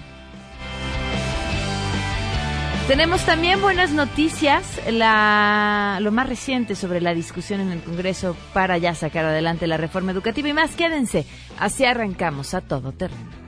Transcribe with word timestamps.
Tenemos 2.89 3.21
también 3.27 3.61
buenas 3.61 3.91
noticias, 3.91 4.81
la, 4.91 5.99
lo 6.01 6.11
más 6.11 6.27
reciente 6.27 6.75
sobre 6.75 7.03
la 7.03 7.13
discusión 7.13 7.61
en 7.61 7.71
el 7.71 7.83
Congreso 7.83 8.35
para 8.55 8.79
ya 8.79 8.95
sacar 8.95 9.27
adelante 9.27 9.67
la 9.67 9.77
reforma 9.77 10.11
educativa 10.11 10.49
y 10.49 10.55
más. 10.55 10.75
Quédense, 10.75 11.27
así 11.59 11.85
arrancamos 11.85 12.55
a 12.55 12.63
todo 12.63 12.93
terreno. 12.93 13.48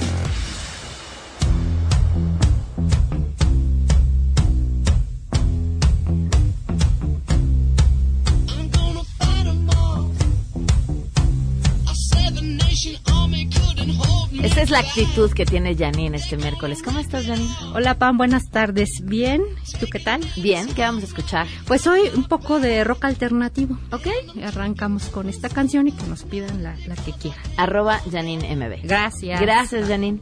Es 14.71 14.73
la 14.73 14.79
actitud 14.79 15.31
que 15.33 15.45
tiene 15.45 15.75
Janine 15.75 16.15
este 16.15 16.37
miércoles. 16.37 16.81
¿Cómo 16.81 16.99
estás, 16.99 17.25
Janine? 17.25 17.49
Hola, 17.73 17.95
Pam, 17.95 18.17
buenas 18.17 18.49
tardes. 18.49 19.01
Bien, 19.03 19.41
¿tú 19.79 19.87
qué 19.91 19.99
tal? 19.99 20.21
Bien, 20.37 20.73
¿qué 20.73 20.81
vamos 20.81 21.03
a 21.03 21.07
escuchar? 21.07 21.47
Pues 21.67 21.87
hoy 21.87 22.09
un 22.15 22.23
poco 22.23 22.59
de 22.59 22.83
rock 22.83 23.05
alternativo. 23.05 23.77
Ok. 23.91 24.07
Arrancamos 24.43 25.07
con 25.07 25.27
esta 25.27 25.49
canción 25.49 25.87
y 25.87 25.91
que 25.91 26.05
nos 26.07 26.23
pidan 26.23 26.63
la, 26.63 26.77
la 26.87 26.95
que 26.95 27.11
quieran. 27.11 27.39
Arroba 27.57 27.99
Janine 28.11 28.55
MB. 28.55 28.87
Gracias. 28.87 29.41
Gracias, 29.41 29.89
Janine. 29.89 30.19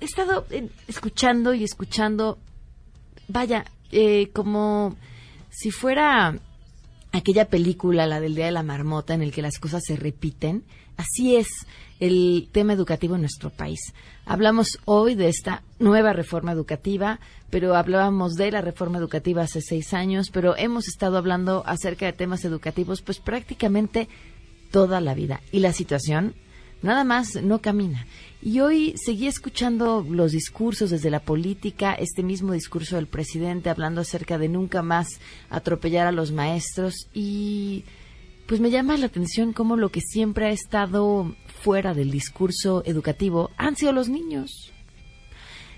he 0.00 0.04
estado 0.04 0.46
eh, 0.50 0.68
escuchando 0.86 1.54
y 1.54 1.64
escuchando, 1.64 2.38
vaya, 3.28 3.64
eh, 3.90 4.30
como 4.32 4.96
si 5.50 5.70
fuera 5.70 6.38
aquella 7.12 7.46
película, 7.46 8.06
la 8.06 8.20
del 8.20 8.34
Día 8.34 8.46
de 8.46 8.52
la 8.52 8.62
Marmota, 8.62 9.14
en 9.14 9.22
el 9.22 9.32
que 9.32 9.42
las 9.42 9.58
cosas 9.58 9.82
se 9.86 9.96
repiten. 9.96 10.64
Así 10.96 11.36
es 11.36 11.48
el 12.00 12.48
tema 12.52 12.72
educativo 12.72 13.14
en 13.14 13.20
nuestro 13.20 13.50
país. 13.50 13.94
Hablamos 14.24 14.78
hoy 14.84 15.14
de 15.14 15.28
esta 15.28 15.62
nueva 15.78 16.12
reforma 16.12 16.52
educativa, 16.52 17.20
pero 17.50 17.76
hablábamos 17.76 18.34
de 18.34 18.50
la 18.50 18.60
reforma 18.60 18.98
educativa 18.98 19.42
hace 19.42 19.60
seis 19.60 19.94
años, 19.94 20.30
pero 20.30 20.56
hemos 20.56 20.88
estado 20.88 21.18
hablando 21.18 21.62
acerca 21.66 22.06
de 22.06 22.12
temas 22.12 22.44
educativos 22.44 23.02
pues 23.02 23.20
prácticamente 23.20 24.08
toda 24.70 25.00
la 25.00 25.14
vida. 25.14 25.40
Y 25.52 25.60
la 25.60 25.72
situación 25.72 26.34
nada 26.82 27.04
más 27.04 27.36
no 27.42 27.60
camina. 27.60 28.06
Y 28.44 28.58
hoy 28.58 28.94
seguí 28.96 29.28
escuchando 29.28 30.04
los 30.08 30.32
discursos 30.32 30.90
desde 30.90 31.10
la 31.10 31.20
política, 31.20 31.94
este 31.94 32.24
mismo 32.24 32.52
discurso 32.52 32.96
del 32.96 33.06
presidente 33.06 33.70
hablando 33.70 34.00
acerca 34.00 34.36
de 34.36 34.48
nunca 34.48 34.82
más 34.82 35.20
atropellar 35.48 36.08
a 36.08 36.12
los 36.12 36.32
maestros 36.32 37.06
y 37.14 37.84
pues 38.48 38.60
me 38.60 38.72
llama 38.72 38.96
la 38.96 39.06
atención 39.06 39.52
cómo 39.52 39.76
lo 39.76 39.90
que 39.90 40.00
siempre 40.00 40.46
ha 40.46 40.50
estado 40.50 41.36
fuera 41.60 41.94
del 41.94 42.10
discurso 42.10 42.82
educativo 42.84 43.50
han 43.58 43.76
sido 43.76 43.92
los 43.92 44.08
niños. 44.08 44.72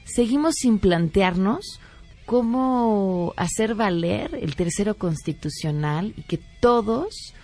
Seguimos 0.05 0.55
sin 0.55 0.79
plantearnos 0.79 1.81
cómo 2.25 3.35
hacer 3.37 3.75
valer 3.75 4.35
el 4.41 4.57
tercero 4.57 4.97
constitucional 4.97 6.15
y 6.17 6.23
que 6.23 6.41
todos 6.63 7.35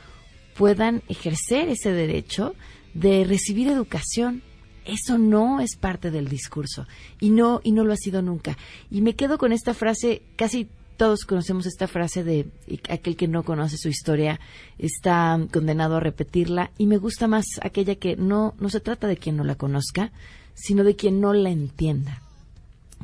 puedan 0.56 1.02
ejercer 1.08 1.68
ese 1.68 1.92
derecho 1.92 2.54
de 2.94 3.24
recibir 3.24 3.68
educación. 3.68 4.42
Eso 4.90 5.18
no 5.18 5.60
es 5.60 5.76
parte 5.76 6.10
del 6.10 6.28
discurso 6.28 6.86
y 7.20 7.30
no 7.30 7.60
y 7.62 7.70
no 7.70 7.84
lo 7.84 7.92
ha 7.92 7.96
sido 7.96 8.22
nunca. 8.22 8.58
Y 8.90 9.02
me 9.02 9.14
quedo 9.14 9.38
con 9.38 9.52
esta 9.52 9.72
frase, 9.72 10.22
casi 10.34 10.68
todos 10.96 11.24
conocemos 11.24 11.64
esta 11.64 11.86
frase 11.86 12.24
de 12.24 12.48
aquel 12.88 13.16
que 13.16 13.28
no 13.28 13.44
conoce 13.44 13.78
su 13.78 13.88
historia 13.88 14.40
está 14.78 15.38
condenado 15.52 15.96
a 15.96 16.00
repetirla 16.00 16.72
y 16.76 16.86
me 16.86 16.98
gusta 16.98 17.26
más 17.28 17.46
aquella 17.62 17.94
que 17.94 18.16
no 18.16 18.54
no 18.58 18.68
se 18.68 18.80
trata 18.80 19.06
de 19.06 19.16
quien 19.16 19.36
no 19.36 19.44
la 19.44 19.54
conozca, 19.54 20.12
sino 20.54 20.82
de 20.84 20.96
quien 20.96 21.20
no 21.20 21.32
la 21.32 21.50
entienda. 21.50 22.20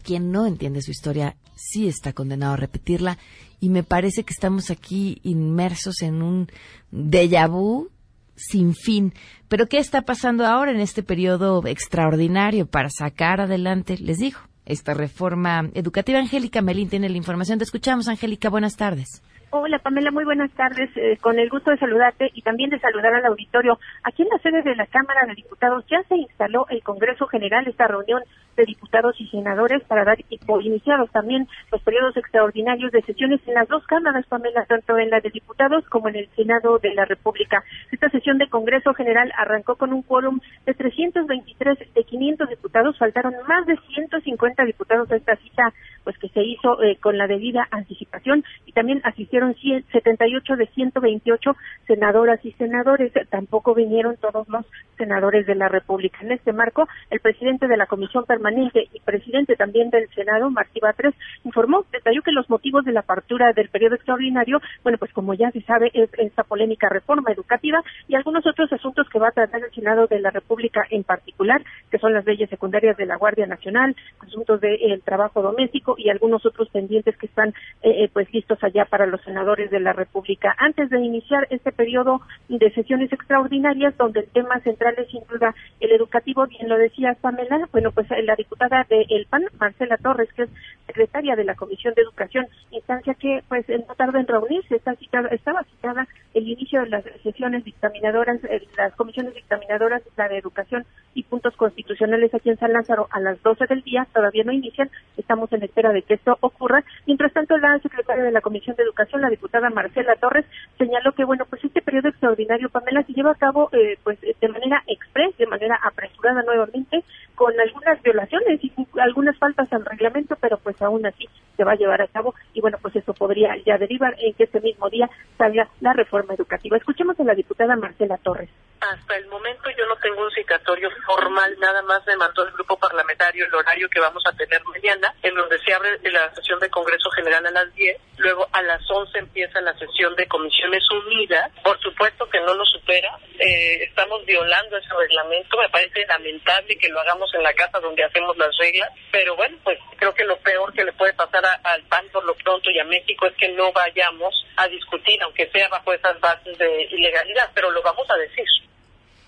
Quien 0.03 0.31
no 0.33 0.47
entiende 0.47 0.83
su 0.83 0.91
historia 0.91 1.37
sí 1.55 1.87
está 1.87 2.13
condenado 2.13 2.55
a 2.55 2.59
repetirla 2.59 3.17
y 3.61 3.71
me 3.71 3.85
parece 3.85 4.25
que 4.25 4.35
estamos 4.35 4.71
aquí 4.71 5.21
inmersos 5.23 6.03
en 6.03 6.21
un 6.21 6.49
déjà 6.93 7.49
vu 7.49 7.91
sin 8.36 8.74
fin. 8.74 9.12
Pero 9.48 9.66
¿qué 9.66 9.78
está 9.78 10.03
pasando 10.03 10.47
ahora 10.47 10.71
en 10.71 10.80
este 10.80 11.03
periodo 11.03 11.62
extraordinario 11.66 12.66
para 12.66 12.88
sacar 12.91 13.41
adelante, 13.41 13.97
les 13.98 14.18
digo, 14.18 14.38
esta 14.65 14.94
reforma 14.94 15.71
educativa? 15.74 16.18
Angélica 16.18 16.62
Melín 16.62 16.88
tiene 16.88 17.09
la 17.09 17.16
información. 17.16 17.59
Te 17.59 17.65
escuchamos, 17.65 18.09
Angélica. 18.09 18.48
Buenas 18.48 18.77
tardes. 18.77 19.22
Hola 19.50 19.78
Pamela, 19.78 20.10
muy 20.10 20.24
buenas 20.24 20.50
tardes. 20.53 20.91
Eh, 20.97 21.16
con 21.21 21.38
el 21.38 21.48
gusto 21.48 21.71
de 21.71 21.78
saludarte 21.78 22.30
y 22.34 22.42
también 22.42 22.68
de 22.68 22.80
saludar 22.80 23.15
al 23.15 23.27
auditorio. 23.27 23.78
Aquí 24.03 24.22
en 24.22 24.28
la 24.28 24.38
sede 24.38 24.62
de 24.62 24.74
la 24.74 24.86
Cámara 24.86 25.24
de 25.27 25.34
Diputados 25.34 25.84
ya 25.88 26.03
se 26.09 26.16
instaló 26.16 26.66
el 26.68 26.83
Congreso 26.83 27.27
General, 27.27 27.66
esta 27.66 27.86
reunión 27.86 28.22
de 28.57 28.65
diputados 28.65 29.15
y 29.21 29.27
senadores 29.29 29.83
para 29.85 30.05
dar 30.05 30.19
por 30.47 30.65
iniciados 30.65 31.11
también 31.11 31.47
los 31.71 31.83
periodos 31.83 32.17
extraordinarios 32.17 32.91
de 32.93 33.03
sesiones 33.03 33.41
en 33.47 33.55
las 33.55 33.69
dos 33.69 33.87
cámaras, 33.87 34.27
Pamela, 34.27 34.65
tanto 34.67 34.99
en 34.99 35.11
la 35.11 35.21
de 35.21 35.31
diputados 35.31 35.85
como 35.89 36.09
en 36.09 36.17
el 36.17 36.29
Senado 36.35 36.79
de 36.79 36.95
la 36.95 37.05
República. 37.05 37.63
Esta 37.93 38.09
sesión 38.09 38.39
de 38.39 38.49
Congreso 38.49 38.95
General 38.95 39.31
arrancó 39.37 39.77
con 39.77 39.93
un 39.93 40.03
quórum 40.03 40.41
de 40.65 40.75
323 40.75 41.79
de 41.95 42.05
500 42.05 42.49
diputados, 42.49 42.99
faltaron 42.99 43.35
más 43.47 43.67
de 43.67 43.77
150 43.95 44.65
diputados 44.65 45.11
a 45.11 45.17
esta 45.17 45.37
cita, 45.37 45.73
pues 46.05 46.17
que 46.19 46.29
se 46.29 46.43
hizo 46.43 46.83
eh, 46.83 46.97
con 47.01 47.19
la 47.19 47.27
debida 47.27 47.67
anticipación 47.71 48.45
y 48.65 48.73
también 48.73 49.01
asistieron 49.05 49.55
78 49.55 50.57
de 50.57 50.67
128 50.69 51.57
senadoras 51.87 52.45
y 52.45 52.53
senadores. 52.53 53.13
Tampoco 53.31 53.75
vinieron 53.75 54.17
todos 54.17 54.49
los 54.49 54.65
senadores 54.97 55.47
de 55.47 55.55
la 55.55 55.69
República. 55.69 56.19
En 56.23 56.33
este 56.33 56.53
marco, 56.53 56.89
el 57.11 57.21
presidente 57.21 57.69
de 57.69 57.77
la 57.77 57.87
Comisión 57.87 58.25
Permanente 58.25 58.46
y 58.93 59.01
presidente 59.01 59.57
también 59.57 59.91
del 59.91 60.09
Senado, 60.10 60.51
Martí 60.51 60.81
Batres, 60.81 61.15
informó, 61.45 61.84
detalló 61.93 62.22
que 62.22 62.33
los 62.33 62.48
motivos 62.48 62.84
de 62.84 62.93
la 62.93 63.01
apertura 63.01 63.53
del 63.53 63.69
periodo 63.69 63.97
extraordinario, 63.97 64.60
bueno, 64.83 64.98
pues 64.98 65.13
como 65.13 65.34
ya 65.34 65.51
se 65.51 65.63
sabe, 65.63 65.91
es 65.95 66.10
esta 66.19 66.45
polémica 66.45 66.89
reforma 66.89 67.33
educativa 67.33 67.83
y 68.09 68.15
algunos 68.15 68.47
otros 68.47 68.72
asuntos 68.72 69.09
que 69.09 69.19
va 69.19 69.28
a 69.28 69.33
tratar 69.33 69.63
el 69.63 69.71
Senado 69.72 70.07
de 70.07 70.21
la 70.21 70.31
República 70.31 70.83
en 70.91 71.03
particular, 71.03 71.63
que 71.91 71.98
son 71.98 72.13
las 72.13 72.25
leyes 72.25 72.48
secundarias 72.48 72.97
de 72.97 73.07
la 73.07 73.16
Guardia 73.16 73.47
Nacional, 73.47 73.97
asuntos 74.21 74.60
del 74.60 75.03
trabajo 75.03 75.43
doméstico 75.43 75.97
y 75.98 76.09
algunos 76.09 76.47
otros 76.47 76.69
pendientes 76.69 77.16
que 77.16 77.27
están 77.27 77.48
eh, 77.83 78.04
eh, 78.04 78.10
pues 78.13 78.33
listos 78.33 78.63
allá 78.63 78.84
para 78.84 79.07
los 79.07 79.21
senadores 79.22 79.71
de 79.71 79.81
la 79.81 79.93
República. 79.93 80.54
Antes 80.59 80.91
de 80.91 81.01
iniciar 81.01 81.47
este 81.51 81.72
periodo 81.72 82.21
de 82.48 82.71
sesiones 82.72 83.13
extraordinarias, 83.13 83.97
donde 83.97 84.21
el 84.21 84.28
tema 84.28 84.60
central 84.60 84.95
es 84.98 85.09
sin 85.10 85.22
duda 85.27 85.54
el 85.81 85.93
educativo, 85.93 86.47
bien 86.47 86.69
lo 86.69 86.78
decía 86.78 87.16
Pamela, 87.21 87.69
bueno, 87.72 87.91
pues 87.93 88.07
la 88.25 88.35
diputada 88.36 88.86
del 88.88 89.27
PAN, 89.28 89.44
Marcela 89.59 89.97
Torres, 89.97 90.33
que 90.34 90.44
es 90.44 90.50
secretaria 90.86 91.36
de 91.36 91.44
la 91.44 91.54
Comisión 91.54 91.94
de 91.94 92.03
Educación, 92.03 92.47
instancia 92.71 93.15
que 93.15 93.42
pues 93.48 93.68
no 93.68 93.94
tarda 93.97 94.21
en 94.21 94.27
reunirse, 94.27 94.77
está 94.77 94.94
citada, 94.94 95.28
estaba 95.28 95.65
citada 95.65 96.06
el 96.34 96.48
inicio 96.48 96.83
de 96.83 96.91
las 96.91 97.04
sesiones 97.22 97.65
dictaminadoras, 97.65 98.42
eh, 98.44 98.62
las 98.77 98.94
comisiones 98.94 99.34
dictaminadoras, 99.34 100.03
la 100.16 100.28
de 100.28 100.38
Educación 100.38 100.84
y 101.15 101.22
puntos 101.24 101.56
constitucionales 101.56 102.33
aquí 102.34 102.50
en 102.50 102.59
San 102.59 102.72
Lázaro 102.72 103.09
a 103.10 103.21
las 103.21 103.42
12 103.42 103.66
del 103.66 103.83
día, 103.83 104.06
todavía 104.12 104.44
no 104.44 104.53
inician, 104.53 104.91
estamos 105.16 105.53
en 105.53 105.62
espera 105.62 105.92
de 105.92 106.03
que 106.03 106.15
esto 106.15 106.36
ocurra. 106.41 106.84
Mientras 107.06 107.33
tanto, 107.33 107.56
la 107.56 107.78
secretaria 107.78 108.22
de 108.22 108.33
la 108.33 108.42
Comisión 108.42 108.77
de 108.77 108.83
Educación, 108.83 109.22
la 109.22 109.30
diputada 109.30 109.71
Marcela 109.71 110.15
Torres, 110.16 110.44
señaló 110.78 111.12
que, 111.12 111.24
bueno, 111.24 111.47
pues 111.48 111.65
este 111.65 111.83
periodo 111.83 112.09
extraordinario, 112.09 112.68
Pamela, 112.68 113.03
se 113.03 113.12
lleva 113.12 113.33
a 113.33 113.36
cabo 113.36 113.71
eh, 113.72 113.98
pues 114.04 114.18
de 114.21 114.48
manera 114.48 114.83
express, 114.86 115.36
de 115.38 115.47
manera 115.47 115.78
apresurada 115.83 116.42
nuevamente, 116.42 117.03
con 117.34 117.53
algunas 117.59 118.03
violaciones 118.03 118.26
y 118.33 118.73
algunas 119.01 119.39
faltas 119.39 119.73
al 119.73 119.84
reglamento, 119.84 120.37
pero 120.41 120.59
pues 120.59 120.81
aún 120.83 121.07
así 121.07 121.28
se 121.57 121.65
va 121.65 121.73
a 121.73 121.77
llevar 121.77 122.03
a 122.03 122.09
cabo 122.09 122.34
y 122.53 122.61
bueno, 122.61 122.78
pues 122.81 122.97
eso 122.97 123.15
podría 123.15 123.57
ya 123.65 123.78
derivar 123.78 124.15
en 124.19 124.34
que 124.34 124.45
este 124.45 124.61
mismo 124.61 124.89
día 124.91 125.09
salga 125.39 125.69
la 125.81 125.93
reforma 125.93 126.34
educativa. 126.34 126.77
Escuchemos 126.77 127.19
a 127.21 127.25
la 127.25 127.34
diputada 127.34 127.77
Marcela 127.77 128.19
Torres. 128.19 128.51
Hasta 128.81 129.17
el 129.17 129.27
momento 129.27 129.71
yo 129.71 129.87
no 129.87 129.97
tengo 129.97 130.23
un 130.23 130.31
citatorio 130.31 130.91
formal, 131.07 131.57
nada 131.59 131.83
más 131.83 132.07
me 132.07 132.17
mandó 132.17 132.45
el 132.45 132.53
grupo 132.53 132.78
parlamentario 132.78 133.47
el 133.47 133.55
horario 133.55 133.89
que 133.89 134.01
vamos 134.01 134.23
a 134.27 134.37
tener 134.37 134.63
mañana, 134.65 135.15
en 135.23 135.34
donde 135.34 135.59
se 135.61 135.73
abre 135.73 135.99
la 136.05 136.33
sesión 136.34 136.61
de 136.61 136.69
Congreso 136.69 137.11
General 137.11 137.45
a 137.47 137.51
las 137.51 137.75
10, 137.75 137.99
luego 138.19 138.47
a 138.53 138.63
las 138.63 138.83
11 138.89 139.19
empieza 139.19 139.61
la 139.63 139.77
sesión 139.78 140.15
de 140.17 140.27
Comisiones 140.27 140.84
Unidas, 140.91 141.51
por 141.63 141.81
supuesto 141.81 142.28
que 142.28 142.41
no 142.41 142.55
lo 142.55 142.65
supera, 142.67 143.19
eh, 143.39 143.84
estamos 143.84 144.25
violando 144.27 144.77
ese 144.77 144.95
reglamento, 144.95 145.57
me 145.57 145.69
parece 145.71 146.07
lamentable 146.07 146.77
que 146.77 146.89
lo 146.89 147.01
hagamos 147.01 147.33
en 147.34 147.43
la 147.43 147.55
casa 147.55 147.81
donde 147.81 148.05
hacemos 148.05 148.37
las 148.37 148.55
reglas, 148.59 148.91
pero 149.11 149.37
bueno, 149.37 149.57
pues 149.65 149.79
creo 149.97 150.15
que 150.15 150.25
lo 150.25 150.37
peor 150.39 150.72
que 150.75 150.84
le 150.84 150.93
puede 150.93 151.15
pasar 151.15 151.45
al 151.63 151.83
PAN 151.84 152.07
por 152.13 152.25
lo 152.25 152.34
pronto 152.34 152.71
y 152.71 152.79
a 152.79 152.84
México 152.84 153.27
es 153.27 153.34
que 153.37 153.49
no 153.49 153.72
vayamos 153.72 154.34
a 154.57 154.69
discutir, 154.69 155.22
aunque 155.22 155.49
sea 155.51 155.69
bajo 155.69 155.93
esas 155.93 156.21
bases 156.21 156.57
de 156.59 156.83
ilegalidad, 156.91 157.51
pero 157.55 157.71
lo 157.71 157.83
vamos 157.83 158.09
a 158.11 158.17
decir. 158.17 158.45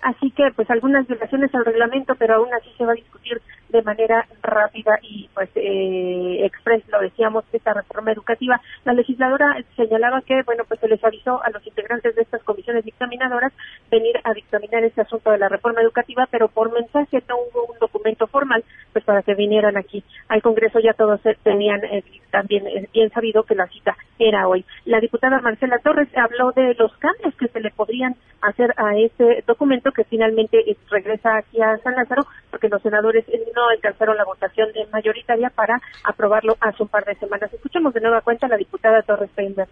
Así 0.02 0.30
que, 0.30 0.50
pues, 0.54 0.70
algunas 0.70 1.06
violaciones 1.06 1.54
al 1.54 1.64
reglamento, 1.64 2.14
pero 2.16 2.36
aún 2.36 2.52
así 2.54 2.70
se 2.76 2.84
va 2.84 2.92
a 2.92 2.96
discutir 2.96 3.40
de 3.68 3.82
manera 3.82 4.26
rápida 4.42 4.98
y, 5.02 5.28
pues, 5.34 5.50
eh, 5.54 6.44
express, 6.44 6.86
lo 6.88 7.00
decíamos, 7.00 7.44
esta 7.52 7.74
reforma 7.74 8.12
educativa. 8.12 8.60
La 8.84 8.92
legisladora 8.92 9.56
señalaba 9.76 10.22
que, 10.22 10.42
bueno, 10.42 10.64
pues 10.66 10.80
se 10.80 10.88
les 10.88 11.02
avisó 11.04 11.42
a 11.42 11.50
los 11.50 11.66
integrantes 11.66 12.14
de 12.14 12.22
estas 12.22 12.42
comisiones 12.42 12.84
dictaminadoras 12.84 13.52
venir 13.90 14.18
a 14.24 14.32
dictaminar 14.32 14.84
este 14.84 15.02
asunto 15.02 15.30
de 15.30 15.38
la 15.38 15.48
reforma 15.48 15.82
educativa, 15.82 16.26
pero 16.30 16.48
por 16.48 16.72
mensaje 16.72 17.22
no 17.28 17.36
hubo 17.36 17.72
un 17.72 17.78
documento 17.78 18.26
formal, 18.26 18.64
pues, 18.92 19.04
para 19.04 19.22
que 19.22 19.34
vinieran 19.34 19.76
aquí 19.76 20.02
al 20.28 20.42
Congreso. 20.42 20.78
Ya 20.80 20.94
todos 20.94 21.20
tenían 21.42 21.84
eh, 21.84 22.04
también 22.30 22.66
eh, 22.66 22.88
bien 22.92 23.10
sabido 23.10 23.42
que 23.42 23.54
la 23.54 23.66
cita 23.66 23.96
era 24.18 24.48
hoy. 24.48 24.64
La 24.84 25.00
diputada 25.00 25.40
Marcela 25.40 25.78
Torres 25.78 26.08
habló 26.16 26.52
de 26.52 26.74
los 26.74 26.96
cambios 26.98 27.34
que 27.36 27.48
se 27.48 27.60
le 27.60 27.70
podrían 27.70 28.16
hacer 28.40 28.72
a 28.76 28.96
este 28.96 29.44
documento 29.46 29.92
que 29.92 30.04
finalmente 30.04 30.58
regresa 30.90 31.36
aquí 31.36 31.60
a 31.60 31.78
San 31.78 31.94
Lázaro 31.94 32.26
porque 32.58 32.68
los 32.68 32.82
senadores 32.82 33.24
no 33.54 33.68
alcanzaron 33.68 34.16
la 34.16 34.24
votación 34.24 34.68
mayoritaria 34.92 35.48
para 35.48 35.80
aprobarlo 36.02 36.56
hace 36.60 36.82
un 36.82 36.88
par 36.88 37.04
de 37.04 37.14
semanas. 37.14 37.52
Escuchemos 37.52 37.94
de 37.94 38.00
nueva 38.00 38.20
cuenta 38.20 38.46
a 38.46 38.48
la 38.48 38.56
diputada 38.56 39.00
Torres 39.02 39.30
Feinberg 39.36 39.68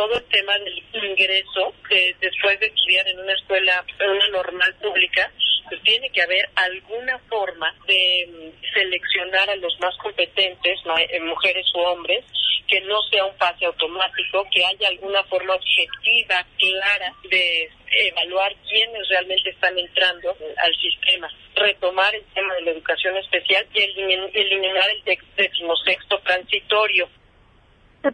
todo 0.00 0.16
el 0.16 0.24
tema 0.28 0.54
del 0.58 1.04
ingreso, 1.04 1.74
después 2.22 2.58
de 2.58 2.66
estudiar 2.68 3.06
en 3.06 3.20
una 3.20 3.34
escuela, 3.34 3.84
en 3.98 4.10
una 4.10 4.28
normal 4.28 4.74
pública, 4.80 5.30
pues 5.68 5.82
tiene 5.82 6.08
que 6.08 6.22
haber 6.22 6.48
alguna 6.54 7.18
forma 7.28 7.70
de 7.86 8.26
mm, 8.26 8.72
seleccionar 8.72 9.50
a 9.50 9.56
los 9.56 9.78
más 9.78 9.94
competentes, 9.98 10.78
eh, 11.10 11.20
mujeres 11.20 11.66
u 11.74 11.80
hombres, 11.80 12.24
que 12.66 12.80
no 12.80 13.02
sea 13.10 13.26
un 13.26 13.36
pase 13.36 13.66
automático, 13.66 14.46
que 14.50 14.64
haya 14.64 14.88
alguna 14.88 15.22
forma 15.24 15.54
objetiva, 15.54 16.46
clara 16.56 17.12
de 17.28 17.70
evaluar 17.90 18.54
quiénes 18.70 19.06
realmente 19.06 19.50
están 19.50 19.78
entrando 19.78 20.34
al 20.56 20.74
sistema, 20.76 21.30
retomar 21.56 22.14
el 22.14 22.24
tema 22.32 22.54
de 22.54 22.62
la 22.62 22.70
educación 22.70 23.18
especial 23.18 23.66
y 23.74 23.82
eliminar 23.82 24.88
el 24.88 25.18
decimosexto 25.36 26.18
transitorio 26.20 27.06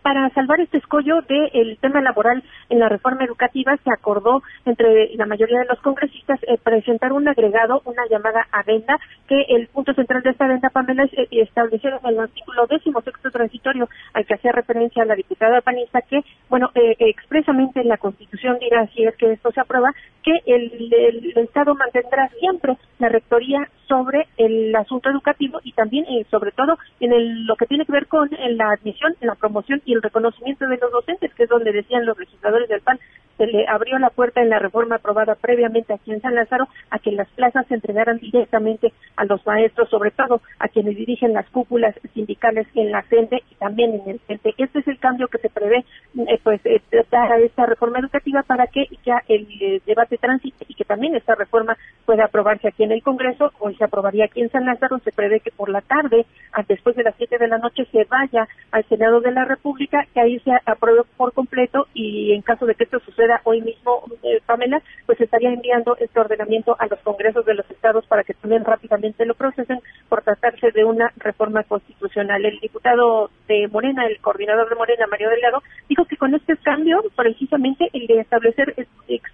para 0.02 0.28
salvar 0.30 0.60
este 0.60 0.78
escollo 0.78 1.22
del 1.22 1.78
tema 1.80 2.00
laboral 2.00 2.42
en 2.68 2.78
la 2.78 2.88
reforma 2.88 3.24
educativa, 3.24 3.76
se 3.82 3.90
acordó 3.90 4.42
entre 4.64 5.14
la 5.16 5.26
mayoría 5.26 5.60
de 5.60 5.66
los 5.66 5.80
congresistas 5.80 6.40
eh, 6.42 6.58
presentar 6.62 7.12
un 7.12 7.28
agregado, 7.28 7.82
una 7.84 8.06
llamada 8.10 8.46
adenda, 8.50 8.98
que 9.28 9.40
el 9.48 9.68
punto 9.68 9.94
central 9.94 10.22
de 10.22 10.30
esta 10.30 10.46
adenda, 10.46 10.70
Pamela, 10.70 11.04
es 11.04 11.12
eh, 11.14 11.28
establecer 11.30 11.94
en 12.02 12.08
el 12.08 12.20
artículo 12.20 12.66
décimo 12.66 13.00
sexto 13.02 13.30
transitorio 13.30 13.88
al 14.14 14.26
que 14.26 14.34
hacía 14.34 14.52
referencia 14.52 15.04
la 15.04 15.14
diputada 15.14 15.60
panista, 15.60 16.02
que, 16.02 16.22
bueno, 16.48 16.70
eh, 16.74 16.96
expresamente 16.98 17.84
la 17.84 17.98
Constitución 17.98 18.58
dirá, 18.58 18.86
si 18.88 19.04
es 19.04 19.14
que 19.16 19.32
esto 19.32 19.52
se 19.52 19.60
aprueba, 19.60 19.92
que 20.22 20.32
el 20.46 21.32
Estado 21.36 21.74
mantendrá 21.74 22.28
siempre 22.40 22.76
la 22.98 23.08
rectoría 23.08 23.68
sobre 23.88 24.26
el 24.36 24.74
asunto 24.74 25.10
educativo 25.10 25.60
y 25.62 25.72
también, 25.72 26.04
eh, 26.06 26.26
sobre 26.30 26.52
todo, 26.52 26.78
en 27.00 27.12
el, 27.12 27.46
lo 27.46 27.56
que 27.56 27.66
tiene 27.66 27.84
que 27.84 27.92
ver 27.92 28.06
con 28.06 28.28
la 28.30 28.70
admisión, 28.70 29.14
la 29.20 29.34
promoción 29.34 29.80
y 29.84 29.94
el 29.94 30.02
reconocimiento 30.02 30.66
de 30.66 30.78
los 30.78 30.90
docentes, 30.92 31.32
que 31.34 31.44
es 31.44 31.48
donde 31.48 31.72
decían 31.72 32.06
los 32.06 32.18
legisladores 32.18 32.68
del 32.68 32.80
PAN, 32.80 32.98
se 33.36 33.46
le 33.46 33.66
abrió 33.68 33.98
la 33.98 34.10
puerta 34.10 34.40
en 34.40 34.50
la 34.50 34.58
reforma 34.58 34.96
aprobada 34.96 35.34
previamente 35.34 35.92
aquí 35.92 36.12
en 36.12 36.20
San 36.20 36.34
Lázaro 36.34 36.68
a 36.90 36.98
que 36.98 37.12
las 37.12 37.28
plazas 37.30 37.66
se 37.66 37.74
entregaran 37.74 38.18
directamente 38.18 38.92
a 39.16 39.24
los 39.24 39.44
maestros, 39.46 39.88
sobre 39.90 40.10
todo 40.10 40.40
a 40.58 40.68
quienes 40.68 40.96
dirigen 40.96 41.32
las 41.32 41.48
cúpulas 41.50 41.94
sindicales 42.14 42.66
en 42.74 42.90
la 42.92 43.02
CENTE 43.02 43.42
y 43.50 43.54
también 43.56 43.94
en 43.94 44.10
el 44.10 44.20
CENTE. 44.20 44.54
Este 44.56 44.78
es 44.78 44.88
el 44.88 44.98
cambio 44.98 45.28
que 45.28 45.38
se 45.38 45.50
prevé, 45.50 45.84
eh, 46.16 46.40
pues, 46.42 46.60
eh, 46.64 46.80
a 47.12 47.38
esta 47.38 47.66
reforma 47.66 47.98
educativa 47.98 48.42
para 48.42 48.66
que 48.66 48.86
ya 49.04 49.22
el 49.28 49.46
eh, 49.60 49.80
debate 49.86 50.18
transite 50.18 50.64
y 50.68 50.74
que 50.74 50.84
también 50.84 51.14
esta 51.14 51.34
reforma 51.34 51.76
pueda 52.06 52.24
aprobarse 52.24 52.68
aquí 52.68 52.84
en 52.84 52.92
el 52.92 53.02
Congreso. 53.02 53.52
Hoy 53.58 53.74
se 53.74 53.84
aprobaría 53.84 54.24
aquí 54.24 54.40
en 54.40 54.50
San 54.50 54.64
Lázaro. 54.64 54.98
Se 55.00 55.12
prevé 55.12 55.40
que 55.40 55.50
por 55.50 55.68
la 55.68 55.82
tarde, 55.82 56.24
después 56.68 56.96
de 56.96 57.02
las 57.02 57.14
siete 57.16 57.36
de 57.36 57.48
la 57.48 57.58
noche, 57.58 57.86
se 57.92 58.04
vaya 58.04 58.48
al 58.70 58.84
Senado 58.84 59.20
de 59.20 59.32
la 59.32 59.44
República, 59.44 60.06
que 60.14 60.20
ahí 60.20 60.38
se 60.40 60.52
apruebe 60.64 61.02
por 61.16 61.32
completo 61.32 61.88
y 61.92 62.32
en 62.32 62.42
caso 62.42 62.64
de 62.64 62.74
que 62.74 62.84
esto 62.84 63.00
suceda 63.00 63.40
hoy 63.44 63.60
mismo, 63.60 64.04
eh, 64.22 64.40
Pamela, 64.46 64.80
pues 65.04 65.20
estaría 65.20 65.52
enviando 65.52 65.96
este 65.98 66.20
ordenamiento 66.20 66.76
a 66.78 66.86
los 66.86 67.00
congresos 67.00 67.44
de 67.44 67.54
los 67.54 67.68
estados 67.70 68.06
para 68.06 68.22
que 68.22 68.34
también 68.34 68.64
rápidamente 68.64 69.26
lo 69.26 69.34
procesen 69.34 69.80
por 70.08 70.22
tratarse 70.22 70.70
de 70.70 70.84
una 70.84 71.12
reforma 71.16 71.64
constitucional. 71.64 72.44
El 72.44 72.60
diputado 72.60 73.30
de 73.48 73.66
Morena, 73.68 74.06
el 74.06 74.20
coordinador 74.20 74.68
de 74.68 74.76
Morena, 74.76 75.06
Mario 75.10 75.30
Delgado, 75.30 75.62
dijo 75.88 76.04
que 76.04 76.16
con 76.16 76.34
este 76.34 76.56
cambio, 76.58 77.02
precisamente 77.16 77.90
el 77.92 78.06
de 78.06 78.20
establecer 78.20 78.74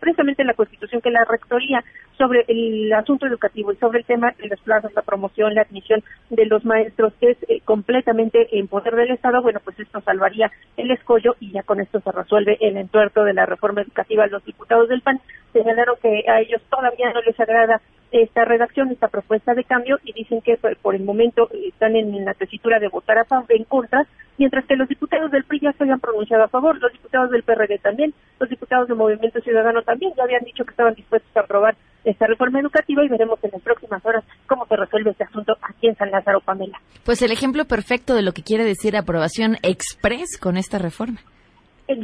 expresamente 0.02 0.42
en 0.42 0.48
la 0.48 0.54
Constitución 0.54 1.00
que 1.00 1.10
la 1.10 1.24
rectoría 1.24 1.84
sobre 2.18 2.44
el 2.48 2.92
asunto 2.92 3.26
educativo 3.26 3.72
y 3.72 3.76
sobre 3.76 4.00
el 4.00 4.04
tema 4.04 4.32
de 4.36 4.48
las 4.48 4.58
plazas, 4.60 4.92
la 4.94 5.02
promoción, 5.02 5.54
la 5.54 5.62
admisión 5.62 6.02
de 6.28 6.46
los 6.46 6.64
maestros 6.64 7.12
es 7.20 7.36
eh, 7.48 7.60
completamente 7.64 8.58
en 8.58 8.66
poder 8.66 8.96
del 8.96 9.12
Estado, 9.12 9.40
bueno, 9.42 9.60
pues 9.64 9.78
esto 9.78 10.00
salvaría 10.00 10.50
el 10.76 10.90
escollo 10.90 11.36
y 11.38 11.52
ya 11.52 11.62
con 11.62 11.80
esto 11.80 12.00
se 12.00 12.10
resuelve 12.10 12.58
el 12.60 12.76
entuerto 12.76 13.22
de 13.22 13.32
la 13.32 13.46
reforma 13.46 13.82
educativa. 13.82 14.26
Los 14.26 14.44
diputados 14.44 14.88
del 14.88 15.02
PAN 15.02 15.20
señalaron 15.52 15.96
que 16.02 16.24
a 16.28 16.40
ellos 16.40 16.60
todavía 16.68 17.12
no 17.12 17.22
les 17.22 17.38
agrada 17.38 17.80
esta 18.10 18.44
redacción, 18.44 18.90
esta 18.90 19.08
propuesta 19.08 19.54
de 19.54 19.64
cambio 19.64 19.98
y 20.04 20.12
dicen 20.12 20.42
que 20.42 20.58
por 20.82 20.94
el 20.94 21.02
momento 21.02 21.48
están 21.66 21.96
en 21.96 22.24
la 22.24 22.34
tesitura 22.34 22.78
de 22.78 22.88
votar 22.88 23.18
a 23.18 23.24
favor, 23.24 23.46
en 23.48 23.64
contra, 23.64 24.06
mientras 24.36 24.66
que 24.66 24.76
los 24.76 24.88
diputados 24.88 25.30
del 25.30 25.44
PRI 25.44 25.60
ya 25.60 25.72
se 25.72 25.84
habían 25.84 26.00
pronunciado 26.00 26.44
a 26.44 26.48
favor, 26.48 26.78
los 26.78 26.92
diputados 26.92 27.30
del 27.30 27.42
PRD 27.42 27.78
también, 27.78 28.12
los 28.42 28.50
diputados 28.50 28.88
del 28.88 28.96
Movimiento 28.96 29.40
Ciudadano 29.40 29.82
también 29.82 30.12
ya 30.16 30.24
habían 30.24 30.42
dicho 30.44 30.64
que 30.64 30.72
estaban 30.72 30.94
dispuestos 30.94 31.30
a 31.36 31.40
aprobar 31.40 31.76
esta 32.04 32.26
reforma 32.26 32.58
educativa 32.58 33.04
y 33.04 33.08
veremos 33.08 33.38
en 33.44 33.50
las 33.52 33.62
próximas 33.62 34.04
horas 34.04 34.24
cómo 34.48 34.66
se 34.66 34.76
resuelve 34.76 35.10
este 35.12 35.24
asunto 35.24 35.54
aquí 35.62 35.86
en 35.86 35.94
San 35.94 36.10
Lázaro, 36.10 36.40
Pamela. 36.40 36.80
Pues 37.04 37.22
el 37.22 37.30
ejemplo 37.30 37.64
perfecto 37.66 38.14
de 38.14 38.22
lo 38.22 38.32
que 38.32 38.42
quiere 38.42 38.64
decir 38.64 38.96
aprobación 38.96 39.56
express 39.62 40.38
con 40.38 40.56
esta 40.56 40.78
reforma 40.78 41.20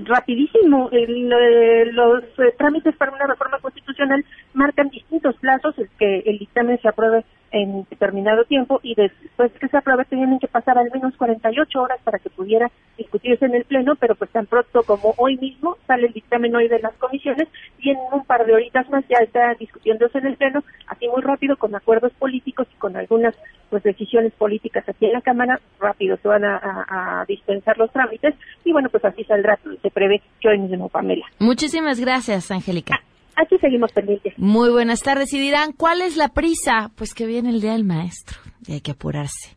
rapidísimo. 0.04 0.90
Eh, 0.92 1.86
los 1.92 2.22
eh, 2.38 2.54
trámites 2.58 2.94
para 2.96 3.12
una 3.12 3.26
reforma 3.26 3.58
constitucional 3.58 4.22
marcan 4.52 4.88
distintos 4.90 5.34
plazos, 5.36 5.78
es 5.78 5.88
que 5.98 6.20
el 6.26 6.38
dictamen 6.38 6.78
se 6.80 6.88
apruebe 6.88 7.24
en 7.50 7.86
determinado 7.88 8.44
tiempo 8.44 8.80
y 8.82 8.94
después 8.94 9.52
que 9.52 9.68
se 9.68 9.76
apruebe 9.76 10.04
tienen 10.04 10.38
que 10.38 10.48
pasar 10.48 10.78
al 10.78 10.90
menos 10.92 11.16
48 11.16 11.80
horas 11.80 12.00
para 12.04 12.18
que 12.18 12.30
pudiera 12.30 12.70
discutirse 12.96 13.44
en 13.46 13.54
el 13.54 13.64
Pleno, 13.64 13.94
pero 13.96 14.14
pues 14.14 14.30
tan 14.30 14.46
pronto 14.46 14.82
como 14.82 15.14
hoy 15.16 15.36
mismo 15.36 15.76
sale 15.86 16.06
el 16.06 16.12
dictamen 16.12 16.54
hoy 16.54 16.68
de 16.68 16.80
las 16.80 16.94
comisiones 16.94 17.48
y 17.78 17.90
en 17.90 17.98
un 18.12 18.24
par 18.24 18.44
de 18.44 18.54
horitas 18.54 18.88
más 18.90 19.04
ya 19.08 19.18
está 19.18 19.54
discutiéndose 19.54 20.18
en 20.18 20.26
el 20.26 20.36
Pleno, 20.36 20.62
así 20.88 21.08
muy 21.08 21.22
rápido 21.22 21.56
con 21.56 21.74
acuerdos 21.74 22.12
políticos 22.14 22.66
y 22.72 22.78
con 22.78 22.96
algunas 22.96 23.34
pues 23.70 23.82
decisiones 23.82 24.32
políticas 24.34 24.88
aquí 24.88 25.06
en 25.06 25.12
la 25.12 25.20
Cámara, 25.20 25.60
rápido 25.78 26.16
se 26.16 26.28
van 26.28 26.44
a, 26.44 27.24
dispensar 27.28 27.76
los 27.78 27.90
trámites 27.92 28.34
y 28.64 28.72
bueno, 28.72 28.88
pues 28.88 29.04
así 29.04 29.24
saldrá, 29.24 29.58
se 29.82 29.90
prevé 29.90 30.22
hoy 30.44 30.58
mismo, 30.58 30.88
Pamela. 30.88 31.26
Muchísimas 31.38 32.00
gracias, 32.00 32.50
Angélica. 32.50 33.00
Aquí 33.40 33.56
seguimos 33.60 33.92
pendientes. 33.92 34.34
Muy 34.36 34.68
buenas 34.70 35.00
tardes. 35.00 35.32
Y 35.32 35.38
dirán, 35.38 35.72
¿cuál 35.72 36.00
es 36.00 36.16
la 36.16 36.30
prisa? 36.30 36.90
Pues 36.96 37.14
que 37.14 37.24
viene 37.24 37.50
el 37.50 37.60
Día 37.60 37.72
del 37.72 37.84
Maestro 37.84 38.40
y 38.66 38.72
hay 38.72 38.80
que 38.80 38.90
apurarse 38.90 39.56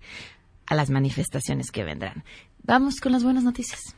a 0.68 0.76
las 0.76 0.92
manifestaciones 0.92 1.72
que 1.72 1.84
vendrán. 1.84 2.24
Vamos 2.64 3.00
con 3.02 3.12
las 3.12 3.24
buenas 3.24 3.44
noticias. 3.44 3.96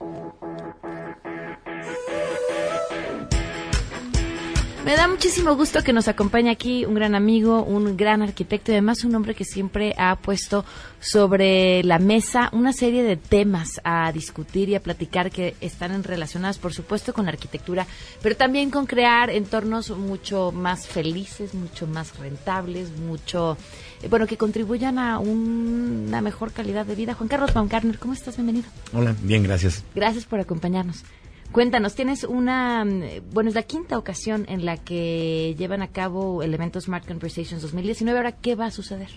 Me 4.86 4.98
da 4.98 5.08
muchísimo 5.08 5.56
gusto 5.56 5.82
que 5.82 5.94
nos 5.94 6.10
acompañe 6.10 6.52
aquí 6.52 6.84
un 6.86 6.94
gran 6.94 7.16
amigo, 7.16 7.64
un 7.64 7.96
gran 7.96 8.22
arquitecto 8.22 8.72
y 8.72 8.76
además 8.76 9.06
un 9.06 9.16
hombre 9.16 9.34
que 9.34 9.46
siempre 9.46 9.96
ha 9.98 10.18
puesto 10.18 10.66
sobre 11.00 11.82
la 11.84 12.00
mesa 12.00 12.50
una 12.52 12.74
serie 12.74 13.02
de 13.02 13.16
temas 13.16 13.80
a 13.86 14.12
discutir 14.12 14.68
y 14.68 14.76
a 14.76 14.84
platicar 14.84 15.32
que 15.32 15.56
están 15.62 16.04
relacionados, 16.04 16.58
por 16.58 16.74
supuesto, 16.74 17.14
con 17.14 17.26
la 17.26 17.32
arquitectura, 17.32 17.88
pero 18.22 18.36
también 18.36 18.72
con 18.72 18.86
crear 18.86 19.30
entornos 19.30 19.90
mucho 19.92 20.52
más 20.52 20.86
felices, 20.86 21.54
mucho 21.54 21.88
más 21.88 22.18
rentables, 22.20 22.90
mucho, 22.98 23.58
eh, 24.02 24.10
bueno, 24.10 24.28
que 24.28 24.36
contribuyan 24.36 25.00
a 25.00 25.18
una 25.18 26.20
mejor 26.20 26.52
calidad 26.52 26.86
de 26.86 26.96
vida. 26.96 27.14
Juan 27.14 27.30
Carlos 27.30 27.54
Baumgartner, 27.54 28.00
¿cómo 28.00 28.14
estás? 28.14 28.36
Bienvenido. 28.36 28.68
Hola, 28.92 29.16
bien, 29.22 29.44
gracias. 29.44 29.82
Gracias 29.96 30.26
por 30.26 30.42
acompañarnos. 30.42 31.06
Cuéntanos, 31.54 31.94
tienes 31.94 32.24
una, 32.24 32.84
mm, 32.84 33.30
bueno, 33.32 33.48
es 33.48 33.54
la 33.54 33.62
quinta 33.62 34.00
ocasión 34.00 34.46
en 34.50 34.66
la 34.66 34.78
que 34.78 35.56
llevan 35.56 35.84
a 35.84 35.88
cabo 35.90 36.42
el 36.42 36.52
evento 36.52 36.82
Smart 36.82 37.08
Conversations 37.08 37.62
2019. 37.62 38.18
Ahora, 38.18 38.32
¿qué 38.32 38.56
va 38.56 38.66
a 38.66 38.72
suceder? 38.72 39.10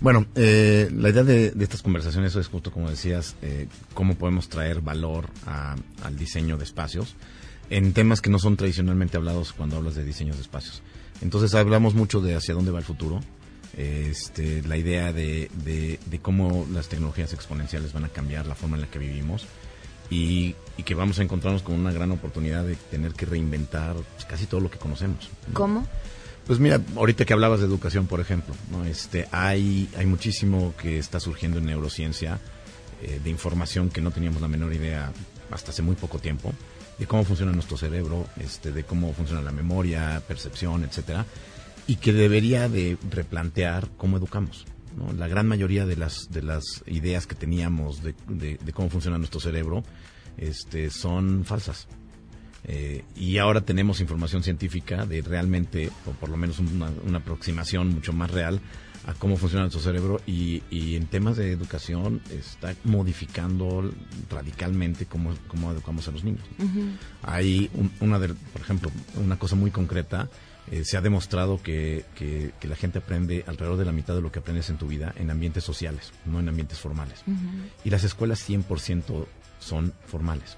Bueno, 0.00 0.26
eh, 0.34 0.90
la 0.92 1.10
idea 1.10 1.22
de, 1.22 1.54
estas 1.60 1.82
conversaciones 1.82 2.34
es 2.34 2.48
justo 2.48 2.72
como 2.72 2.90
decías, 2.90 3.36
eh, 3.42 3.68
cómo 3.94 4.16
podemos 4.16 4.48
traer 4.48 4.80
valor 4.80 5.30
al 5.46 6.16
diseño 6.16 6.56
de 6.56 6.64
espacios 6.64 7.14
en 7.70 7.92
temas 7.92 8.20
que 8.20 8.30
no 8.30 8.40
son 8.40 8.56
tradicionalmente 8.56 9.16
hablados 9.16 9.52
cuando 9.52 9.76
hablas 9.76 9.94
de 9.94 10.04
diseños 10.04 10.34
de 10.34 10.42
espacios. 10.42 10.82
Entonces 11.20 11.54
hablamos 11.54 11.94
mucho 11.94 12.20
de 12.20 12.34
hacia 12.34 12.54
dónde 12.54 12.72
va 12.72 12.80
el 12.80 12.84
futuro, 12.84 13.20
este, 13.76 14.62
la 14.62 14.76
idea 14.76 15.12
de, 15.12 15.48
de, 15.64 16.18
cómo 16.20 16.66
las 16.72 16.88
tecnologías 16.88 17.32
exponenciales 17.32 17.92
van 17.92 18.04
a 18.04 18.08
cambiar 18.08 18.46
la 18.46 18.56
forma 18.56 18.74
en 18.74 18.80
la 18.80 18.88
que 18.88 18.98
vivimos 18.98 19.46
y, 20.10 20.54
que 20.84 20.94
vamos 20.94 21.18
a 21.18 21.22
encontrarnos 21.22 21.62
con 21.62 21.74
una 21.74 21.92
gran 21.92 22.10
oportunidad 22.12 22.64
de 22.64 22.76
tener 22.76 23.12
que 23.12 23.26
reinventar 23.26 23.94
pues, 23.94 24.24
casi 24.24 24.46
todo 24.46 24.60
lo 24.60 24.70
que 24.70 24.78
conocemos. 24.78 25.28
¿Cómo? 25.52 25.86
Pues 26.46 26.60
mira, 26.60 26.80
ahorita 26.96 27.26
que 27.26 27.34
hablabas 27.34 27.60
de 27.60 27.66
educación, 27.66 28.06
por 28.06 28.20
ejemplo, 28.20 28.54
¿no? 28.70 28.84
este, 28.84 29.28
hay, 29.32 29.88
hay 29.98 30.06
muchísimo 30.06 30.72
que 30.80 30.98
está 30.98 31.20
surgiendo 31.20 31.58
en 31.58 31.66
neurociencia 31.66 32.38
eh, 33.02 33.20
de 33.22 33.28
información 33.28 33.90
que 33.90 34.00
no 34.00 34.12
teníamos 34.12 34.40
la 34.40 34.48
menor 34.48 34.72
idea 34.72 35.12
hasta 35.50 35.72
hace 35.72 35.82
muy 35.82 35.94
poco 35.94 36.18
tiempo 36.18 36.54
de 36.98 37.06
cómo 37.06 37.24
funciona 37.24 37.52
nuestro 37.52 37.76
cerebro, 37.76 38.26
este, 38.40 38.72
de 38.72 38.84
cómo 38.84 39.12
funciona 39.12 39.40
la 39.40 39.52
memoria, 39.52 40.22
percepción, 40.26 40.84
etcétera, 40.84 41.26
y 41.86 41.96
que 41.96 42.12
debería 42.12 42.68
de 42.68 42.98
replantear 43.10 43.88
cómo 43.96 44.16
educamos. 44.16 44.66
La 45.16 45.28
gran 45.28 45.46
mayoría 45.46 45.86
de 45.86 45.96
las, 45.96 46.30
de 46.30 46.42
las 46.42 46.82
ideas 46.86 47.26
que 47.26 47.34
teníamos 47.34 48.02
de, 48.02 48.58
cómo 48.72 48.90
funciona 48.90 49.18
nuestro 49.18 49.40
cerebro 49.40 49.82
este, 50.36 50.90
son 50.90 51.44
falsas. 51.44 51.88
Eh, 52.64 53.04
y 53.16 53.38
ahora 53.38 53.60
tenemos 53.60 54.00
información 54.00 54.42
científica 54.42 55.06
de 55.06 55.22
realmente, 55.22 55.90
o 56.06 56.10
por 56.12 56.28
lo 56.28 56.36
menos 56.36 56.58
una, 56.58 57.18
aproximación 57.18 57.88
mucho 57.88 58.12
más 58.12 58.30
real 58.30 58.60
a 59.06 59.14
cómo 59.14 59.36
funciona 59.36 59.62
nuestro 59.62 59.80
cerebro 59.80 60.20
y, 60.26 60.62
en 60.70 61.06
temas 61.06 61.36
de 61.36 61.52
educación 61.52 62.20
está 62.30 62.74
modificando 62.84 63.90
radicalmente 64.28 65.06
cómo, 65.06 65.32
cómo 65.46 65.72
educamos 65.72 66.08
a 66.08 66.10
los 66.10 66.24
niños. 66.24 66.44
Hay 67.22 67.70
una, 68.00 68.18
de, 68.18 68.28
por 68.28 68.60
ejemplo, 68.60 68.90
una 69.16 69.38
cosa 69.38 69.56
muy 69.56 69.70
concreta 69.70 70.28
eh, 70.70 70.84
se 70.84 70.96
ha 70.96 71.00
demostrado 71.00 71.62
que, 71.62 72.04
que, 72.14 72.52
la 72.68 72.76
gente 72.76 72.98
aprende 72.98 73.44
alrededor 73.46 73.78
de 73.78 73.84
la 73.84 73.92
mitad 73.92 74.14
de 74.14 74.20
lo 74.20 74.30
que 74.30 74.40
aprendes 74.40 74.68
en 74.70 74.76
tu 74.76 74.86
vida 74.86 75.14
en 75.16 75.30
ambientes 75.30 75.64
sociales, 75.64 76.12
no 76.26 76.40
en 76.40 76.48
ambientes 76.48 76.78
formales. 76.78 77.22
Y 77.84 77.90
las 77.90 78.04
escuelas 78.04 78.48
100% 78.48 79.26
son 79.58 79.92
formales. 80.06 80.56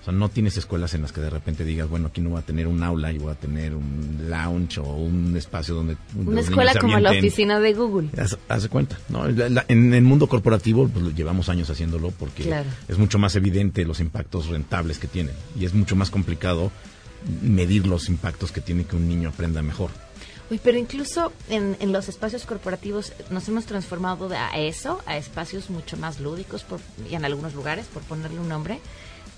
O 0.00 0.04
sea, 0.04 0.12
no 0.12 0.28
tienes 0.28 0.56
escuelas 0.56 0.94
en 0.94 1.02
las 1.02 1.12
que 1.12 1.20
de 1.20 1.30
repente 1.30 1.64
digas, 1.64 1.88
bueno, 1.88 2.08
aquí 2.08 2.20
no 2.20 2.30
voy 2.30 2.38
a 2.38 2.42
tener 2.42 2.66
un 2.66 2.82
aula 2.82 3.12
y 3.12 3.18
voy 3.18 3.32
a 3.32 3.34
tener 3.34 3.74
un 3.74 4.26
lounge 4.28 4.78
o 4.78 4.84
un 4.84 5.36
espacio 5.36 5.74
donde... 5.74 5.96
Una 6.14 6.40
escuela 6.40 6.74
como 6.74 6.98
la 6.98 7.10
oficina 7.10 7.58
de 7.58 7.74
Google. 7.74 8.10
Haz, 8.48 8.68
cuenta. 8.68 8.98
¿no? 9.08 9.26
en 9.26 9.94
el 9.94 10.02
mundo 10.02 10.28
corporativo 10.28 10.88
pues, 10.88 11.14
llevamos 11.16 11.48
años 11.48 11.70
haciéndolo 11.70 12.10
porque 12.12 12.48
es 12.86 12.98
mucho 12.98 13.18
más 13.18 13.34
evidente 13.34 13.84
los 13.84 14.00
impactos 14.00 14.46
rentables 14.48 14.98
que 14.98 15.08
tienen 15.08 15.34
y 15.58 15.64
es 15.64 15.74
mucho 15.74 15.96
más 15.96 16.10
complicado 16.10 16.70
medir 17.42 17.86
los 17.86 18.08
impactos 18.08 18.52
que 18.52 18.60
tiene 18.60 18.84
que 18.84 18.96
un 18.96 19.08
niño 19.08 19.30
aprenda 19.30 19.62
mejor. 19.62 19.90
Uy, 20.50 20.58
pero 20.62 20.78
incluso 20.78 21.32
en, 21.50 21.76
los 21.92 22.08
espacios 22.08 22.46
corporativos 22.46 23.12
nos 23.30 23.46
hemos 23.48 23.66
transformado 23.66 24.30
a 24.32 24.56
eso, 24.56 25.00
a 25.04 25.18
espacios 25.18 25.68
mucho 25.68 25.98
más 25.98 26.20
lúdicos 26.20 26.64
por, 26.64 26.80
y 27.10 27.14
en 27.14 27.24
algunos 27.24 27.54
lugares, 27.54 27.86
por 27.86 28.02
ponerle 28.02 28.40
un 28.40 28.48
nombre. 28.48 28.80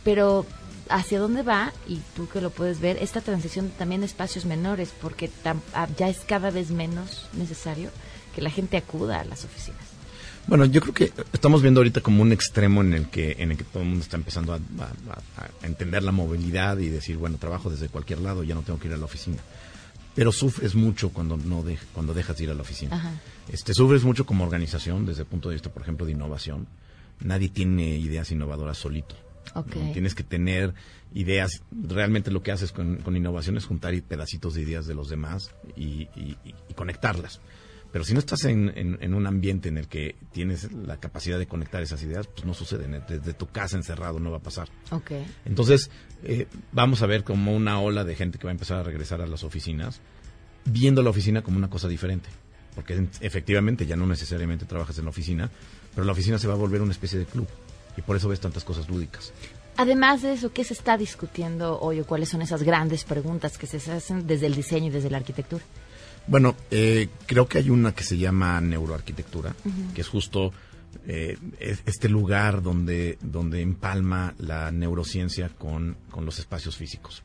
Pero 0.05 0.47
hacia 0.89 1.19
dónde 1.19 1.43
va, 1.43 1.73
y 1.89 2.01
tú 2.15 2.29
que 2.29 2.41
lo 2.41 2.51
puedes 2.51 2.81
ver, 2.81 2.97
esta 3.01 3.21
transición 3.21 3.71
también 3.77 4.03
de 4.03 4.07
espacios 4.07 4.45
menores, 4.45 4.93
porque 5.01 5.31
ah, 5.45 5.89
ya 5.97 6.09
es 6.09 6.21
cada 6.21 6.51
vez 6.51 6.71
menos 6.71 7.29
necesario 7.33 7.91
que 8.35 8.43
la 8.43 8.51
gente 8.51 8.77
acuda 8.77 9.21
a 9.21 9.25
las 9.25 9.45
oficinas. 9.45 9.90
Bueno, 10.51 10.65
yo 10.65 10.81
creo 10.81 10.93
que 10.93 11.13
estamos 11.33 11.63
viendo 11.63 11.79
ahorita 11.79 12.01
como 12.01 12.23
un 12.23 12.33
extremo 12.33 12.81
en 12.81 12.93
el 12.93 13.09
que, 13.09 13.37
en 13.39 13.53
el 13.53 13.57
que 13.57 13.63
todo 13.63 13.85
el 13.85 13.89
mundo 13.89 14.03
está 14.03 14.17
empezando 14.17 14.53
a, 14.53 14.59
entender 15.63 16.03
la 16.03 16.11
movilidad 16.11 16.77
y 16.79 16.89
decir, 16.89 17.19
bueno, 17.19 17.39
trabajo 17.39 17.71
desde 17.71 17.89
cualquier 17.89 18.19
lado, 18.19 18.43
ya 18.43 18.57
no 18.57 18.63
tengo 18.63 18.81
que 18.81 18.89
ir 18.89 18.95
a 18.95 18.97
la 18.97 19.05
oficina. 19.05 19.37
Pero 20.17 20.33
sufres 20.33 20.75
mucho 20.75 21.11
cuando 21.11 21.37
no 21.37 21.65
cuando 21.95 22.15
dejas 22.15 22.37
de 22.37 22.45
ir 22.45 22.51
a 22.51 22.55
la 22.55 22.63
oficina. 22.63 23.21
Este 23.49 23.75
sufres 23.75 24.03
mucho 24.03 24.27
como 24.27 24.43
organización 24.43 25.07
desde 25.07 25.23
el 25.23 25.29
punto 25.29 25.51
de 25.51 25.55
vista, 25.55 25.71
por 25.71 25.83
ejemplo, 25.83 26.05
de 26.05 26.13
innovación. 26.13 26.67
Nadie 27.21 27.49
tiene 27.49 27.97
ideas 27.99 28.33
innovadoras 28.33 28.77
solito. 28.77 29.15
Tienes 29.93 30.17
que 30.17 30.25
tener 30.25 30.75
ideas. 31.15 31.63
Realmente 31.71 32.33
lo 32.33 32.43
que 32.43 32.51
haces 32.51 32.73
con, 32.73 32.99
innovación 33.15 33.57
es 33.57 33.67
juntar 33.67 33.95
pedacitos 34.03 34.55
de 34.55 34.63
ideas 34.63 34.89
de 34.89 34.95
los 34.95 35.09
demás 35.09 35.53
y 35.77 36.09
conectarlas. 36.75 37.41
Pero 37.93 38.05
si 38.05 38.13
no 38.13 38.21
estás 38.21 38.45
en, 38.45 39.15
un 39.15 39.27
ambiente 39.27 39.69
en 39.69 39.77
el 39.77 39.89
que 39.89 40.15
tienes 40.33 40.71
la 40.73 40.99
capacidad 40.99 41.39
de 41.39 41.47
conectar 41.47 41.83
esas 41.83 42.03
ideas, 42.03 42.29
pues 42.29 42.45
no 42.45 42.55
sucede. 42.55 42.87
Desde 43.09 43.35
tu 43.35 43.49
casa 43.49 43.77
encerrado 43.77 44.21
no 44.21 44.31
va 44.31 44.37
a 44.37 44.43
pasar. 44.43 44.69
Okay. 44.91 45.27
Entonces, 45.45 45.91
eh, 46.23 46.47
vamos 46.71 47.03
a 47.03 47.07
ver 47.07 47.25
como 47.25 47.55
una 47.55 47.81
ola 47.81 48.05
de 48.05 48.15
gente 48.15 48.39
que 48.39 48.45
va 48.45 48.51
a 48.51 48.53
empezar 48.53 48.79
a 48.79 48.85
regresar 48.85 49.21
a 49.21 49.27
las 49.27 49.43
oficinas, 49.43 50.01
viendo 50.65 51.03
la 51.03 51.11
oficina 51.11 51.43
como 51.43 51.59
una 51.59 51.69
cosa 51.69 51.89
diferente. 51.89 52.29
Porque 52.77 53.09
efectivamente 53.21 53.85
ya 53.87 53.97
no 53.97 54.07
necesariamente 54.07 54.67
trabajas 54.67 54.97
en 54.99 55.05
la 55.05 55.11
oficina, 55.11 55.51
pero 55.93 56.05
la 56.05 56.13
oficina 56.13 56.39
se 56.39 56.47
va 56.47 56.55
a 56.55 56.59
volver 56.59 56.81
una 56.83 56.93
especie 56.93 57.19
de 57.19 57.27
club. 57.27 57.49
Y 57.97 58.03
por 58.03 58.15
eso 58.15 58.29
ves 58.29 58.39
tantas 58.39 58.63
cosas 58.63 58.89
lúdicas. 58.89 59.33
Además 59.77 60.23
de 60.23 60.35
eso, 60.35 60.53
¿qué 60.53 60.63
se 60.63 60.75
está 60.75 60.97
discutiendo 60.97 61.81
hoy 61.81 62.01
o 62.01 62.07
cuáles 62.07 62.29
son 62.29 62.43
esas 62.43 62.63
grandes 62.63 63.03
preguntas 63.03 63.59
que 63.59 63.67
se 63.67 63.79
hacen 63.91 64.27
desde 64.29 64.47
el 64.47 64.55
diseño 64.55 64.87
y 64.87 64.91
desde 64.91 65.11
la 65.11 65.17
arquitectura? 65.17 65.65
Bueno, 66.31 66.55
eh, 66.71 67.09
creo 67.27 67.47
que 67.49 67.59
hay 67.59 67.69
una 67.71 67.93
que 67.93 68.05
se 68.05 68.17
llama 68.17 68.61
neuroarquitectura, 68.61 69.55
que 69.95 70.01
es 70.01 70.09
justo 70.09 70.53
eh, 71.07 71.37
este 71.59 72.09
lugar 72.09 72.63
donde, 72.63 73.19
donde 73.21 73.61
empalma 73.63 74.35
la 74.39 74.71
neurociencia 74.71 75.49
con, 75.49 75.97
los 76.25 76.39
espacios 76.39 76.77
físicos. 76.77 77.25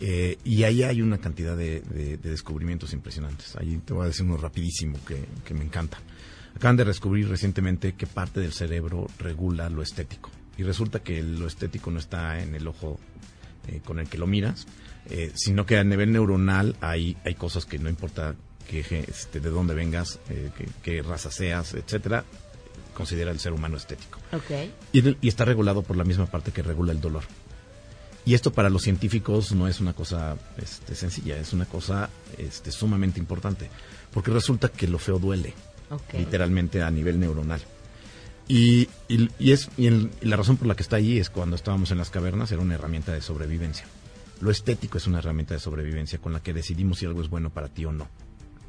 Eh, 0.00 0.38
y 0.44 0.62
ahí 0.64 0.82
hay 0.82 1.02
una 1.02 1.18
cantidad 1.18 1.56
de, 1.56 1.82
de- 1.82 2.16
de 2.16 2.30
descubrimientos 2.30 2.92
impresionantes. 2.94 3.54
Ahí 3.56 3.76
te 3.84 3.92
voy 3.92 4.04
a 4.04 4.06
decir 4.08 4.24
uno 4.24 4.38
rapidísimo 4.38 4.98
que, 5.06 5.26
que 5.44 5.52
me 5.54 5.62
encanta. 5.64 5.98
Acaban 6.56 6.76
de 6.76 6.84
descubrir 6.86 7.28
recientemente 7.28 7.92
que 7.92 8.06
parte 8.06 8.40
del 8.40 8.52
cerebro 8.52 9.06
regula 9.18 9.68
lo 9.68 9.82
estético. 9.82 10.30
Y 10.56 10.62
resulta 10.64 11.02
que 11.02 11.22
lo 11.22 11.46
estético 11.46 11.90
no 11.90 11.98
está 11.98 12.42
en 12.42 12.54
el 12.54 12.66
ojo 12.66 12.98
eh, 13.68 13.80
con 13.84 13.98
el 13.98 14.08
que 14.08 14.18
lo 14.18 14.26
miras, 14.26 14.66
eh, 15.10 15.32
sino 15.34 15.66
que 15.66 15.78
a 15.78 15.84
nivel 15.84 16.12
neuronal 16.12 16.76
hay, 16.80 17.16
hay 17.24 17.34
cosas 17.34 17.64
que 17.64 17.78
no 17.78 17.88
importa 17.88 18.34
que, 18.68 18.80
este, 19.08 19.40
de 19.40 19.50
dónde 19.50 19.74
vengas, 19.74 20.18
eh, 20.30 20.50
qué 20.82 21.02
raza 21.02 21.30
seas, 21.30 21.74
etcétera, 21.74 22.24
considera 22.94 23.30
el 23.30 23.40
ser 23.40 23.52
humano 23.52 23.76
estético. 23.76 24.18
Ok. 24.32 24.70
Y, 24.92 25.16
y 25.24 25.28
está 25.28 25.44
regulado 25.44 25.82
por 25.82 25.96
la 25.96 26.04
misma 26.04 26.26
parte 26.26 26.52
que 26.52 26.62
regula 26.62 26.92
el 26.92 27.00
dolor. 27.00 27.24
Y 28.24 28.34
esto 28.34 28.52
para 28.52 28.70
los 28.70 28.82
científicos 28.82 29.52
no 29.52 29.66
es 29.66 29.80
una 29.80 29.94
cosa 29.94 30.36
este, 30.56 30.94
sencilla, 30.94 31.38
es 31.38 31.52
una 31.52 31.64
cosa 31.64 32.08
este, 32.38 32.70
sumamente 32.70 33.18
importante, 33.18 33.68
porque 34.12 34.30
resulta 34.30 34.68
que 34.68 34.86
lo 34.86 34.98
feo 34.98 35.18
duele, 35.18 35.54
literalmente 36.16 36.82
a 36.82 36.90
nivel 36.90 37.18
neuronal. 37.18 37.60
Y, 38.48 38.88
y- 39.08 39.30
y 39.38 39.52
es, 39.52 39.70
y, 39.76 39.86
el- 39.86 40.10
y 40.20 40.26
la 40.26 40.36
razón 40.36 40.56
por 40.56 40.66
la 40.66 40.74
que 40.74 40.82
está 40.82 40.96
ahí 40.96 41.18
es 41.18 41.30
cuando 41.30 41.56
estábamos 41.56 41.90
en 41.90 41.98
las 41.98 42.10
cavernas 42.10 42.50
era 42.52 42.60
una 42.60 42.74
herramienta 42.74 43.12
de 43.12 43.22
sobrevivencia. 43.22 43.86
Lo 44.40 44.50
estético 44.50 44.98
es 44.98 45.06
una 45.06 45.18
herramienta 45.18 45.54
de 45.54 45.60
sobrevivencia 45.60 46.18
con 46.18 46.32
la 46.32 46.40
que 46.42 46.52
decidimos 46.52 46.98
si 46.98 47.06
algo 47.06 47.22
es 47.22 47.28
bueno 47.28 47.50
para 47.50 47.68
ti 47.68 47.84
o 47.84 47.92
no. 47.92 48.08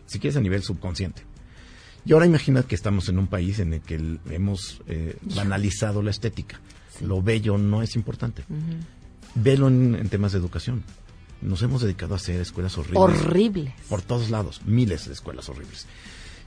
Si 0.06 0.20
quieres 0.20 0.38
a 0.38 0.42
nivel 0.42 0.62
subconsciente. 0.64 1.24
Y 2.06 2.14
ahora 2.14 2.26
imagina 2.26 2.64
que 2.64 2.76
estamos 2.76 3.08
en 3.10 3.18
un 3.18 3.28
país 3.28 3.60
en 3.60 3.74
el 3.74 3.82
que 3.82 3.96
el- 3.96 4.20
hemos 4.30 4.82
eh, 4.88 5.18
banalizado 5.36 6.02
la 6.04 6.12
estética. 6.12 6.60
Lo 7.02 7.22
bello 7.24 7.58
no 7.58 7.82
es 7.82 7.96
importante. 7.96 8.44
Velo 9.36 9.68
en, 9.68 9.96
en 9.96 10.10
temas 10.10 10.32
de 10.34 10.38
educación. 10.38 10.84
Nos 11.42 11.62
hemos 11.64 11.82
dedicado 11.82 12.14
a 12.14 12.18
hacer 12.18 12.40
escuelas 12.40 12.78
horribles. 12.78 13.00
Horribles. 13.02 13.74
Por 13.90 14.02
todos 14.04 14.30
lados, 14.30 14.62
miles 14.66 15.08
de 15.08 15.14
escuelas 15.14 15.50
horribles. 15.50 15.88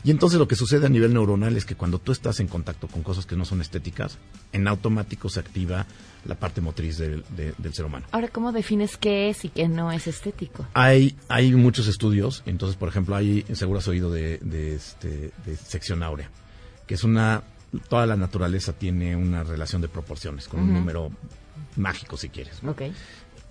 Y 0.06 0.12
entonces 0.12 0.38
lo 0.38 0.46
que 0.46 0.54
sucede 0.54 0.86
a 0.86 0.88
nivel 0.88 1.12
neuronal 1.12 1.56
es 1.56 1.64
que 1.64 1.74
cuando 1.74 1.98
tú 1.98 2.12
estás 2.12 2.38
en 2.38 2.46
contacto 2.46 2.86
con 2.86 3.02
cosas 3.02 3.26
que 3.26 3.34
no 3.34 3.44
son 3.44 3.60
estéticas, 3.60 4.18
en 4.52 4.68
automático 4.68 5.28
se 5.28 5.40
activa 5.40 5.84
la 6.24 6.36
parte 6.36 6.60
motriz 6.60 6.96
del- 6.96 7.24
de- 7.36 7.52
del 7.58 7.74
ser 7.74 7.86
humano. 7.86 8.06
Ahora, 8.12 8.28
¿cómo 8.28 8.52
defines 8.52 8.96
qué 8.96 9.30
es 9.30 9.44
y 9.44 9.48
qué 9.48 9.66
no 9.66 9.90
es 9.90 10.06
estético? 10.06 10.64
Hay, 10.74 11.16
hay 11.28 11.52
muchos 11.54 11.88
estudios, 11.88 12.44
entonces, 12.46 12.76
por 12.76 12.88
ejemplo, 12.88 13.16
hay, 13.16 13.44
seguro 13.54 13.80
has 13.80 13.88
oído 13.88 14.12
de, 14.12 14.38
de, 14.38 14.76
este, 14.76 15.32
de 15.44 15.56
sección 15.56 16.04
áurea, 16.04 16.30
que 16.86 16.94
es 16.94 17.02
una, 17.02 17.42
toda 17.88 18.06
la 18.06 18.14
naturaleza 18.14 18.72
tiene 18.74 19.16
una 19.16 19.42
relación 19.42 19.82
de 19.82 19.88
proporciones, 19.88 20.46
con 20.46 20.60
un 20.60 20.72
número 20.72 21.10
mágico, 21.76 22.16
si 22.16 22.28
quieres. 22.28 22.62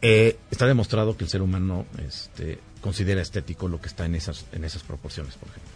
Eh, 0.02 0.38
está 0.52 0.66
demostrado 0.68 1.18
que 1.18 1.26
el 1.26 1.30
ser 1.30 1.42
humano 1.42 1.86
este, 1.98 2.60
considera 2.80 3.22
estético 3.22 3.68
lo 3.68 3.82
que 3.82 3.88
está 3.88 4.06
en 4.06 4.16
esas, 4.16 4.46
en 4.54 4.64
esas 4.64 4.84
proporciones, 4.84 5.36
por 5.36 5.50
ejemplo. 5.50 5.72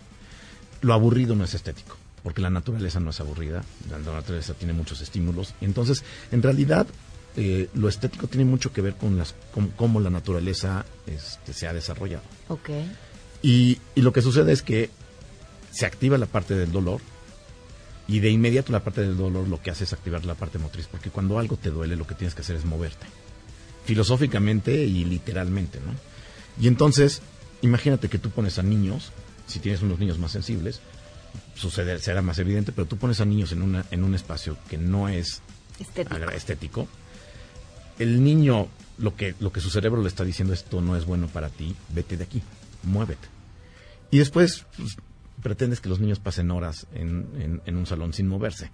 Lo 0.82 0.94
aburrido 0.94 1.36
no 1.36 1.44
es 1.44 1.54
estético, 1.54 1.98
porque 2.24 2.42
la 2.42 2.50
naturaleza 2.50 3.00
no 3.00 3.10
es 3.10 3.20
aburrida, 3.20 3.64
la 3.90 3.98
naturaleza 4.00 4.54
tiene 4.54 4.74
muchos 4.74 5.02
estímulos, 5.02 5.54
y 5.62 5.66
entonces, 5.66 6.04
en 6.32 6.42
realidad, 6.42 6.88
eh, 7.36 7.70
lo 7.74 7.90
estético 7.90 8.28
tiene 8.28 8.46
mucho 8.46 8.74
que 8.74 8.82
ver 8.82 8.96
con, 8.96 9.18
las, 9.18 9.36
con 9.54 9.70
cómo 9.70 10.00
la 10.00 10.10
naturaleza 10.10 10.86
este, 11.06 11.54
se 11.54 11.68
ha 11.68 11.74
desarrollado. 11.74 12.24
Ok. 12.48 12.70
Y, 13.42 13.80
y 13.96 14.02
lo 14.02 14.12
que 14.12 14.22
sucede 14.22 14.52
es 14.52 14.62
que 14.62 14.90
se 15.72 15.86
activa 15.86 16.18
la 16.18 16.26
parte 16.26 16.56
del 16.56 16.72
dolor 16.72 17.02
y 18.10 18.20
de 18.20 18.30
inmediato 18.32 18.72
la 18.72 18.84
parte 18.84 19.02
del 19.02 19.16
dolor 19.16 19.48
lo 19.48 19.62
que 19.62 19.70
hace 19.70 19.84
es 19.84 19.94
activar 19.94 20.26
la 20.26 20.34
parte 20.34 20.58
motriz, 20.58 20.88
porque 20.88 21.12
cuando 21.12 21.38
algo 21.38 21.58
te 21.58 21.70
duele 21.70 21.96
lo 21.96 22.08
que 22.08 22.16
tienes 22.16 22.34
que 22.34 22.42
hacer 22.42 22.56
es 22.56 22.66
moverte, 22.66 23.06
filosóficamente 23.86 24.74
y 24.74 25.06
literalmente, 25.06 25.80
¿no? 25.80 25.94
Y 26.62 26.68
entonces, 26.68 27.22
imagínate 27.62 28.10
que 28.10 28.18
tú 28.18 28.32
pones 28.32 28.58
a 28.58 28.64
niños, 28.64 29.12
si 29.50 29.60
tienes 29.60 29.82
unos 29.82 30.00
niños 30.00 30.18
más 30.20 30.32
sensibles, 30.32 30.80
suceder, 31.56 32.00
será 32.00 32.22
más 32.22 32.40
evidente, 32.40 32.72
pero 32.72 32.88
tú 32.88 32.98
pones 32.98 33.20
a 33.20 33.26
niños 33.26 33.52
en, 33.52 33.62
una, 33.62 33.86
en 33.92 34.04
un 34.04 34.16
espacio 34.16 34.58
que 34.70 34.78
no 34.78 35.10
es 35.10 35.42
Estético. 35.80 36.88
el 38.00 38.24
niño, 38.24 38.68
lo 38.98 39.16
que, 39.16 39.36
lo 39.40 39.52
que 39.52 39.60
su 39.62 39.70
cerebro 39.70 40.02
le 40.02 40.08
está 40.08 40.24
diciendo, 40.24 40.54
esto 40.54 40.82
no 40.82 40.96
es 40.96 41.06
bueno 41.06 41.28
para 41.28 41.50
ti, 41.50 41.76
vete 41.90 42.16
de 42.18 42.24
aquí, 42.24 42.42
muévete. 42.84 43.28
Y 44.12 44.18
después 44.20 44.66
pues, 44.78 44.98
pretendes 45.44 45.82
que 45.82 45.90
los 45.90 46.00
niños 46.00 46.20
pasen 46.20 46.50
horas 46.52 46.88
en, 46.94 47.28
en- 47.40 47.62
en 47.66 47.76
un 47.78 47.86
salón 47.86 48.14
sin 48.14 48.28
moverse. 48.28 48.72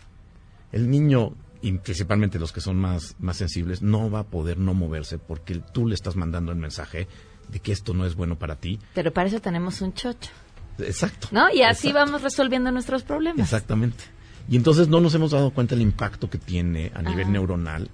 El 0.72 0.90
niño, 0.90 1.34
y 1.62 1.72
principalmente 1.74 2.40
los 2.40 2.52
que 2.52 2.62
son 2.62 2.78
más, 2.78 3.16
más 3.20 3.38
sensibles, 3.38 3.82
no 3.82 4.10
va 4.10 4.20
a 4.20 4.24
poder 4.26 4.58
no 4.58 4.74
moverse 4.74 5.18
porque 5.18 5.62
tú 5.74 5.88
le 5.88 5.96
estás 5.96 6.16
mandando 6.16 6.52
el 6.52 6.58
mensaje 6.58 7.08
de 7.50 7.60
que 7.60 7.72
esto 7.72 7.94
no 7.94 8.06
es 8.06 8.16
bueno 8.16 8.38
para 8.38 8.56
ti. 8.56 8.80
Pero 8.94 9.12
para 9.14 9.28
eso 9.30 9.40
tenemos 9.42 9.82
un 9.82 9.94
chocho, 9.94 10.32
Exacto. 10.80 11.30
¿no? 11.32 11.50
Y 11.52 11.62
así 11.62 11.90
Exacto. 11.90 11.94
vamos 11.94 12.22
resolviendo 12.22 12.72
nuestros 12.72 13.04
problemas. 13.04 13.40
Exactamente. 13.40 14.04
Y 14.50 14.56
entonces 14.56 14.88
no 14.88 15.00
nos 15.00 15.16
hemos 15.16 15.32
dado 15.32 15.52
cuenta 15.52 15.76
del 15.76 15.82
impacto 15.82 16.30
que 16.30 16.38
tiene 16.38 16.92
a 16.94 17.02
nivel 17.02 17.32
neuronal 17.32 17.90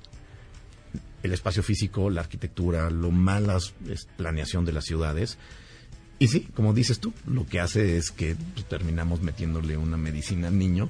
el 1.23 1.33
espacio 1.33 1.63
físico, 1.63 2.09
la 2.09 2.21
arquitectura, 2.21 2.89
lo 2.89 3.11
malas 3.11 3.73
es, 3.87 4.07
planeación 4.17 4.65
de 4.65 4.73
las 4.73 4.85
ciudades. 4.85 5.37
Y 6.19 6.27
sí, 6.27 6.47
como 6.55 6.73
dices 6.73 6.99
tú, 6.99 7.13
lo 7.25 7.45
que 7.45 7.59
hace 7.59 7.97
es 7.97 8.11
que 8.11 8.35
pues, 8.53 8.67
terminamos 8.67 9.21
metiéndole 9.21 9.77
una 9.77 9.97
medicina 9.97 10.47
al 10.47 10.57
niño 10.57 10.89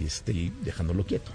y, 0.00 0.04
este, 0.04 0.32
y 0.32 0.52
dejándolo 0.62 1.04
quieto. 1.04 1.30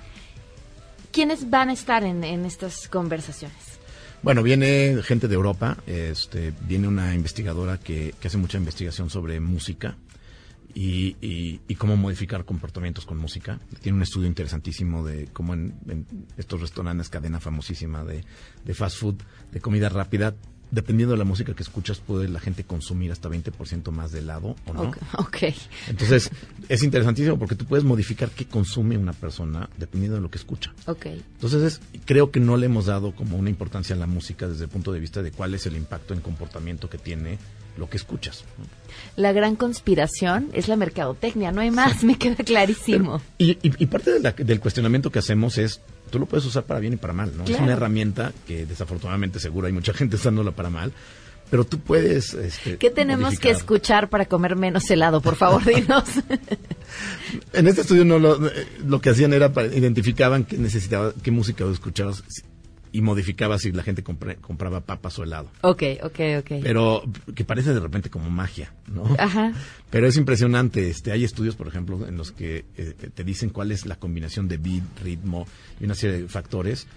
¿Quiénes 1.11 1.49
van 1.49 1.69
a 1.69 1.73
estar 1.73 2.03
en, 2.03 2.23
en 2.23 2.45
estas 2.45 2.87
conversaciones? 2.87 3.79
Bueno, 4.23 4.43
viene 4.43 5.01
gente 5.03 5.27
de 5.27 5.33
Europa, 5.35 5.77
este, 5.87 6.53
viene 6.67 6.87
una 6.87 7.15
investigadora 7.15 7.79
que, 7.79 8.13
que 8.19 8.27
hace 8.27 8.37
mucha 8.37 8.57
investigación 8.59 9.09
sobre 9.09 9.39
música 9.39 9.97
y, 10.75 11.15
y- 11.21 11.59
y 11.67 11.75
cómo 11.75 11.97
modificar 11.97 12.45
comportamientos 12.45 13.05
con 13.05 13.17
música. 13.17 13.59
Tiene 13.81 13.95
un 13.97 14.03
estudio 14.03 14.27
interesantísimo 14.27 15.03
de 15.03 15.27
cómo 15.33 15.55
en, 15.55 15.73
en 15.89 16.05
estos 16.37 16.61
restaurantes, 16.61 17.09
cadena 17.09 17.39
famosísima 17.39 18.03
de, 18.05 18.23
de 18.63 18.73
fast 18.75 18.97
food, 18.99 19.15
de 19.51 19.59
comida 19.59 19.89
rápida, 19.89 20.35
dependiendo 20.71 21.11
de 21.13 21.19
la 21.19 21.25
música 21.25 21.53
que 21.53 21.63
escuchas, 21.63 21.99
puede 21.99 22.27
la 22.29 22.39
gente 22.39 22.63
consumir 22.63 23.11
hasta 23.11 23.29
20% 23.29 23.91
más 23.91 24.11
de 24.11 24.19
helado 24.19 24.55
o 24.65 24.73
no. 24.73 24.81
Ok. 24.83 24.97
ok. 25.19 25.37
Entonces, 25.89 26.31
es 26.69 26.83
interesantísimo 26.83 27.37
porque 27.37 27.55
tú 27.55 27.65
puedes 27.65 27.83
modificar 27.85 28.29
qué 28.31 28.45
consume 28.45 28.97
una 28.97 29.13
persona 29.13 29.69
dependiendo 29.77 30.15
de 30.15 30.21
lo 30.21 30.31
que 30.31 30.37
escucha. 30.37 30.73
Ok. 30.85 31.05
Entonces, 31.07 31.61
es- 31.63 31.81
creo 32.05 32.31
que 32.31 32.39
no 32.39 32.57
le 32.57 32.65
hemos 32.67 32.85
dado 32.87 33.13
como 33.13 33.37
una 33.37 33.49
importancia 33.49 33.95
a 33.95 33.99
la 33.99 34.07
música 34.07 34.47
desde 34.47 34.63
el 34.63 34.69
punto 34.69 34.91
de 34.93 34.99
vista 34.99 35.21
de 35.21 35.31
cuál 35.31 35.53
es 35.53 35.65
el 35.65 35.75
impacto 35.75 36.13
en 36.13 36.21
comportamiento 36.21 36.89
que 36.89 36.97
tiene 36.97 37.37
lo 37.77 37.89
que 37.89 37.97
escuchas. 37.97 38.43
La 39.15 39.31
gran 39.33 39.55
conspiración 39.55 40.49
es 40.53 40.67
la 40.67 40.75
mercadotecnia, 40.75 41.51
no 41.51 41.61
hay 41.61 41.71
más, 41.71 42.03
me 42.03 42.17
queda 42.17 42.35
clarísimo. 42.43 43.21
Y, 43.37 43.51
y- 43.51 43.73
y 43.77 43.85
parte 43.87 44.11
de 44.11 44.19
la- 44.19 44.31
del 44.31 44.59
cuestionamiento 44.59 45.11
que 45.11 45.19
hacemos 45.19 45.57
es, 45.57 45.81
tú 46.09 46.19
lo 46.19 46.25
puedes 46.25 46.45
usar 46.45 46.63
para 46.63 46.79
bien 46.79 46.93
y 46.93 46.97
para 46.97 47.13
mal, 47.13 47.31
¿no? 47.37 47.43
Es 47.45 47.59
una 47.59 47.73
herramienta 47.73 48.31
que 48.47 48.65
desafortunadamente 48.65 49.39
seguro 49.39 49.67
hay 49.67 49.73
mucha 49.73 49.93
gente 49.93 50.15
usándola 50.15 50.51
para 50.51 50.69
mal, 50.69 50.91
pero 51.49 51.65
tú 51.65 51.79
puedes... 51.79 52.33
este, 52.33 52.77
¿Qué 52.77 52.89
tenemos 52.89 53.37
que 53.39 53.49
escuchar 53.49 54.09
para 54.09 54.25
comer 54.25 54.55
menos 54.55 54.89
helado? 54.89 55.19
Por 55.21 55.35
favor, 55.35 55.63
dinos. 55.65 56.05
En 57.53 57.67
este 57.67 57.81
estudio 57.81 58.03
no 58.05 58.19
lo, 58.19 58.47
eh, 58.47 58.67
lo 58.85 58.99
que 59.01 59.09
hacían 59.09 59.33
era 59.33 59.53
para- 59.53 59.73
identificaban 59.73 60.43
qué 60.43 60.57
necesitaba, 60.57 61.13
qué 61.23 61.31
música 61.31 61.65
escuchabas 61.71 62.23
y 62.93 63.01
modificaba 63.01 63.57
si 63.57 63.71
la 63.71 63.83
gente 63.83 64.03
compre- 64.03 64.39
compraba 64.41 64.81
papas 64.81 65.17
o 65.19 65.23
helado. 65.23 65.49
ok, 65.61 65.83
ok, 66.03 66.19
ok. 66.39 66.51
Pero 66.61 67.03
que 67.35 67.45
parece 67.45 67.73
de 67.73 67.79
repente 67.79 68.09
como 68.09 68.29
magia, 68.29 68.73
¿no? 68.87 69.03
Ajá. 69.17 69.53
Pero 69.89 70.07
es 70.07 70.17
impresionante. 70.17 70.89
Este, 70.89 71.11
hay 71.11 71.23
estudios, 71.23 71.55
por 71.55 71.67
ejemplo, 71.67 72.07
en 72.07 72.17
los 72.17 72.31
que 72.31 72.65
eh, 72.77 72.93
te 73.13 73.23
dicen 73.23 73.49
cuál 73.49 73.71
es 73.71 73.85
la 73.85 73.95
combinación 73.97 74.47
de 74.47 74.57
beat, 74.57 74.83
ritmo 75.03 75.45
y 75.79 75.85
una 75.85 75.95
serie 75.95 76.21
de 76.23 76.27
factores 76.27 76.87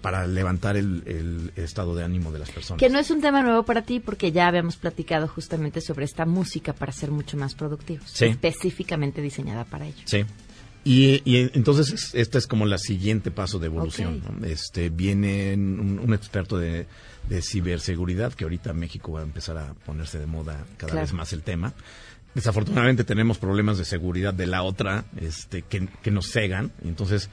para 0.00 0.26
levantar 0.26 0.76
el, 0.76 1.02
el 1.06 1.52
estado 1.62 1.94
de 1.94 2.02
ánimo 2.02 2.32
de 2.32 2.40
las 2.40 2.50
personas. 2.50 2.80
Que 2.80 2.88
no 2.88 2.98
es 2.98 3.10
un 3.12 3.20
tema 3.20 3.40
nuevo 3.42 3.62
para 3.62 3.82
ti 3.82 4.00
porque 4.00 4.32
ya 4.32 4.48
habíamos 4.48 4.76
platicado 4.76 5.28
justamente 5.28 5.80
sobre 5.80 6.04
esta 6.04 6.26
música 6.26 6.72
para 6.72 6.90
ser 6.92 7.10
mucho 7.12 7.36
más 7.36 7.54
productivos. 7.54 8.10
Sí. 8.10 8.24
Específicamente 8.24 9.22
diseñada 9.22 9.64
para 9.64 9.86
ello. 9.86 10.02
Sí. 10.06 10.24
Y, 10.84 11.22
y 11.24 11.50
entonces 11.54 11.92
es- 11.92 12.14
este 12.14 12.38
es 12.38 12.46
como 12.46 12.64
el 12.66 12.76
siguiente 12.78 13.30
paso 13.30 13.58
de 13.58 13.66
evolución. 13.66 14.20
Este 14.44 14.88
viene 14.90 15.54
un, 15.54 16.00
un 16.02 16.14
experto 16.14 16.58
de, 16.58 16.86
de 17.28 17.42
ciberseguridad 17.42 18.32
que 18.32 18.44
ahorita 18.44 18.72
México 18.72 19.12
va 19.12 19.20
a 19.20 19.22
empezar 19.22 19.56
a 19.58 19.74
ponerse 19.74 20.18
de 20.18 20.26
moda 20.26 20.64
cada 20.78 20.92
Claro. 20.92 21.06
vez 21.06 21.12
más 21.12 21.32
el 21.32 21.42
tema. 21.42 21.72
Desafortunadamente 22.34 23.04
tenemos 23.04 23.38
problemas 23.38 23.78
de 23.78 23.84
seguridad 23.84 24.32
de 24.34 24.46
la 24.46 24.62
otra, 24.62 25.04
este, 25.20 25.62
que, 25.62 25.86
que 26.02 26.10
nos 26.10 26.30
cegan. 26.30 26.72
Entonces 26.84 27.28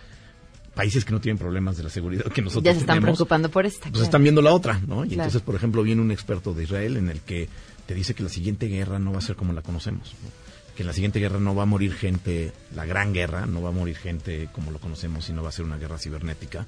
países 0.75 1.03
que 1.03 1.12
no 1.12 1.19
tienen 1.19 1.38
problemas 1.39 1.75
de 1.77 1.83
la 1.83 1.89
seguridad 1.89 2.25
que 2.31 2.41
nosotros 2.41 2.63
Ya 2.63 2.73
se 2.73 2.79
están 2.81 2.97
tenemos, 2.99 3.17
preocupando 3.17 3.49
por 3.49 3.65
esta. 3.65 3.81
pues 3.83 3.93
claro. 3.93 4.05
están 4.05 4.23
viendo 4.23 4.41
la 4.41 4.53
otra, 4.53 4.79
¿no? 4.88 5.03
Y 5.03 5.09
Claro. 5.09 5.23
entonces, 5.23 5.41
por 5.41 5.55
ejemplo, 5.55 5.81
viene 5.83 6.01
un 6.01 6.12
experto 6.12 6.53
de 6.53 6.63
Israel 6.63 6.95
en 6.97 7.09
el 7.09 7.19
que 7.21 7.49
te 7.88 7.95
dice 7.95 8.13
que 8.13 8.23
la 8.23 8.29
siguiente 8.29 8.67
guerra 8.67 8.99
no 8.99 9.12
va 9.12 9.17
a 9.17 9.21
ser 9.21 9.35
como 9.35 9.51
la 9.53 9.62
conocemos, 9.63 10.13
¿no? 10.23 10.29
Que 10.75 10.84
en 10.84 10.88
la 10.88 10.93
siguiente 10.93 11.19
guerra 11.19 11.39
no 11.39 11.55
va 11.55 11.63
a 11.63 11.65
morir 11.65 11.93
gente, 11.93 12.51
la 12.73 12.86
gran 12.86 13.13
guerra, 13.13 13.45
no 13.45 13.62
va 13.62 13.69
a 13.69 13.73
morir 13.73 13.97
gente 13.97 14.49
como 14.53 14.71
lo 14.71 14.79
conocemos, 14.79 15.25
sino 15.25 15.43
va 15.43 15.49
a 15.49 15.51
ser 15.51 15.65
una 15.65 15.77
guerra 15.77 15.97
cibernética, 15.97 16.65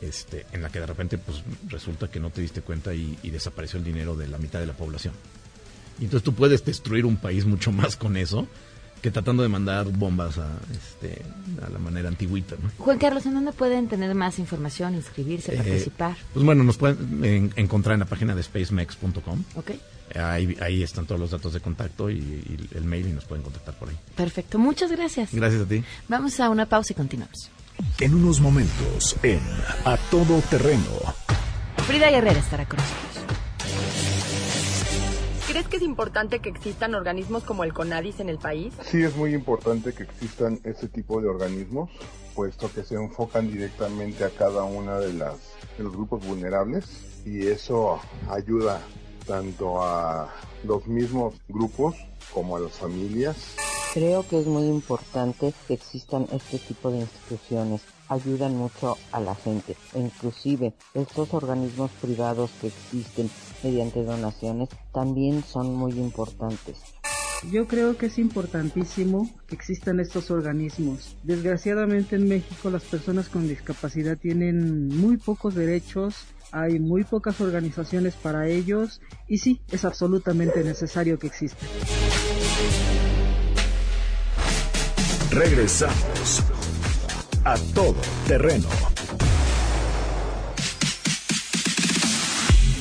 este, 0.00 0.46
en 0.52 0.62
la 0.62 0.68
que 0.68 0.80
de 0.80 0.86
repente 0.86 1.18
pues 1.18 1.42
resulta 1.68 2.10
que 2.10 2.20
no 2.20 2.30
te 2.30 2.42
diste 2.42 2.60
cuenta 2.60 2.94
y, 2.94 3.18
y 3.22 3.30
desapareció 3.30 3.78
el 3.78 3.84
dinero 3.84 4.14
de 4.14 4.28
la 4.28 4.38
mitad 4.38 4.60
de 4.60 4.66
la 4.66 4.74
población. 4.74 5.14
Y 5.98 6.04
entonces 6.04 6.24
tú 6.24 6.34
puedes 6.34 6.64
destruir 6.64 7.06
un 7.06 7.16
país 7.16 7.46
mucho 7.46 7.72
más 7.72 7.96
con 7.96 8.16
eso 8.16 8.46
que 9.02 9.10
tratando 9.10 9.42
de 9.42 9.48
mandar 9.48 9.86
bombas 9.86 10.38
a, 10.38 10.48
este, 10.72 11.22
a 11.64 11.68
la 11.70 11.78
manera 11.78 12.08
antigüita. 12.08 12.56
¿no? 12.60 12.70
Juan 12.78 12.98
Carlos, 12.98 13.24
¿en 13.26 13.34
dónde 13.34 13.52
pueden 13.52 13.88
tener 13.88 14.14
más 14.14 14.38
información, 14.38 14.94
inscribirse, 14.94 15.54
Eh, 15.54 15.56
participar? 15.58 16.16
Pues 16.34 16.44
bueno, 16.44 16.64
nos 16.64 16.76
pueden 16.76 17.24
en- 17.24 17.52
encontrar 17.56 17.94
en 17.94 18.00
la 18.00 18.06
página 18.06 18.34
de 18.34 18.42
spacemex.com. 18.42 19.42
Ok, 19.54 19.70
Ahí, 20.14 20.56
ahí 20.60 20.82
están 20.84 21.04
todos 21.04 21.20
los 21.20 21.32
datos 21.32 21.52
de 21.52 21.60
contacto 21.60 22.08
y, 22.08 22.14
y 22.18 22.68
el 22.76 22.84
mail 22.84 23.08
y 23.08 23.12
nos 23.12 23.24
pueden 23.24 23.42
contactar 23.42 23.74
por 23.74 23.88
ahí. 23.88 23.96
perfecto. 24.14 24.56
Muchas 24.58 24.90
gracias. 24.92 25.34
Gracias 25.34 25.62
a 25.62 25.66
ti. 25.66 25.82
Vamos 26.08 26.38
a 26.40 26.48
una 26.48 26.66
pausa 26.66 26.92
y 26.92 26.96
continuamos. 26.96 27.50
En 28.00 28.14
unos 28.14 28.40
momentos, 28.40 29.16
en 29.24 29.40
A 29.84 29.96
Todo 30.10 30.40
Terreno. 30.48 30.84
Frida 31.86 32.08
Guerrera 32.10 32.38
estará 32.38 32.64
con 32.66 32.78
nosotros. 32.78 33.45
¿Crees 35.56 35.68
que 35.68 35.76
es 35.78 35.84
importante 35.84 36.40
que 36.40 36.50
existan 36.50 36.94
organismos 36.94 37.42
como 37.42 37.64
el 37.64 37.72
CONADIS 37.72 38.20
en 38.20 38.28
el 38.28 38.36
país? 38.36 38.74
Sí 38.82 39.02
es 39.02 39.16
muy 39.16 39.32
importante 39.32 39.94
que 39.94 40.02
existan 40.02 40.60
este 40.64 40.86
tipo 40.86 41.18
de 41.22 41.28
organismos, 41.28 41.88
puesto 42.34 42.70
que 42.70 42.84
se 42.84 42.96
enfocan 42.96 43.50
directamente 43.50 44.24
a 44.24 44.28
cada 44.28 44.64
una 44.64 44.98
de 44.98 45.14
las 45.14 45.38
de 45.78 45.84
los 45.84 45.94
grupos 45.94 46.26
vulnerables 46.26 46.84
y 47.24 47.46
eso 47.46 47.98
ayuda 48.28 48.82
tanto 49.26 49.82
a 49.82 50.30
los 50.62 50.86
mismos 50.86 51.32
grupos 51.48 51.96
como 52.34 52.58
a 52.58 52.60
las 52.60 52.72
familias. 52.72 53.56
Creo 53.94 54.28
que 54.28 54.38
es 54.38 54.46
muy 54.46 54.66
importante 54.66 55.54
que 55.66 55.72
existan 55.72 56.26
este 56.32 56.58
tipo 56.58 56.90
de 56.90 56.98
instituciones. 56.98 57.80
Ayudan 58.08 58.56
mucho 58.56 58.96
a 59.12 59.20
la 59.20 59.34
gente. 59.34 59.76
E 59.94 60.00
inclusive 60.00 60.74
estos 60.94 61.32
organismos 61.34 61.90
privados 62.00 62.50
que 62.60 62.68
existen 62.68 63.30
mediante 63.62 64.04
donaciones 64.04 64.68
también 64.92 65.42
son 65.42 65.74
muy 65.74 65.92
importantes. 65.92 66.76
Yo 67.50 67.66
creo 67.68 67.96
que 67.96 68.06
es 68.06 68.18
importantísimo 68.18 69.30
que 69.46 69.54
existan 69.54 70.00
estos 70.00 70.30
organismos. 70.30 71.16
Desgraciadamente 71.22 72.16
en 72.16 72.28
México 72.28 72.70
las 72.70 72.84
personas 72.84 73.28
con 73.28 73.46
discapacidad 73.46 74.16
tienen 74.16 74.88
muy 74.88 75.16
pocos 75.18 75.54
derechos, 75.54 76.14
hay 76.50 76.78
muy 76.78 77.04
pocas 77.04 77.40
organizaciones 77.40 78.14
para 78.14 78.48
ellos 78.48 79.00
y 79.28 79.38
sí, 79.38 79.60
es 79.70 79.84
absolutamente 79.84 80.64
necesario 80.64 81.18
que 81.18 81.26
existan. 81.26 81.68
Regresamos 85.30 86.42
a 87.46 87.54
Todo 87.74 87.94
Terreno. 88.26 88.68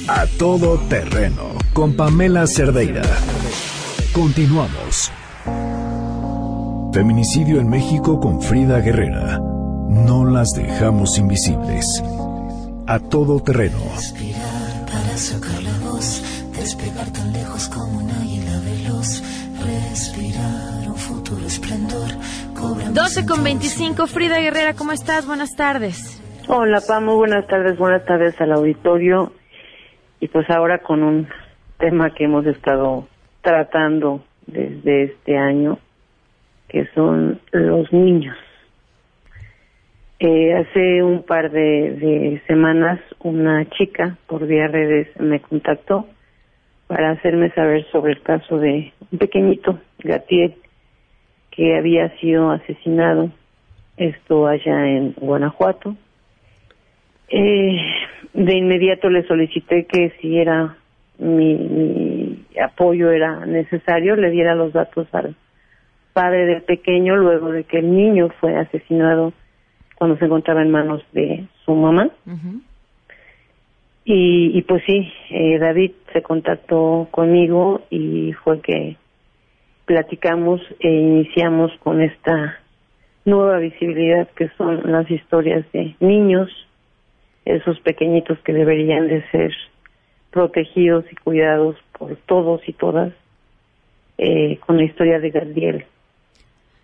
A 0.07 0.25
Todo 0.39 0.79
Terreno 0.89 1.51
con 1.71 1.93
Pamela 1.95 2.47
Cerdeira. 2.47 3.03
Continuamos. 4.11 5.11
Feminicidio 6.91 7.59
en 7.59 7.69
México 7.69 8.19
con 8.19 8.41
Frida 8.41 8.79
Guerrera. 8.79 9.37
No 9.37 10.25
las 10.25 10.53
dejamos 10.53 11.19
invisibles. 11.19 12.01
A 12.87 12.97
Todo 12.97 13.39
Terreno. 13.41 13.77
Respirar 13.95 14.85
para 14.87 15.15
sacar 15.15 15.64
12 22.95 23.25
con 23.27 23.43
25. 23.43 24.07
Frida 24.07 24.39
Guerrera, 24.39 24.73
¿cómo 24.73 24.93
estás? 24.93 25.27
Buenas 25.27 25.53
tardes. 25.57 26.23
Hola, 26.47 26.79
Pa, 26.87 27.01
muy 27.01 27.15
buenas 27.15 27.45
tardes, 27.45 27.77
buenas 27.77 28.05
tardes 28.05 28.39
al 28.39 28.53
auditorio. 28.53 29.33
Y 30.21 30.29
pues 30.29 30.49
ahora 30.49 30.77
con 30.79 31.03
un 31.03 31.27
tema 31.77 32.11
que 32.11 32.23
hemos 32.23 32.45
estado 32.45 33.05
tratando 33.41 34.23
desde 34.47 35.03
este 35.03 35.37
año, 35.37 35.77
que 36.69 36.87
son 36.95 37.41
los 37.51 37.91
niños. 37.91 38.37
Eh, 40.19 40.53
hace 40.53 41.03
un 41.03 41.23
par 41.23 41.51
de, 41.51 42.41
semanas 42.47 43.01
una 43.19 43.69
chica 43.71 44.15
por 44.25 44.47
vía 44.47 44.67
redes 44.67 45.09
me 45.19 45.41
contactó 45.41 46.07
para 46.87 47.11
hacerme 47.11 47.51
saber 47.51 47.85
sobre 47.91 48.13
el 48.13 48.21
caso 48.21 48.57
de 48.57 48.93
un 49.11 49.19
pequeñito, 49.19 49.81
Gatiel, 49.99 50.55
que 51.55 51.77
había 51.77 52.09
sido 52.17 52.51
asesinado, 52.51 53.31
esto 53.97 54.47
allá 54.47 54.87
en 54.87 55.13
Guanajuato. 55.13 55.95
Eh, 57.29 57.77
de 58.33 58.57
inmediato 58.57 59.09
le 59.09 59.25
solicité 59.25 59.85
que 59.85 60.11
si 60.21 60.37
era 60.37 60.75
mi, 61.17 61.55
mi 61.55 62.45
apoyo 62.61 63.09
era 63.09 63.45
necesario, 63.45 64.15
le 64.15 64.31
diera 64.31 64.53
los 64.53 64.73
datos 64.73 65.07
al 65.13 65.35
padre 66.13 66.45
del 66.45 66.61
pequeño 66.61 67.15
luego 67.15 67.51
de 67.51 67.63
que 67.63 67.79
el 67.79 67.95
niño 67.95 68.29
fue 68.39 68.55
asesinado 68.55 69.33
cuando 69.95 70.17
se 70.17 70.25
encontraba 70.25 70.61
en 70.61 70.71
manos 70.71 71.03
de 71.13 71.45
su 71.65 71.73
mamá. 71.73 72.09
Y, 74.03 74.57
y 74.57 74.61
pues 74.63 74.83
sí, 74.85 75.11
eh, 75.29 75.57
David 75.57 75.91
se 76.13 76.21
contactó 76.21 77.07
conmigo 77.11 77.81
y 77.89 78.33
fue 78.43 78.61
que 78.61 78.97
platicamos 79.85 80.61
e 80.79 80.89
iniciamos 80.89 81.71
con 81.83 82.01
esta 82.01 82.59
nueva 83.23 83.57
visibilidad 83.59 84.27
que 84.35 84.49
son 84.57 84.91
las 84.91 85.09
historias 85.09 85.65
de 85.71 85.95
niños, 85.99 86.49
esos 87.45 87.79
pequeñitos 87.81 88.39
que 88.39 88.53
deberían 88.53 89.07
de 89.07 89.23
ser 89.29 89.51
protegidos 90.31 91.05
y 91.11 91.15
cuidados 91.15 91.75
por 91.97 92.15
todos 92.25 92.61
y 92.67 92.73
todas, 92.73 93.13
eh, 94.17 94.57
con 94.65 94.77
la 94.77 94.83
historia 94.83 95.19
de 95.19 95.29
Gabriel. 95.29 95.85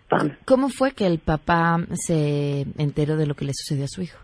Pam. 0.09 0.31
¿Cómo 0.45 0.69
fue 0.69 0.91
que 0.91 1.05
el 1.05 1.19
papá 1.19 1.77
se 1.93 2.65
enteró 2.77 3.17
de 3.17 3.27
lo 3.27 3.33
que 3.33 3.45
le 3.45 3.51
sucedió 3.53 3.85
a 3.85 3.87
su 3.87 4.01
hijo? 4.01 4.19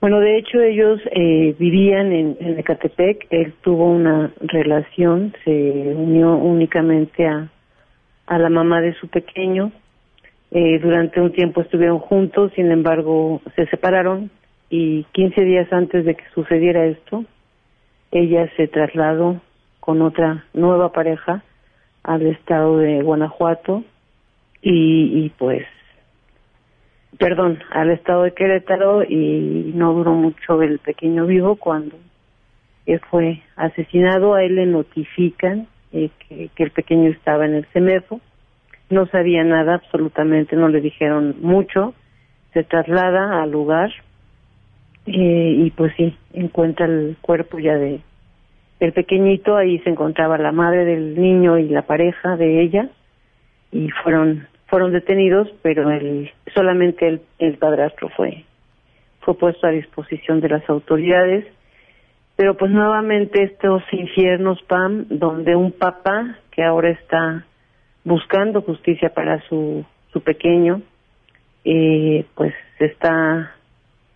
Bueno, 0.00 0.20
de 0.20 0.38
hecho 0.38 0.60
ellos 0.60 1.00
eh, 1.12 1.54
vivían 1.58 2.12
en, 2.12 2.36
en 2.38 2.58
Ecatepec, 2.58 3.26
él 3.30 3.54
tuvo 3.62 3.90
una 3.90 4.34
relación, 4.40 5.34
se 5.44 5.50
unió 5.50 6.34
únicamente 6.34 7.26
a, 7.26 7.48
a 8.26 8.38
la 8.38 8.48
mamá 8.48 8.80
de 8.80 8.94
su 8.94 9.08
pequeño, 9.08 9.72
eh, 10.50 10.78
durante 10.78 11.20
un 11.20 11.32
tiempo 11.32 11.60
estuvieron 11.60 11.98
juntos, 11.98 12.52
sin 12.54 12.70
embargo 12.70 13.42
se 13.56 13.66
separaron 13.66 14.30
y 14.70 15.04
15 15.12 15.42
días 15.42 15.72
antes 15.72 16.04
de 16.04 16.14
que 16.14 16.24
sucediera 16.34 16.86
esto, 16.86 17.24
ella 18.10 18.48
se 18.56 18.68
trasladó 18.68 19.40
con 19.80 20.00
otra 20.02 20.44
nueva 20.54 20.92
pareja 20.92 21.42
al 22.02 22.22
estado 22.26 22.78
de 22.78 23.02
Guanajuato 23.02 23.84
y, 24.62 25.24
y 25.24 25.28
pues 25.30 25.66
perdón, 27.18 27.58
al 27.70 27.90
estado 27.90 28.22
de 28.22 28.32
Querétaro 28.32 29.02
y 29.04 29.72
no 29.74 29.92
duró 29.92 30.12
mucho 30.12 30.62
el 30.62 30.78
pequeño 30.78 31.26
vivo 31.26 31.56
cuando 31.56 31.96
él 32.86 33.00
fue 33.10 33.42
asesinado. 33.56 34.34
A 34.34 34.42
él 34.42 34.56
le 34.56 34.66
notifican 34.66 35.68
eh, 35.94 36.10
que, 36.28 36.62
el 36.62 36.70
pequeño 36.72 37.10
estaba 37.10 37.46
en 37.46 37.54
el 37.54 37.66
CEMEFO. 37.66 38.20
No 38.90 39.06
sabía 39.06 39.44
nada, 39.44 39.74
absolutamente, 39.74 40.56
no 40.56 40.68
le 40.68 40.80
dijeron 40.80 41.36
mucho. 41.40 41.94
Se 42.52 42.64
traslada 42.64 43.42
al 43.42 43.50
lugar 43.50 43.90
eh, 45.06 45.54
y 45.56 45.70
pues 45.70 45.94
sí, 45.96 46.16
encuentra 46.32 46.86
el 46.86 47.16
cuerpo 47.20 47.58
ya 47.58 47.76
de 47.76 48.00
el 48.80 48.92
pequeñito. 48.92 49.56
Ahí 49.56 49.78
se 49.80 49.90
encontraba 49.90 50.36
la 50.36 50.52
madre 50.52 50.84
del 50.84 51.20
niño 51.20 51.58
y 51.58 51.68
la 51.68 51.82
pareja 51.82 52.36
de 52.36 52.60
ella 52.60 52.88
y 53.70 53.88
fueron 54.02 54.48
fueron 54.66 54.92
detenidos, 54.92 55.48
pero 55.62 55.88
el, 55.92 56.32
solamente 56.52 57.06
el, 57.06 57.20
el 57.38 57.58
padrastro 57.58 58.08
fue, 58.08 58.44
fue 59.20 59.34
puesto 59.38 59.68
a 59.68 59.70
disposición 59.70 60.40
de 60.40 60.48
las 60.48 60.68
autoridades. 60.68 61.46
Pero 62.36 62.56
pues 62.56 62.70
nuevamente 62.70 63.42
estos 63.42 63.82
infiernos, 63.92 64.60
Pam, 64.62 65.06
donde 65.08 65.54
un 65.54 65.72
papá 65.72 66.38
que 66.50 66.62
ahora 66.62 66.90
está 66.90 67.44
buscando 68.04 68.62
justicia 68.62 69.10
para 69.10 69.40
su, 69.48 69.84
su 70.12 70.20
pequeño, 70.20 70.82
eh, 71.64 72.24
pues 72.34 72.52
está 72.80 73.52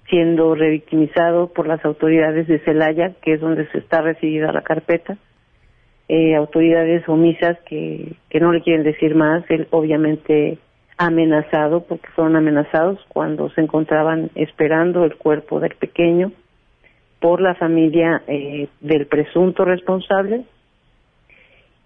siendo 0.09 0.55
revictimizado 0.55 1.53
por 1.53 1.67
las 1.67 1.85
autoridades 1.85 2.49
de 2.49 2.59
Celaya, 2.61 3.13
que 3.23 3.35
es 3.35 3.41
donde 3.41 3.67
se 3.69 3.79
está 3.79 4.01
recibida 4.01 4.53
la 4.53 4.63
carpeta 4.63 5.17
eh, 6.09 6.35
autoridades 6.35 7.07
omisas 7.09 7.59
que, 7.67 8.15
que 8.31 8.41
no 8.41 8.53
le 8.53 8.63
quieren 8.63 8.83
decir 8.83 9.15
más. 9.15 9.45
Él 9.51 9.69
obviamente 9.71 10.59
amenazado, 10.97 11.85
porque 11.85 12.09
fueron 12.09 12.35
amenazados 12.37 12.99
cuando 13.09 13.51
se 13.51 13.61
encontraban 13.61 14.31
esperando 14.35 15.05
el 15.05 15.17
cuerpo 15.17 15.61
del 15.61 15.75
pequeño 15.75 16.33
por 17.21 17.41
la 17.41 17.55
familia 17.55 18.23
eh, 18.27 18.69
del 18.81 19.07
presunto 19.07 19.65
responsable. 19.65 20.45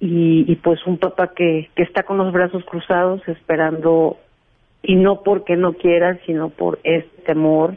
Y, 0.01 0.51
y 0.51 0.57
pues 0.57 0.85
un 0.87 0.99
papá 0.99 1.33
que, 1.35 1.69
que 1.77 1.85
está 1.85 2.03
con 2.03 2.19
los 2.19 2.33
brazos 2.33 2.65
cruzados 2.65 3.27
esperando, 3.29 4.19
y 4.83 4.97
no 4.97 5.23
porque 5.23 5.57
no 5.57 5.75
quiera, 5.75 6.19
sino 6.27 6.51
por 6.51 6.81
este 6.83 7.23
temor 7.23 7.77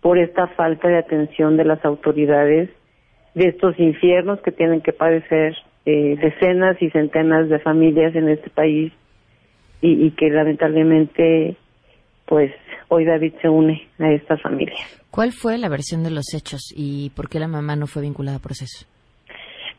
por 0.00 0.18
esta 0.18 0.46
falta 0.48 0.88
de 0.88 0.98
atención 0.98 1.56
de 1.56 1.64
las 1.64 1.84
autoridades 1.84 2.70
de 3.34 3.48
estos 3.48 3.78
infiernos 3.78 4.40
que 4.40 4.52
tienen 4.52 4.80
que 4.80 4.92
padecer 4.92 5.56
eh, 5.86 6.16
decenas 6.20 6.80
y 6.82 6.90
centenas 6.90 7.48
de 7.48 7.58
familias 7.58 8.14
en 8.14 8.28
este 8.28 8.50
país 8.50 8.92
y, 9.80 10.06
y, 10.06 10.10
que 10.12 10.28
lamentablemente 10.30 11.56
pues 12.30 12.52
hoy 12.88 13.04
David 13.04 13.34
se 13.42 13.48
une 13.48 13.88
a 13.98 14.12
esta 14.12 14.38
familia. 14.38 14.78
¿Cuál 15.10 15.32
fue 15.32 15.58
la 15.58 15.68
versión 15.68 16.04
de 16.04 16.12
los 16.12 16.32
hechos 16.32 16.72
y 16.74 17.10
por 17.10 17.28
qué 17.28 17.40
la 17.40 17.48
mamá 17.48 17.74
no 17.74 17.88
fue 17.88 18.02
vinculada 18.02 18.36
a 18.36 18.40
proceso? 18.40 18.86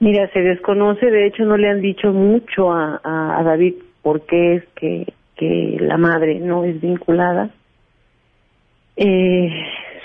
Mira, 0.02 0.30
se 0.34 0.42
desconoce, 0.42 1.06
de 1.06 1.28
hecho 1.28 1.46
no 1.46 1.56
le 1.56 1.70
han 1.70 1.80
dicho 1.80 2.12
mucho 2.12 2.74
a, 2.74 3.00
a, 3.02 3.40
a 3.40 3.44
David 3.44 3.76
por 4.02 4.26
qué 4.26 4.56
es 4.56 4.64
que, 4.76 5.14
que 5.38 5.78
la 5.80 5.98
madre 5.98 6.40
no 6.40 6.66
es 6.66 6.82
vinculada. 6.82 7.52
Eh, 8.98 9.50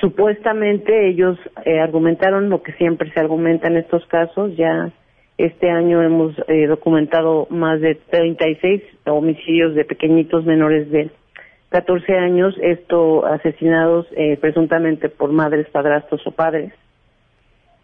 supuestamente 0.00 1.08
ellos 1.08 1.36
eh, 1.64 1.80
argumentaron 1.80 2.48
lo 2.48 2.62
que 2.62 2.74
siempre 2.74 3.10
se 3.10 3.18
argumenta 3.18 3.66
en 3.66 3.78
estos 3.78 4.06
casos, 4.06 4.56
ya 4.56 4.92
este 5.36 5.68
año 5.68 6.00
hemos 6.00 6.32
eh, 6.46 6.68
documentado 6.68 7.48
más 7.50 7.80
de 7.80 7.96
36 7.96 8.82
homicidios 9.06 9.74
de 9.74 9.84
pequeñitos 9.84 10.44
menores 10.44 10.88
de 10.92 11.10
14 11.70 12.16
años, 12.16 12.54
esto 12.62 13.26
asesinados 13.26 14.06
eh, 14.16 14.36
presuntamente 14.40 15.08
por 15.08 15.32
madres, 15.32 15.68
padrastros 15.70 16.26
o 16.26 16.30
padres. 16.30 16.72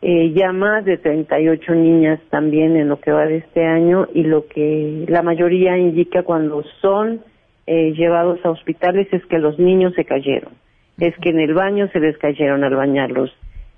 Eh, 0.05 0.33
ya 0.35 0.53
más 0.53 0.85
de 0.85 0.99
38 0.99 1.75
niñas 1.75 2.21
también 2.29 2.77
en 2.77 2.89
lo 2.89 3.01
que 3.01 3.13
va 3.13 3.25
de 3.25 3.37
este 3.37 3.65
año 3.65 4.09
y 4.13 4.25
lo 4.25 4.47
que 4.49 5.05
la 5.09 5.23
mayoría 5.23 5.79
indica 5.79 6.25
cuando 6.25 6.65
son 6.81 7.21
eh, 7.69 7.93
llevados 7.93 8.45
a 8.45 8.51
hospitales 8.51 9.07
es 9.13 9.25
que 9.27 9.39
los 9.39 9.61
niños 9.61 9.95
se 9.95 10.05
cayeron, 10.05 10.55
es 10.99 11.17
que 11.19 11.29
en 11.29 11.39
el 11.39 11.55
baño 11.55 11.89
se 11.93 12.01
les 12.01 12.19
cayeron 12.19 12.65
al 12.65 12.75
bañarlos, 12.75 13.33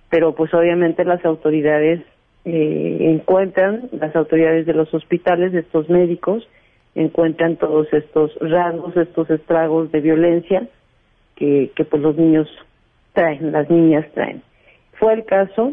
pero 0.08 0.34
pues 0.34 0.54
obviamente 0.54 1.04
las 1.04 1.22
autoridades 1.26 2.00
eh, 2.46 2.98
encuentran, 3.00 3.90
las 3.92 4.16
autoridades 4.16 4.64
de 4.64 4.72
los 4.72 4.94
hospitales, 4.94 5.52
de 5.52 5.60
estos 5.60 5.90
médicos, 5.90 6.48
encuentran 6.94 7.56
todos 7.56 7.92
estos 7.92 8.32
rasgos, 8.40 8.96
estos 8.96 9.28
estragos 9.30 9.90
de 9.92 10.00
violencia 10.00 10.68
que, 11.36 11.70
que 11.74 11.84
pues 11.84 12.02
los 12.02 12.16
niños 12.16 12.48
traen, 13.12 13.52
las 13.52 13.68
niñas 13.68 14.06
traen. 14.14 14.42
Fue 14.98 15.12
el 15.12 15.24
caso 15.24 15.72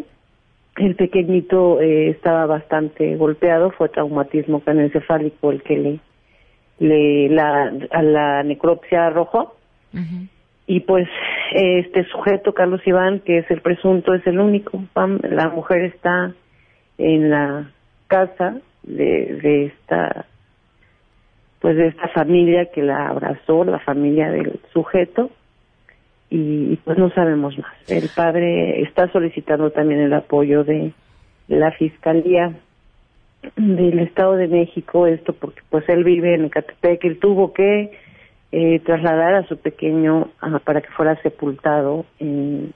el 0.77 0.95
pequeñito 0.95 1.81
eh, 1.81 2.09
estaba 2.09 2.45
bastante 2.45 3.15
golpeado, 3.15 3.71
fue 3.71 3.89
traumatismo 3.89 4.61
craneoencefálico 4.61 5.51
el 5.51 5.61
que 5.63 5.77
le, 5.77 5.99
le 6.79 7.29
la, 7.29 7.73
a 7.91 8.01
la 8.01 8.43
necropsia 8.43 9.07
arrojó. 9.07 9.55
Y 10.67 10.79
pues 10.81 11.09
este 11.51 12.05
sujeto, 12.05 12.53
Carlos 12.53 12.79
Iván, 12.85 13.19
que 13.19 13.39
es 13.39 13.51
el 13.51 13.59
presunto, 13.59 14.13
es 14.13 14.25
el 14.25 14.39
único. 14.39 14.81
La 14.95 15.49
mujer 15.49 15.83
está 15.83 16.33
en 16.97 17.29
la 17.29 17.69
casa 18.07 18.57
de, 18.83 19.39
de 19.41 19.65
esta 19.65 20.25
pues 21.61 21.77
de 21.77 21.87
esta 21.87 22.07
familia 22.09 22.71
que 22.73 22.81
la 22.81 23.07
abrazó, 23.07 23.63
la 23.63 23.79
familia 23.79 24.29
del 24.31 24.59
sujeto, 24.73 25.29
y, 26.31 26.77
pues 26.77 26.97
no 26.97 27.11
sabemos 27.11 27.57
más. 27.57 27.73
El 27.89 28.09
padre 28.15 28.81
está 28.81 29.11
solicitando 29.11 29.69
también 29.69 29.99
el 29.99 30.13
apoyo 30.13 30.63
de 30.63 30.93
la 31.47 31.71
Fiscalía 31.71 32.53
del 33.55 33.99
Estado 33.99 34.37
de 34.37 34.47
México, 34.47 35.07
esto 35.07 35.33
porque 35.33 35.61
pues 35.69 35.87
él 35.89 36.03
vive 36.03 36.35
en 36.35 36.45
Ecatepec, 36.45 37.03
él 37.03 37.19
tuvo 37.19 37.53
que 37.53 37.91
eh, 38.51 38.79
trasladar 38.79 39.35
a 39.35 39.47
su 39.47 39.57
pequeño 39.57 40.29
para 40.63 40.81
que 40.81 40.89
fuera 40.89 41.21
sepultado 41.21 42.05
en, 42.19 42.71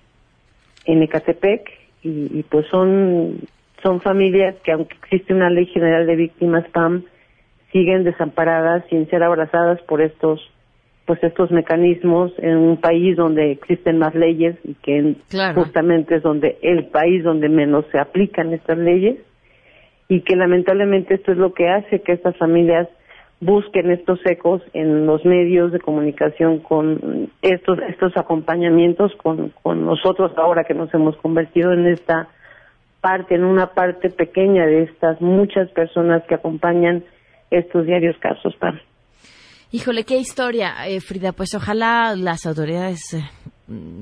en 0.86 1.04
Ecatepec 1.04 1.72
y, 2.04 2.40
y, 2.40 2.44
pues 2.44 2.68
son 2.68 3.40
son 3.82 4.02
familias 4.02 4.56
que 4.64 4.72
aunque 4.72 4.96
existe 4.96 5.34
una 5.34 5.50
ley 5.50 5.68
general 5.68 6.08
de 6.08 6.16
víctimas 6.16 6.68
PAM 6.70 7.04
siguen 7.76 8.06
desamparadas 8.06 8.86
sin 8.90 9.06
ser 9.10 9.22
abrazadas 9.22 9.82
por 9.82 10.02
estos 10.02 10.40
pues 11.06 11.22
estos 11.24 11.52
mecanismos 11.52 12.32
en 12.38 12.56
un 12.56 12.78
país 12.78 13.18
donde 13.18 13.52
existen 13.52 14.00
más 14.00 14.16
leyes 14.16 14.56
y 14.64 14.76
que 14.76 15.16
justamente 15.54 16.16
es 16.16 16.24
donde 16.24 16.58
el 16.62 16.86
país 16.86 17.22
donde 17.22 17.50
menos 17.50 17.86
se 17.92 18.00
aplican 18.00 18.54
estas 18.54 18.78
leyes. 18.78 19.18
Y 20.08 20.22
que 20.22 20.36
lamentablemente 20.36 21.16
esto 21.16 21.34
es 21.34 21.38
lo 21.38 21.54
que 21.54 21.68
hace 21.68 22.02
que 22.02 22.14
estas 22.14 22.36
familias 22.38 22.88
busquen 23.42 23.92
estos 23.92 24.20
ecos 24.26 24.64
en 24.74 25.06
los 25.06 25.26
medios 25.26 25.74
de 25.74 25.80
comunicación 25.80 26.60
con 26.60 27.30
estos 27.42 27.78
estos 27.90 28.16
acompañamientos 28.16 29.14
con, 29.18 29.50
con 29.62 29.86
nosotros 29.86 30.32
ahora 30.38 30.64
que 30.64 30.74
nos 30.74 30.92
hemos 30.94 31.18
convertido 31.18 31.74
en 31.74 31.86
esta 31.86 32.30
parte 33.02 33.36
en 33.36 33.44
una 33.44 33.74
parte 33.74 34.10
pequeña 34.10 34.66
de 34.66 34.84
estas 34.84 35.20
muchas 35.20 35.70
personas 35.72 36.24
que 36.24 36.36
acompañan 36.36 37.04
estos 37.52 37.86
diarios 37.86 38.18
casos 38.20 38.56
para 38.56 38.82
Híjole, 39.72 40.04
qué 40.06 40.18
historia, 40.18 40.88
eh, 40.88 41.02
Frida. 41.02 41.34
Pues 41.34 41.54
ojalá 41.54 42.16
las 42.16 42.46
autoridades 42.46 43.14
eh, 43.14 43.24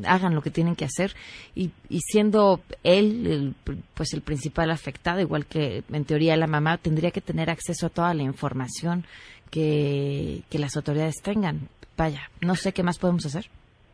hagan 0.05 0.35
lo 0.35 0.41
que 0.41 0.51
tienen 0.51 0.75
que 0.75 0.85
hacer 0.85 1.11
y, 1.55 1.71
y 1.89 1.99
siendo 1.99 2.59
él 2.83 3.25
el, 3.25 3.55
pues 3.95 4.13
el 4.13 4.21
principal 4.21 4.69
afectado, 4.69 5.21
igual 5.21 5.45
que 5.45 5.81
en 5.91 6.05
teoría 6.05 6.37
la 6.37 6.47
mamá, 6.47 6.77
tendría 6.77 7.11
que 7.11 7.21
tener 7.21 7.49
acceso 7.49 7.87
a 7.87 7.89
toda 7.89 8.13
la 8.13 8.23
información 8.23 9.05
que, 9.49 10.41
que 10.51 10.59
las 10.59 10.75
autoridades 10.75 11.21
tengan. 11.23 11.61
Vaya, 11.97 12.21
no 12.41 12.55
sé 12.55 12.73
qué 12.73 12.83
más 12.83 12.99
podemos 12.99 13.25
hacer. 13.25 13.45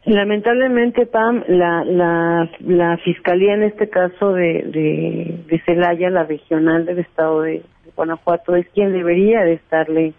Lamentablemente, 0.05 1.05
Pam, 1.05 1.43
la, 1.47 1.83
la, 1.83 2.49
la 2.61 2.97
fiscalía 3.03 3.53
en 3.53 3.63
este 3.63 3.89
caso 3.89 4.31
de, 4.33 4.63
de, 4.63 5.43
de 5.45 5.61
Celaya, 5.65 6.09
la 6.09 6.23
regional 6.23 6.85
del 6.85 6.99
estado 6.99 7.41
de 7.41 7.63
Guanajuato, 7.99 8.55
es 8.55 8.65
quien 8.69 8.93
debería 8.93 9.41
de 9.41 9.55
estarle 9.55 10.13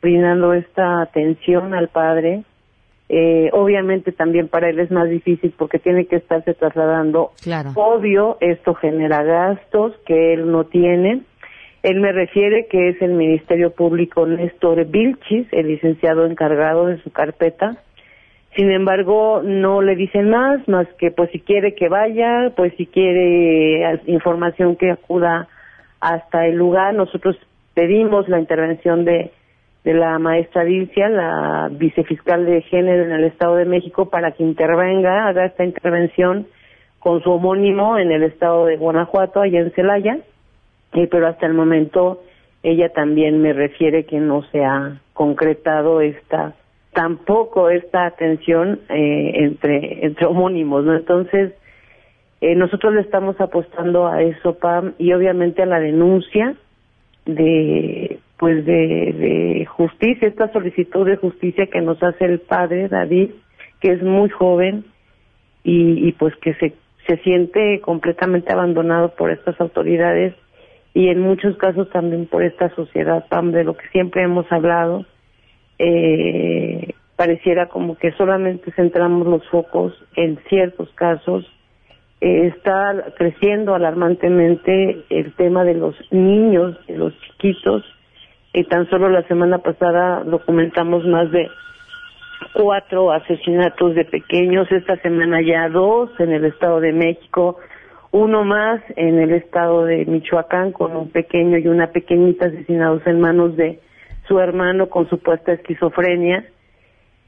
brindando 0.00 0.54
esta 0.54 1.02
atención 1.02 1.74
al 1.74 1.88
padre. 1.88 2.44
Eh, 3.08 3.50
obviamente 3.52 4.12
también 4.12 4.46
para 4.46 4.68
él 4.70 4.78
es 4.78 4.90
más 4.92 5.10
difícil 5.10 5.52
porque 5.58 5.80
tiene 5.80 6.06
que 6.06 6.16
estarse 6.16 6.54
trasladando. 6.54 7.32
Claro. 7.42 7.70
Obvio, 7.74 8.38
esto 8.40 8.74
genera 8.74 9.24
gastos 9.24 9.94
que 10.06 10.34
él 10.34 10.50
no 10.50 10.64
tiene. 10.64 11.22
Él 11.82 12.00
me 12.00 12.12
refiere 12.12 12.66
que 12.68 12.90
es 12.90 13.02
el 13.02 13.14
Ministerio 13.14 13.72
Público 13.72 14.26
Néstor 14.26 14.84
Vilchis, 14.86 15.48
el 15.50 15.66
licenciado 15.66 16.26
encargado 16.26 16.86
de 16.86 17.02
su 17.02 17.10
carpeta. 17.10 17.78
Sin 18.54 18.70
embargo, 18.70 19.42
no 19.42 19.82
le 19.82 19.96
dicen 19.96 20.30
más, 20.30 20.66
más 20.68 20.86
que 20.98 21.10
pues 21.10 21.30
si 21.32 21.40
quiere 21.40 21.74
que 21.74 21.88
vaya, 21.88 22.52
pues 22.54 22.72
si 22.76 22.86
quiere 22.86 24.00
información 24.06 24.76
que 24.76 24.92
acuda 24.92 25.48
hasta 26.12 26.46
el 26.46 26.56
lugar. 26.56 26.94
Nosotros 26.94 27.36
pedimos 27.74 28.28
la 28.28 28.38
intervención 28.38 29.04
de 29.04 29.32
de 29.84 29.92
la 29.92 30.18
maestra 30.18 30.64
Dilcia, 30.64 31.08
la 31.10 31.68
vicefiscal 31.70 32.46
de 32.46 32.62
género 32.62 33.04
en 33.04 33.12
el 33.12 33.24
Estado 33.24 33.56
de 33.56 33.66
México, 33.66 34.08
para 34.08 34.32
que 34.32 34.42
intervenga, 34.42 35.28
haga 35.28 35.44
esta 35.44 35.64
intervención 35.64 36.46
con 36.98 37.22
su 37.22 37.30
homónimo 37.30 37.98
en 37.98 38.10
el 38.10 38.22
Estado 38.22 38.64
de 38.64 38.78
Guanajuato, 38.78 39.42
allá 39.42 39.60
en 39.60 39.72
Celaya, 39.72 40.18
eh, 40.94 41.06
pero 41.10 41.26
hasta 41.26 41.46
el 41.46 41.52
momento 41.52 42.22
ella 42.62 42.88
también 42.94 43.42
me 43.42 43.52
refiere 43.52 44.06
que 44.06 44.18
no 44.18 44.42
se 44.50 44.64
ha 44.64 45.00
concretado 45.12 46.00
esta 46.00 46.54
tampoco 46.94 47.70
esta 47.70 48.06
atención 48.06 48.80
eh, 48.88 49.32
entre 49.34 50.06
entre 50.06 50.26
homónimos, 50.26 50.84
¿no? 50.84 50.94
Entonces 50.94 51.52
eh, 52.52 52.54
nosotros 52.54 52.94
le 52.94 53.00
estamos 53.00 53.40
apostando 53.40 54.06
a 54.06 54.22
eso, 54.22 54.58
Pam, 54.58 54.94
y 54.98 55.12
obviamente 55.12 55.62
a 55.62 55.66
la 55.66 55.80
denuncia 55.80 56.54
de 57.26 58.18
pues 58.38 58.66
de, 58.66 59.66
justicia, 59.70 60.28
esta 60.28 60.52
solicitud 60.52 61.06
de 61.06 61.16
justicia 61.16 61.68
que 61.68 61.80
nos 61.80 62.02
hace 62.02 62.24
el 62.26 62.40
padre 62.40 62.88
David, 62.88 63.30
que 63.80 63.92
es 63.92 64.02
muy 64.02 64.28
joven 64.28 64.84
y, 65.62 66.06
y 66.08 66.12
pues 66.12 66.34
que 66.36 66.52
se, 66.54 66.74
se 67.06 67.16
siente 67.18 67.80
completamente 67.80 68.52
abandonado 68.52 69.14
por 69.14 69.30
estas 69.30 69.58
autoridades 69.60 70.34
y 70.94 71.08
en 71.08 71.20
muchos 71.20 71.56
casos 71.56 71.88
también 71.90 72.26
por 72.26 72.42
esta 72.42 72.74
sociedad, 72.74 73.26
Pam, 73.28 73.52
de 73.52 73.64
lo 73.64 73.76
que 73.76 73.88
siempre 73.88 74.22
hemos 74.22 74.50
hablado, 74.52 75.06
eh, 75.78 76.92
pareciera 77.16 77.68
como 77.68 77.96
que 77.96 78.12
solamente 78.12 78.70
centramos 78.72 79.26
los 79.26 79.46
focos 79.48 79.92
en 80.16 80.38
ciertos 80.48 80.88
casos. 80.94 81.44
Está 82.26 83.12
creciendo 83.18 83.74
alarmantemente 83.74 85.04
el 85.10 85.34
tema 85.34 85.62
de 85.62 85.74
los 85.74 85.94
niños, 86.10 86.74
de 86.86 86.96
los 86.96 87.12
chiquitos, 87.20 87.84
y 88.54 88.64
tan 88.64 88.88
solo 88.88 89.10
la 89.10 89.28
semana 89.28 89.58
pasada 89.58 90.24
documentamos 90.24 91.04
más 91.04 91.30
de 91.30 91.50
cuatro 92.54 93.12
asesinatos 93.12 93.94
de 93.94 94.06
pequeños, 94.06 94.72
esta 94.72 94.96
semana 95.02 95.42
ya 95.42 95.68
dos 95.68 96.18
en 96.18 96.32
el 96.32 96.46
Estado 96.46 96.80
de 96.80 96.94
México, 96.94 97.58
uno 98.10 98.42
más 98.42 98.80
en 98.96 99.18
el 99.18 99.32
Estado 99.34 99.84
de 99.84 100.06
Michoacán 100.06 100.72
con 100.72 100.96
un 100.96 101.10
pequeño 101.10 101.58
y 101.58 101.68
una 101.68 101.88
pequeñita 101.88 102.46
asesinados 102.46 103.06
en 103.06 103.20
manos 103.20 103.54
de 103.54 103.80
su 104.26 104.38
hermano 104.38 104.88
con 104.88 105.10
supuesta 105.10 105.52
esquizofrenia. 105.52 106.46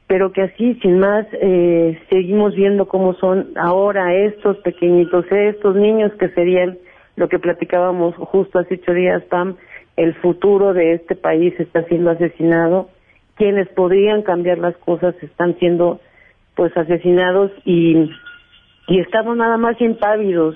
Pero 0.07 0.31
que 0.31 0.43
así, 0.43 0.75
sin 0.81 0.99
más, 0.99 1.27
eh, 1.33 1.99
seguimos 2.09 2.55
viendo 2.55 2.87
cómo 2.87 3.13
son 3.15 3.51
ahora 3.57 4.15
estos 4.15 4.57
pequeñitos, 4.59 5.25
estos 5.29 5.75
niños 5.75 6.13
que 6.13 6.29
serían 6.29 6.77
lo 7.17 7.27
que 7.27 7.39
platicábamos 7.39 8.15
justo 8.15 8.59
hace 8.59 8.75
ocho 8.75 8.93
días, 8.93 9.23
Pam, 9.23 9.57
el 9.97 10.13
futuro 10.15 10.73
de 10.73 10.93
este 10.93 11.15
país 11.15 11.53
está 11.59 11.83
siendo 11.83 12.11
asesinado, 12.11 12.89
quienes 13.35 13.67
podrían 13.69 14.21
cambiar 14.21 14.59
las 14.59 14.77
cosas 14.77 15.15
están 15.21 15.57
siendo 15.59 15.99
pues 16.55 16.75
asesinados 16.77 17.51
y, 17.65 18.09
y 18.87 18.99
estamos 18.99 19.35
nada 19.35 19.57
más 19.57 19.79
impávidos, 19.81 20.55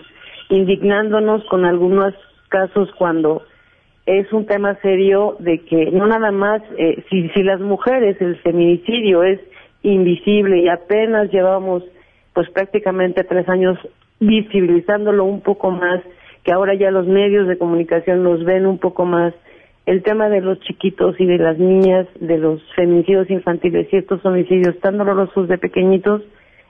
indignándonos 0.50 1.44
con 1.46 1.66
algunos 1.66 2.14
casos 2.50 2.90
cuando 2.98 3.44
es 4.20 4.32
un 4.34 4.46
tema 4.46 4.76
serio 4.82 5.38
de 5.40 5.60
que 5.60 5.90
no 5.92 6.06
nada 6.06 6.32
más, 6.32 6.62
eh, 6.78 7.04
si, 7.10 7.30
si 7.30 7.44
las 7.44 7.62
mujeres, 7.62 8.20
el 8.20 8.36
feminicidio 8.38 9.24
es 9.24 9.40
invisible 9.84 10.60
y 10.60 10.68
apenas 10.68 11.32
llevamos 11.32 11.84
pues 12.34 12.50
prácticamente 12.50 13.24
tres 13.24 13.48
años 13.48 13.78
visibilizándolo 14.20 15.24
un 15.24 15.40
poco 15.40 15.72
más, 15.72 16.02
que 16.44 16.52
ahora 16.52 16.74
ya 16.74 16.92
los 16.92 17.08
medios 17.08 17.48
de 17.48 17.58
comunicación 17.58 18.24
los 18.24 18.44
ven 18.44 18.66
un 18.66 18.80
poco 18.80 19.06
más, 19.06 19.34
el 19.86 20.04
tema 20.04 20.28
de 20.28 20.42
los 20.42 20.60
chiquitos 20.60 21.16
y 21.20 21.26
de 21.26 21.38
las 21.38 21.58
niñas, 21.58 22.06
de 22.20 22.38
los 22.38 22.62
feminicidios 22.76 23.30
infantiles 23.30 23.88
y 23.92 23.98
estos 23.98 24.24
homicidios 24.26 24.78
tan 24.80 24.98
dolorosos 24.98 25.48
de 25.48 25.58
pequeñitos, 25.58 26.22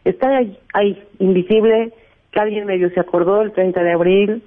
está 0.05 0.37
ahí, 0.37 0.57
ahí 0.73 1.03
invisible, 1.17 1.91
que 2.31 2.39
alguien 2.39 2.67
medio 2.67 2.89
se 2.91 2.99
acordó 2.99 3.41
el 3.41 3.51
30 3.51 3.81
de 3.81 3.91
abril, 3.91 4.43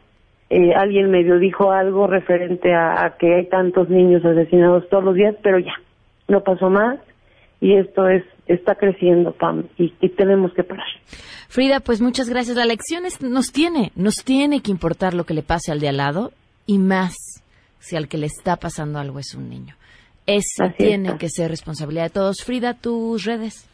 eh, 0.51 0.75
alguien 0.75 1.11
medio 1.11 1.39
dijo 1.39 1.73
algo 1.73 2.07
referente 2.07 2.75
a, 2.75 3.17
que 3.19 3.35
hay 3.35 3.49
tantos 3.49 3.89
niños 3.89 4.25
asesinados 4.25 4.89
todos 4.89 5.05
los 5.05 5.15
días, 5.15 5.35
pero 5.43 5.59
ya, 5.59 5.75
no 6.29 6.43
pasó 6.43 6.71
más 6.71 6.99
y 7.61 7.75
esto 7.77 8.09
es 8.09 8.25
está 8.47 8.75
creciendo, 8.75 9.33
Pam, 9.33 9.65
y, 9.79 9.89
tenemos 10.11 10.53
que 10.53 10.63
parar. 10.63 10.87
Frida, 11.49 11.81
pues 11.81 12.03
muchas 12.03 12.29
gracias. 12.29 12.59
La 12.59 12.67
lección 12.67 13.05
nos 13.23 13.53
tiene, 13.53 13.91
nos 13.97 14.17
tiene 14.17 14.61
que 14.61 14.71
importar 14.71 15.15
lo 15.15 15.25
que 15.25 15.33
le 15.33 15.43
pase 15.43 15.73
al 15.73 15.81
de 15.81 15.89
al 15.89 15.97
lado 15.97 16.33
y 16.67 16.79
más 16.79 17.15
si 17.79 17.97
al 17.97 18.07
que 18.07 18.19
le 18.19 18.27
está 18.27 18.57
pasando 18.57 18.99
algo 18.99 19.19
es 19.19 19.35
un 19.35 19.49
niño. 19.49 19.75
Eso 20.27 20.65
tiene 20.77 21.17
que 21.17 21.31
ser 21.31 21.51
responsabilidad 21.51 22.05
de 22.05 22.11
todos. 22.11 22.45
Frida, 22.45 22.75
tus 22.75 23.25
redes. 23.25 23.67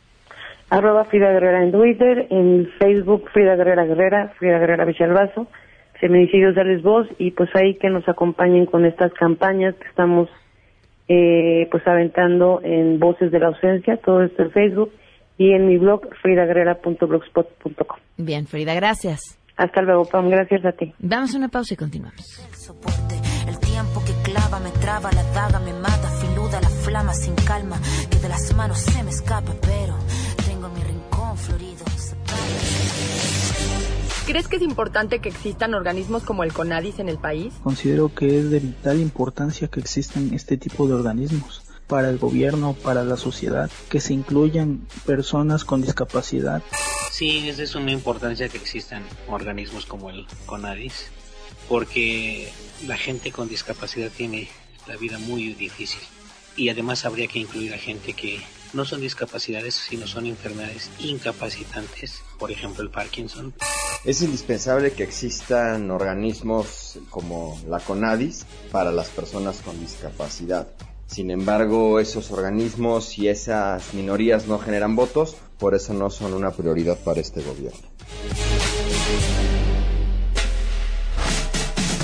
Arroba 0.68 1.04
Frida 1.04 1.32
Guerrera 1.32 1.64
en 1.64 1.72
Twitter, 1.72 2.26
en 2.30 2.68
Facebook 2.78 3.28
Frida 3.32 3.56
Guerrera 3.56 3.84
Guerrera, 3.84 4.32
Frida 4.38 4.58
Guerrera 4.58 4.84
Villalbazo 4.84 5.48
feminicidios 6.00 6.54
de 6.54 6.78
Voz 6.78 7.06
y 7.18 7.30
pues 7.32 7.50
ahí 7.54 7.74
que 7.76 7.90
nos 7.90 8.08
acompañen 8.08 8.66
con 8.66 8.84
estas 8.84 9.12
campañas 9.14 9.74
que 9.76 9.88
estamos 9.88 10.28
eh, 11.08 11.68
pues 11.70 11.86
aventando 11.86 12.60
en 12.62 12.98
Voces 12.98 13.30
de 13.30 13.38
la 13.38 13.48
Ausencia, 13.48 13.96
todo 13.98 14.22
esto 14.22 14.42
en 14.42 14.50
Facebook 14.52 14.92
y 15.36 15.52
en 15.52 15.66
mi 15.66 15.76
blog 15.78 16.02
fridagrera.blogspot.com. 16.22 17.98
Bien, 18.16 18.46
Frida, 18.46 18.74
gracias. 18.74 19.38
Hasta 19.56 19.82
luego, 19.82 20.04
Pam, 20.06 20.30
gracias 20.30 20.64
a 20.64 20.72
ti. 20.72 20.94
Damos 20.98 21.34
una 21.34 21.48
pausa 21.48 21.74
y 21.74 21.76
continuamos. 21.76 22.24
El 23.46 23.58
tiempo 23.58 24.00
que 24.06 24.30
clava 24.30 24.58
me 24.60 24.70
traba, 24.70 25.10
la 25.12 25.22
daga 25.34 25.60
me 25.60 25.72
mata, 25.74 26.08
filuda 26.20 26.60
la 26.60 26.68
flama 26.68 27.12
sin 27.12 27.34
calma, 27.34 27.76
que 28.10 28.18
de 28.18 28.28
las 28.28 28.54
manos 28.56 28.78
se 28.78 29.02
me 29.02 29.10
escapa, 29.10 29.52
pero 29.60 29.96
tengo 30.46 30.68
mi 30.70 30.82
rincón 30.82 31.36
florido. 31.36 31.84
¿Crees 34.26 34.48
que 34.48 34.56
es 34.56 34.62
importante 34.62 35.18
que 35.18 35.28
existan 35.28 35.74
organismos 35.74 36.22
como 36.22 36.44
el 36.44 36.52
CONADIS 36.52 36.98
en 37.00 37.08
el 37.08 37.18
país? 37.18 37.52
Considero 37.62 38.14
que 38.14 38.38
es 38.38 38.50
de 38.50 38.60
vital 38.60 39.00
importancia 39.00 39.68
que 39.68 39.80
existan 39.80 40.32
este 40.34 40.56
tipo 40.56 40.86
de 40.86 40.94
organismos 40.94 41.62
para 41.88 42.08
el 42.10 42.18
gobierno, 42.18 42.74
para 42.74 43.02
la 43.02 43.16
sociedad, 43.16 43.70
que 43.88 44.00
se 44.00 44.12
incluyan 44.12 44.86
personas 45.04 45.64
con 45.64 45.82
discapacidad. 45.82 46.62
Sí, 47.10 47.48
es 47.48 47.56
de 47.56 47.66
suma 47.66 47.90
importancia 47.90 48.48
que 48.48 48.58
existan 48.58 49.02
organismos 49.28 49.86
como 49.86 50.10
el 50.10 50.26
CONADIS, 50.46 51.08
porque 51.68 52.52
la 52.86 52.96
gente 52.96 53.32
con 53.32 53.48
discapacidad 53.48 54.10
tiene 54.16 54.48
la 54.86 54.96
vida 54.96 55.18
muy 55.18 55.54
difícil 55.54 56.00
y 56.56 56.68
además 56.68 57.04
habría 57.04 57.26
que 57.26 57.40
incluir 57.40 57.74
a 57.74 57.78
gente 57.78 58.12
que 58.12 58.40
no 58.72 58.84
son 58.84 59.00
discapacidades, 59.00 59.74
sino 59.74 60.06
son 60.06 60.26
enfermedades 60.26 60.90
incapacitantes, 60.98 62.22
por 62.38 62.50
ejemplo 62.50 62.82
el 62.82 62.90
Parkinson. 62.90 63.54
Es 64.04 64.22
indispensable 64.22 64.92
que 64.92 65.02
existan 65.02 65.90
organismos 65.90 66.98
como 67.10 67.60
la 67.68 67.80
CONADIS 67.80 68.46
para 68.70 68.92
las 68.92 69.08
personas 69.08 69.60
con 69.64 69.78
discapacidad. 69.80 70.68
Sin 71.06 71.30
embargo, 71.30 71.98
esos 71.98 72.30
organismos 72.30 73.18
y 73.18 73.28
esas 73.28 73.94
minorías 73.94 74.46
no 74.46 74.58
generan 74.58 74.94
votos, 74.94 75.36
por 75.58 75.74
eso 75.74 75.92
no 75.92 76.08
son 76.08 76.34
una 76.34 76.52
prioridad 76.52 76.98
para 76.98 77.20
este 77.20 77.42
gobierno. 77.42 77.80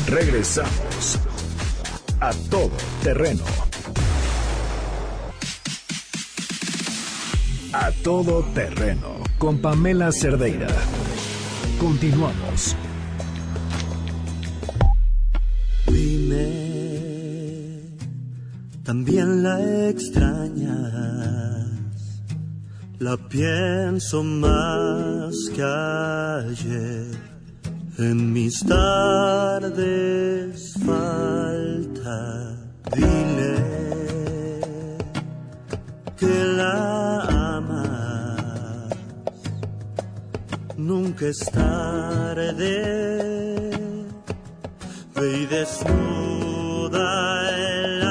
Regresamos 0.09 1.19
a 2.21 2.33
todo 2.51 2.71
terreno. 3.03 3.45
A 7.79 7.93
todo 8.03 8.43
terreno 8.55 9.21
con 9.37 9.59
Pamela 9.59 10.11
Cerdeira. 10.11 10.67
Continuamos. 11.79 12.75
Dime, 15.87 16.49
también 18.83 19.43
la 19.43 19.89
extrañas. 19.91 21.67
La 22.99 23.19
pienso 23.29 24.23
más 24.23 25.35
que 25.55 25.63
ayer. 25.63 27.11
En 27.99 28.33
mis 28.33 28.65
tardes 28.65 29.53
falta. 30.83 32.57
Dile 32.95 33.66
nunca 41.07 41.27
es 41.27 41.39
tarde. 41.53 42.71
Ve 45.15 45.39
y 45.39 45.47
desnuda 45.47 47.11
el 47.57 48.06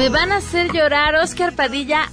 Me 0.00 0.08
van 0.08 0.32
a 0.32 0.36
hacer 0.36 0.72
llorar. 0.72 1.14
Oscar 1.16 1.54
Padilla 1.54 2.08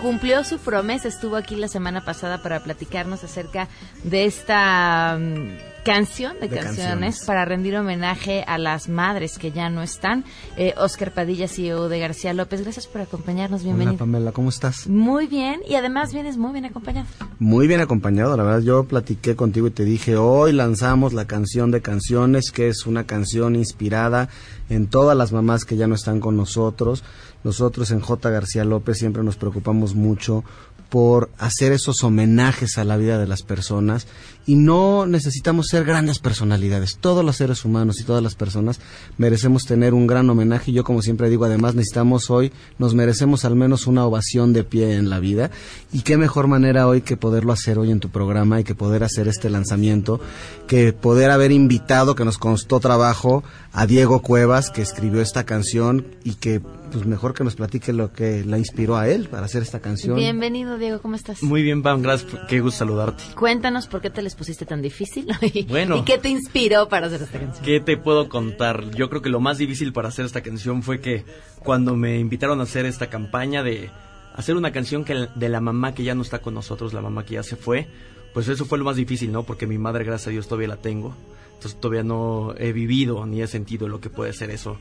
cumplió 0.00 0.44
su 0.44 0.60
promesa. 0.60 1.08
Estuvo 1.08 1.34
aquí 1.34 1.56
la 1.56 1.66
semana 1.66 2.04
pasada 2.04 2.40
para 2.40 2.62
platicarnos 2.62 3.24
acerca 3.24 3.66
de 4.04 4.26
esta 4.26 5.18
mm, 5.18 5.71
canción 5.84 6.34
de, 6.34 6.48
De 6.48 6.56
canciones, 6.56 6.76
canciones. 6.78 7.24
para 7.24 7.44
rendir 7.44 7.76
homenaje 7.76 8.44
a 8.46 8.58
las 8.58 8.88
madres 8.88 9.38
que 9.38 9.50
ya 9.50 9.68
no 9.68 9.82
están. 9.82 10.24
Eh, 10.56 10.74
Oscar 10.76 11.12
Padilla, 11.12 11.48
CEO 11.48 11.88
de 11.88 11.98
García 11.98 12.32
López, 12.34 12.62
gracias 12.62 12.86
por 12.86 13.00
acompañarnos. 13.00 13.62
Hola 13.62 13.70
Bienvenido. 13.74 13.98
Pamela, 13.98 14.32
¿cómo 14.32 14.48
estás? 14.48 14.86
Muy 14.86 15.26
bien, 15.26 15.60
y 15.68 15.74
además 15.74 16.12
vienes 16.12 16.36
muy 16.36 16.52
bien 16.52 16.64
acompañado. 16.64 17.06
Muy 17.38 17.66
bien 17.66 17.80
acompañado, 17.80 18.36
la 18.36 18.42
verdad 18.44 18.60
yo 18.60 18.84
platiqué 18.84 19.36
contigo 19.36 19.66
y 19.66 19.70
te 19.70 19.84
dije, 19.84 20.16
hoy 20.16 20.52
lanzamos 20.52 21.12
la 21.12 21.26
canción 21.26 21.70
de 21.70 21.82
canciones, 21.82 22.50
que 22.52 22.68
es 22.68 22.86
una 22.86 23.04
canción 23.04 23.56
inspirada 23.56 24.28
en 24.70 24.86
todas 24.86 25.16
las 25.16 25.32
mamás 25.32 25.64
que 25.64 25.76
ya 25.76 25.86
no 25.86 25.94
están 25.94 26.20
con 26.20 26.36
nosotros. 26.36 27.02
Nosotros 27.44 27.90
en 27.90 28.00
J. 28.00 28.30
García 28.30 28.64
López 28.64 28.98
siempre 28.98 29.24
nos 29.24 29.36
preocupamos 29.36 29.96
mucho 29.96 30.44
por 30.92 31.30
hacer 31.38 31.72
esos 31.72 32.04
homenajes 32.04 32.76
a 32.76 32.84
la 32.84 32.98
vida 32.98 33.18
de 33.18 33.26
las 33.26 33.42
personas. 33.42 34.06
Y 34.44 34.56
no 34.56 35.06
necesitamos 35.06 35.68
ser 35.68 35.84
grandes 35.84 36.18
personalidades. 36.18 36.98
Todos 37.00 37.24
los 37.24 37.36
seres 37.36 37.64
humanos 37.64 37.98
y 37.98 38.04
todas 38.04 38.22
las 38.22 38.34
personas 38.34 38.78
merecemos 39.16 39.64
tener 39.64 39.94
un 39.94 40.06
gran 40.06 40.28
homenaje. 40.28 40.70
Yo 40.70 40.84
como 40.84 41.00
siempre 41.00 41.30
digo, 41.30 41.46
además 41.46 41.74
necesitamos 41.74 42.28
hoy, 42.28 42.52
nos 42.78 42.92
merecemos 42.92 43.46
al 43.46 43.56
menos 43.56 43.86
una 43.86 44.04
ovación 44.04 44.52
de 44.52 44.64
pie 44.64 44.96
en 44.96 45.08
la 45.08 45.18
vida. 45.18 45.50
Y 45.94 46.00
qué 46.00 46.18
mejor 46.18 46.46
manera 46.46 46.86
hoy 46.86 47.00
que 47.00 47.16
poderlo 47.16 47.54
hacer 47.54 47.78
hoy 47.78 47.90
en 47.90 48.00
tu 48.00 48.10
programa 48.10 48.60
y 48.60 48.64
que 48.64 48.74
poder 48.74 49.02
hacer 49.02 49.28
este 49.28 49.48
lanzamiento, 49.48 50.20
que 50.66 50.92
poder 50.92 51.30
haber 51.30 51.52
invitado, 51.52 52.14
que 52.14 52.26
nos 52.26 52.36
costó 52.36 52.80
trabajo, 52.80 53.44
a 53.72 53.86
Diego 53.86 54.20
Cuevas, 54.20 54.68
que 54.68 54.82
escribió 54.82 55.22
esta 55.22 55.44
canción 55.44 56.04
y 56.22 56.34
que 56.34 56.60
pues 56.92 57.06
mejor 57.06 57.32
que 57.32 57.42
nos 57.42 57.54
platique 57.56 57.92
lo 57.92 58.12
que 58.12 58.44
la 58.44 58.58
inspiró 58.58 58.96
a 58.96 59.08
él 59.08 59.28
para 59.28 59.46
hacer 59.46 59.62
esta 59.62 59.80
canción. 59.80 60.16
Bienvenido, 60.16 60.76
Diego, 60.76 61.00
¿cómo 61.00 61.14
estás? 61.16 61.42
Muy 61.42 61.62
bien, 61.62 61.82
Pam, 61.82 62.02
gracias. 62.02 62.30
Qué 62.48 62.60
gusto 62.60 62.80
saludarte. 62.80 63.22
Cuéntanos 63.34 63.86
por 63.86 64.02
qué 64.02 64.10
te 64.10 64.20
les 64.20 64.34
pusiste 64.34 64.66
tan 64.66 64.82
difícil 64.82 65.26
y, 65.40 65.64
Bueno. 65.64 65.96
y 65.96 66.02
qué 66.04 66.18
te 66.18 66.28
inspiró 66.28 66.88
para 66.88 67.06
hacer 67.06 67.22
esta 67.22 67.38
canción. 67.38 67.64
¿Qué 67.64 67.80
te 67.80 67.96
puedo 67.96 68.28
contar? 68.28 68.90
Yo 68.90 69.08
creo 69.08 69.22
que 69.22 69.30
lo 69.30 69.40
más 69.40 69.58
difícil 69.58 69.92
para 69.92 70.08
hacer 70.08 70.26
esta 70.26 70.42
canción 70.42 70.82
fue 70.82 71.00
que 71.00 71.24
cuando 71.60 71.96
me 71.96 72.18
invitaron 72.18 72.60
a 72.60 72.64
hacer 72.64 72.84
esta 72.84 73.08
campaña 73.08 73.62
de 73.62 73.90
hacer 74.34 74.56
una 74.56 74.72
canción 74.72 75.04
que 75.04 75.28
de 75.34 75.48
la 75.48 75.60
mamá 75.60 75.94
que 75.94 76.04
ya 76.04 76.14
no 76.14 76.22
está 76.22 76.40
con 76.40 76.54
nosotros, 76.54 76.92
la 76.92 77.00
mamá 77.00 77.24
que 77.24 77.34
ya 77.34 77.42
se 77.42 77.56
fue, 77.56 77.88
pues 78.34 78.48
eso 78.48 78.64
fue 78.66 78.78
lo 78.78 78.84
más 78.84 78.96
difícil, 78.96 79.32
¿no? 79.32 79.44
Porque 79.44 79.66
mi 79.66 79.78
madre, 79.78 80.04
gracias 80.04 80.28
a 80.28 80.30
Dios, 80.30 80.46
todavía 80.46 80.68
la 80.68 80.76
tengo. 80.76 81.14
Entonces 81.54 81.80
todavía 81.80 82.02
no 82.02 82.54
he 82.58 82.72
vivido 82.72 83.24
ni 83.24 83.40
he 83.40 83.46
sentido 83.46 83.88
lo 83.88 84.00
que 84.00 84.10
puede 84.10 84.32
ser 84.32 84.50
eso. 84.50 84.78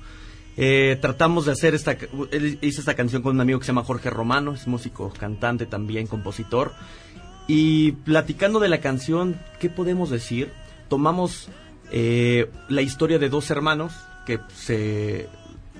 Eh, 0.57 0.97
tratamos 1.01 1.45
de 1.45 1.53
hacer 1.53 1.75
esta, 1.75 1.95
hice 2.61 2.81
esta 2.81 2.93
canción 2.93 3.21
con 3.21 3.35
un 3.35 3.41
amigo 3.41 3.59
que 3.59 3.65
se 3.65 3.69
llama 3.69 3.83
Jorge 3.83 4.09
Romano, 4.09 4.53
es 4.53 4.67
músico, 4.67 5.11
cantante 5.17 5.65
también, 5.65 6.07
compositor. 6.07 6.73
Y 7.47 7.93
platicando 7.93 8.59
de 8.59 8.69
la 8.69 8.79
canción, 8.79 9.39
¿qué 9.59 9.69
podemos 9.69 10.09
decir? 10.09 10.51
Tomamos 10.89 11.49
eh, 11.91 12.49
la 12.69 12.81
historia 12.81 13.19
de 13.19 13.29
dos 13.29 13.49
hermanos 13.49 13.93
que 14.25 14.39
se 14.55 15.27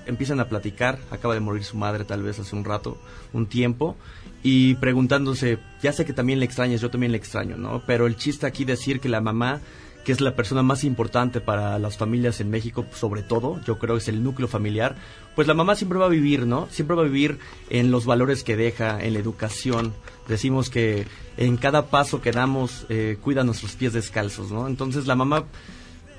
empiezan 0.06 0.40
a 0.40 0.48
platicar, 0.48 0.98
acaba 1.10 1.34
de 1.34 1.40
morir 1.40 1.64
su 1.64 1.76
madre 1.76 2.04
tal 2.04 2.22
vez 2.22 2.38
hace 2.38 2.56
un 2.56 2.64
rato, 2.64 2.98
un 3.32 3.46
tiempo, 3.46 3.96
y 4.42 4.74
preguntándose, 4.74 5.58
ya 5.82 5.92
sé 5.92 6.04
que 6.04 6.12
también 6.12 6.40
le 6.40 6.46
extrañas, 6.46 6.80
yo 6.80 6.90
también 6.90 7.12
le 7.12 7.18
extraño, 7.18 7.56
¿no? 7.56 7.82
Pero 7.86 8.06
el 8.06 8.16
chiste 8.16 8.46
aquí 8.46 8.64
decir 8.64 9.00
que 9.00 9.08
la 9.08 9.20
mamá, 9.20 9.60
que 10.04 10.12
es 10.12 10.20
la 10.20 10.34
persona 10.34 10.62
más 10.62 10.84
importante 10.84 11.40
para 11.40 11.78
las 11.78 11.96
familias 11.96 12.40
en 12.40 12.50
México, 12.50 12.84
sobre 12.92 13.22
todo, 13.22 13.60
yo 13.64 13.78
creo 13.78 13.94
que 13.94 14.00
es 14.00 14.08
el 14.08 14.22
núcleo 14.22 14.48
familiar, 14.48 14.96
pues 15.34 15.46
la 15.46 15.54
mamá 15.54 15.76
siempre 15.76 15.98
va 15.98 16.06
a 16.06 16.10
vivir, 16.10 16.46
¿no? 16.46 16.68
Siempre 16.70 16.96
va 16.96 17.02
a 17.02 17.06
vivir 17.06 17.38
en 17.70 17.90
los 17.90 18.04
valores 18.04 18.42
que 18.42 18.56
deja, 18.56 19.02
en 19.02 19.14
la 19.14 19.20
educación. 19.20 19.94
Decimos 20.28 20.70
que 20.70 21.06
en 21.36 21.56
cada 21.56 21.86
paso 21.86 22.20
que 22.20 22.32
damos 22.32 22.86
eh, 22.88 23.18
cuida 23.20 23.44
nuestros 23.44 23.76
pies 23.76 23.92
descalzos, 23.92 24.50
¿no? 24.50 24.66
Entonces 24.66 25.06
la 25.06 25.14
mamá 25.14 25.44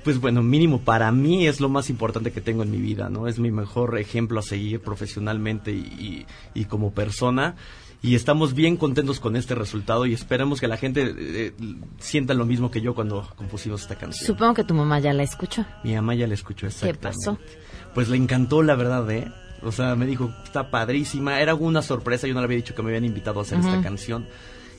pues 0.02 0.20
bueno, 0.20 0.42
mínimo 0.42 0.82
para 0.82 1.10
mí 1.12 1.46
es 1.46 1.60
lo 1.60 1.70
más 1.70 1.88
importante 1.88 2.30
que 2.30 2.42
tengo 2.42 2.62
en 2.62 2.70
mi 2.70 2.76
vida, 2.76 3.08
¿no? 3.08 3.26
Es 3.26 3.38
mi 3.38 3.50
mejor 3.50 3.98
ejemplo 3.98 4.38
a 4.38 4.42
seguir 4.42 4.80
profesionalmente 4.80 5.72
y, 5.72 6.26
y, 6.54 6.60
y 6.60 6.66
como 6.66 6.92
persona. 6.92 7.56
Y 8.04 8.16
estamos 8.16 8.52
bien 8.52 8.76
contentos 8.76 9.18
con 9.18 9.34
este 9.34 9.54
resultado 9.54 10.04
y 10.04 10.12
esperamos 10.12 10.60
que 10.60 10.68
la 10.68 10.76
gente 10.76 11.14
eh, 11.16 11.54
sienta 11.98 12.34
lo 12.34 12.44
mismo 12.44 12.70
que 12.70 12.82
yo 12.82 12.94
cuando 12.94 13.26
compusimos 13.34 13.80
esta 13.80 13.94
canción. 13.94 14.26
Supongo 14.26 14.52
que 14.52 14.64
tu 14.64 14.74
mamá 14.74 15.00
ya 15.00 15.14
la 15.14 15.22
escuchó. 15.22 15.64
Mi 15.84 15.94
mamá 15.94 16.14
ya 16.14 16.26
la 16.26 16.34
escuchó 16.34 16.66
¿Qué 16.66 16.90
exactamente. 16.90 17.00
pasó? 17.00 17.38
Pues 17.94 18.10
le 18.10 18.18
encantó, 18.18 18.62
la 18.62 18.74
verdad, 18.74 19.10
¿eh? 19.10 19.32
O 19.62 19.72
sea, 19.72 19.96
me 19.96 20.04
dijo, 20.04 20.30
está 20.44 20.70
padrísima. 20.70 21.40
Era 21.40 21.54
una 21.54 21.80
sorpresa, 21.80 22.26
yo 22.26 22.34
no 22.34 22.40
le 22.40 22.44
había 22.44 22.58
dicho 22.58 22.74
que 22.74 22.82
me 22.82 22.90
habían 22.90 23.06
invitado 23.06 23.40
a 23.40 23.42
hacer 23.42 23.58
esta 23.58 23.80
canción. 23.80 24.26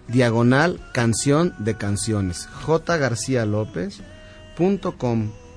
diagonal 0.10 0.82
canción 0.92 1.56
de 1.60 1.78
canciones 1.78 2.50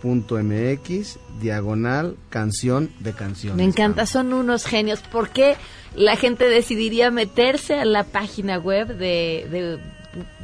jgarcialopez.com.mx 0.02 1.18
diagonal 1.40 2.16
canción 2.28 2.90
de 3.00 3.12
canciones. 3.12 3.56
Me 3.56 3.64
encanta, 3.64 4.06
son 4.06 4.32
unos 4.32 4.64
genios. 4.64 5.00
¿Por 5.00 5.30
qué 5.30 5.56
la 5.94 6.16
gente 6.16 6.48
decidiría 6.48 7.10
meterse 7.10 7.74
a 7.74 7.84
la 7.84 8.04
página 8.04 8.58
web 8.58 8.88
de, 8.88 9.46
de, 9.50 9.78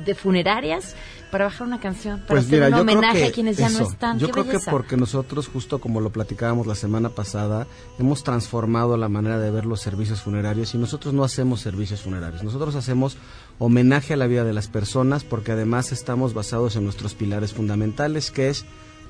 de 0.04 0.14
funerarias 0.14 0.94
para 1.30 1.44
bajar 1.44 1.66
una 1.66 1.78
canción? 1.78 2.20
Para 2.20 2.28
Pues 2.28 2.46
hacer 2.46 2.64
mira, 2.64 2.68
un 2.68 2.88
homenaje 2.88 3.18
que 3.18 3.24
a 3.26 3.32
quienes 3.32 3.56
ya 3.58 3.66
eso, 3.68 3.82
no 3.82 3.88
están. 3.90 4.18
Yo 4.18 4.26
¡Qué 4.28 4.32
creo 4.32 4.48
que 4.48 4.58
porque 4.70 4.96
nosotros, 4.96 5.48
justo 5.48 5.78
como 5.78 6.00
lo 6.00 6.10
platicábamos 6.10 6.66
la 6.66 6.74
semana 6.74 7.10
pasada, 7.10 7.66
hemos 7.98 8.24
transformado 8.24 8.96
la 8.96 9.08
manera 9.08 9.38
de 9.38 9.50
ver 9.50 9.66
los 9.66 9.80
servicios 9.80 10.20
funerarios 10.22 10.74
y 10.74 10.78
nosotros 10.78 11.14
no 11.14 11.22
hacemos 11.24 11.60
servicios 11.60 12.02
funerarios. 12.02 12.42
Nosotros 12.42 12.74
hacemos 12.74 13.16
homenaje 13.58 14.14
a 14.14 14.16
la 14.16 14.26
vida 14.26 14.44
de 14.44 14.52
las 14.52 14.68
personas 14.68 15.24
porque 15.24 15.52
además 15.52 15.92
estamos 15.92 16.34
basados 16.34 16.76
en 16.76 16.84
nuestros 16.84 17.14
pilares 17.14 17.52
fundamentales 17.52 18.30
que 18.30 18.48
es 18.48 18.64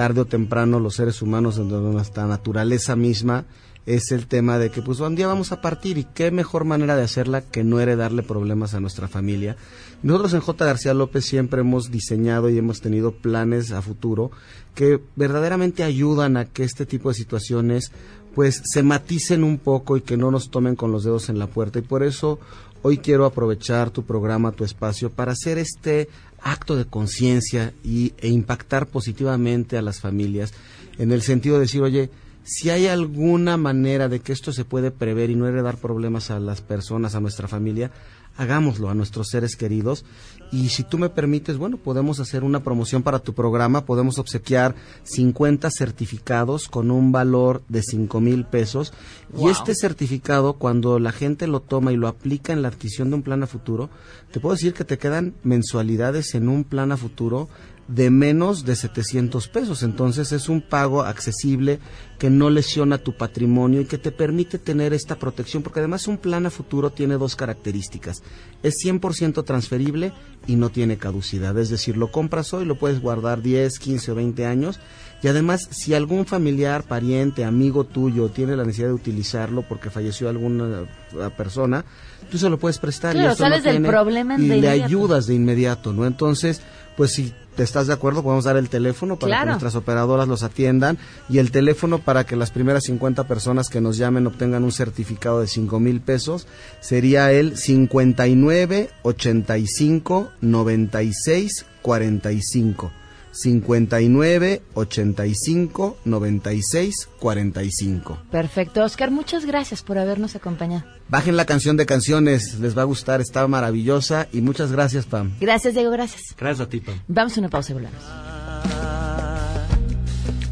Tarde 0.00 0.22
o 0.22 0.24
temprano 0.24 0.80
los 0.80 0.94
seres 0.94 1.20
humanos, 1.20 1.56
de 1.56 1.64
nuestra 1.64 2.26
naturaleza 2.26 2.96
misma, 2.96 3.44
es 3.84 4.12
el 4.12 4.28
tema 4.28 4.56
de 4.56 4.70
que 4.70 4.80
pues 4.80 4.98
un 5.00 5.14
día 5.14 5.26
vamos 5.26 5.52
a 5.52 5.60
partir 5.60 5.98
y 5.98 6.04
qué 6.04 6.30
mejor 6.30 6.64
manera 6.64 6.96
de 6.96 7.02
hacerla 7.02 7.42
que 7.42 7.64
no 7.64 7.80
heredarle 7.80 8.22
problemas 8.22 8.72
a 8.72 8.80
nuestra 8.80 9.08
familia. 9.08 9.56
Nosotros 10.02 10.32
en 10.32 10.40
J. 10.40 10.64
García 10.64 10.94
López 10.94 11.26
siempre 11.26 11.60
hemos 11.60 11.90
diseñado 11.90 12.48
y 12.48 12.56
hemos 12.56 12.80
tenido 12.80 13.12
planes 13.12 13.72
a 13.72 13.82
futuro 13.82 14.30
que 14.74 15.00
verdaderamente 15.16 15.82
ayudan 15.82 16.38
a 16.38 16.46
que 16.46 16.64
este 16.64 16.86
tipo 16.86 17.10
de 17.10 17.16
situaciones 17.16 17.92
pues 18.34 18.62
se 18.64 18.82
maticen 18.82 19.44
un 19.44 19.58
poco 19.58 19.98
y 19.98 20.00
que 20.00 20.16
no 20.16 20.30
nos 20.30 20.50
tomen 20.50 20.76
con 20.76 20.92
los 20.92 21.04
dedos 21.04 21.28
en 21.28 21.38
la 21.38 21.48
puerta 21.48 21.78
y 21.78 21.82
por 21.82 22.02
eso 22.04 22.40
hoy 22.80 22.96
quiero 22.98 23.26
aprovechar 23.26 23.90
tu 23.90 24.04
programa, 24.04 24.52
tu 24.52 24.64
espacio 24.64 25.10
para 25.10 25.32
hacer 25.32 25.58
este 25.58 26.08
acto 26.42 26.76
de 26.76 26.84
conciencia 26.84 27.72
e 27.84 28.28
impactar 28.28 28.86
positivamente 28.86 29.76
a 29.76 29.82
las 29.82 30.00
familias 30.00 30.52
en 30.98 31.12
el 31.12 31.22
sentido 31.22 31.56
de 31.56 31.62
decir, 31.62 31.82
oye, 31.82 32.10
si 32.44 32.70
hay 32.70 32.86
alguna 32.86 33.56
manera 33.56 34.08
de 34.08 34.20
que 34.20 34.32
esto 34.32 34.52
se 34.52 34.64
puede 34.64 34.90
prever 34.90 35.30
y 35.30 35.36
no 35.36 35.46
heredar 35.46 35.76
problemas 35.76 36.30
a 36.30 36.40
las 36.40 36.60
personas, 36.62 37.14
a 37.14 37.20
nuestra 37.20 37.48
familia, 37.48 37.90
hagámoslo 38.36 38.90
a 38.90 38.94
nuestros 38.94 39.28
seres 39.28 39.56
queridos. 39.56 40.04
Y 40.52 40.70
si 40.70 40.82
tú 40.82 40.98
me 40.98 41.08
permites, 41.08 41.56
bueno, 41.58 41.76
podemos 41.76 42.18
hacer 42.20 42.42
una 42.42 42.62
promoción 42.62 43.02
para 43.02 43.20
tu 43.20 43.34
programa, 43.34 43.84
podemos 43.84 44.18
obsequiar 44.18 44.74
50 45.04 45.68
certificados 45.70 46.68
con 46.68 46.90
un 46.90 47.12
valor 47.12 47.62
de 47.68 47.82
5 47.82 48.20
mil 48.20 48.44
pesos. 48.44 48.92
Y 49.38 49.48
este 49.48 49.74
certificado, 49.74 50.54
cuando 50.54 50.98
la 50.98 51.12
gente 51.12 51.46
lo 51.46 51.60
toma 51.60 51.92
y 51.92 51.96
lo 51.96 52.08
aplica 52.08 52.52
en 52.52 52.62
la 52.62 52.68
adquisición 52.68 53.10
de 53.10 53.16
un 53.16 53.22
plan 53.22 53.42
a 53.42 53.46
futuro, 53.46 53.90
te 54.32 54.40
puedo 54.40 54.54
decir 54.54 54.74
que 54.74 54.84
te 54.84 54.98
quedan 54.98 55.34
mensualidades 55.42 56.34
en 56.34 56.48
un 56.48 56.64
plan 56.64 56.92
a 56.92 56.96
futuro 56.96 57.48
de 57.90 58.08
menos 58.08 58.64
de 58.64 58.76
700 58.76 59.48
pesos. 59.48 59.82
Entonces 59.82 60.32
es 60.32 60.48
un 60.48 60.60
pago 60.60 61.02
accesible 61.02 61.80
que 62.18 62.30
no 62.30 62.50
lesiona 62.50 62.98
tu 62.98 63.16
patrimonio 63.16 63.80
y 63.80 63.86
que 63.86 63.98
te 63.98 64.12
permite 64.12 64.58
tener 64.58 64.92
esta 64.92 65.16
protección, 65.16 65.62
porque 65.62 65.80
además 65.80 66.06
un 66.06 66.18
plan 66.18 66.46
a 66.46 66.50
futuro 66.50 66.90
tiene 66.90 67.14
dos 67.14 67.34
características. 67.34 68.22
Es 68.62 68.76
100% 68.84 69.44
transferible 69.44 70.12
y 70.46 70.56
no 70.56 70.68
tiene 70.68 70.98
caducidad. 70.98 71.58
Es 71.58 71.68
decir, 71.70 71.96
lo 71.96 72.12
compras 72.12 72.54
hoy, 72.54 72.64
lo 72.64 72.76
puedes 72.76 73.00
guardar 73.00 73.42
10, 73.42 73.78
15 73.78 74.12
o 74.12 74.14
20 74.14 74.46
años. 74.46 74.78
Y 75.22 75.28
además, 75.28 75.68
si 75.70 75.92
algún 75.92 76.26
familiar, 76.26 76.84
pariente, 76.84 77.44
amigo 77.44 77.84
tuyo 77.84 78.28
tiene 78.28 78.56
la 78.56 78.64
necesidad 78.64 78.88
de 78.88 78.94
utilizarlo 78.94 79.62
porque 79.62 79.90
falleció 79.90 80.28
alguna 80.28 80.82
eh, 80.82 81.30
persona, 81.36 81.84
tú 82.30 82.38
se 82.38 82.48
lo 82.48 82.58
puedes 82.58 82.78
prestar. 82.78 83.12
Claro, 83.12 83.28
y 83.28 83.30
no 83.30 83.36
sabes 83.36 83.64
del 83.64 83.82
problema 83.82 84.38
y 84.38 84.46
de 84.46 84.56
le 84.58 84.68
ayudas 84.68 85.26
de 85.26 85.34
inmediato, 85.34 85.92
¿no? 85.92 86.06
Entonces, 86.06 86.62
pues 87.00 87.12
si 87.14 87.32
te 87.56 87.62
estás 87.62 87.86
de 87.86 87.94
acuerdo, 87.94 88.22
podemos 88.22 88.44
dar 88.44 88.58
el 88.58 88.68
teléfono 88.68 89.16
para 89.18 89.30
Claro. 89.30 89.44
que 89.44 89.50
nuestras 89.52 89.74
operadoras 89.74 90.28
los 90.28 90.42
atiendan 90.42 90.98
y 91.30 91.38
el 91.38 91.50
teléfono 91.50 91.98
para 91.98 92.24
que 92.26 92.36
las 92.36 92.50
primeras 92.50 92.84
50 92.84 93.24
personas 93.24 93.70
que 93.70 93.80
nos 93.80 93.96
llamen 93.96 94.26
obtengan 94.26 94.64
un 94.64 94.70
certificado 94.70 95.40
de 95.40 95.46
5 95.46 95.80
mil 95.80 96.02
pesos 96.02 96.46
sería 96.80 97.32
el 97.32 97.56
59 97.56 98.90
85 99.02 100.30
96 100.42 101.64
45. 101.80 102.92
59 103.32 104.62
85 104.74 105.98
96 106.04 107.08
45. 107.18 108.18
Perfecto. 108.30 108.82
Oscar, 108.82 109.10
muchas 109.10 109.46
gracias 109.46 109.82
por 109.82 109.98
habernos 109.98 110.36
acompañado. 110.36 110.84
Bajen 111.08 111.36
la 111.36 111.44
canción 111.44 111.76
de 111.76 111.86
canciones, 111.86 112.58
les 112.60 112.76
va 112.76 112.82
a 112.82 112.86
gustar, 112.86 113.20
está 113.20 113.46
maravillosa 113.46 114.28
y 114.32 114.40
muchas 114.40 114.72
gracias, 114.72 115.06
Pam. 115.06 115.32
Gracias, 115.40 115.74
Diego, 115.74 115.90
gracias. 115.90 116.34
Gracias 116.38 116.66
a 116.66 116.70
ti, 116.70 116.80
Pam. 116.80 117.00
Vamos 117.08 117.36
a 117.36 117.40
una 117.40 117.48
pausa 117.48 117.72
y 117.72 117.74
volvemos. 117.74 118.02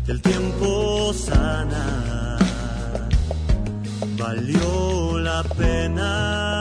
El 0.07 0.23
tiempo 0.23 1.13
sana, 1.13 2.39
valió 4.17 5.19
la 5.19 5.43
pena 5.43 6.58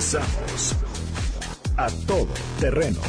Regresamos 0.00 0.74
a 1.76 1.86
todo 2.06 2.32
terreno. 2.58 3.00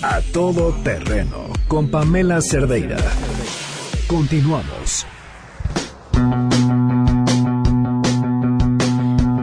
A 0.00 0.20
todo 0.32 0.72
terreno 0.84 1.48
con 1.66 1.90
Pamela 1.90 2.40
Cerdeira. 2.40 2.98
Continuamos. 4.06 5.04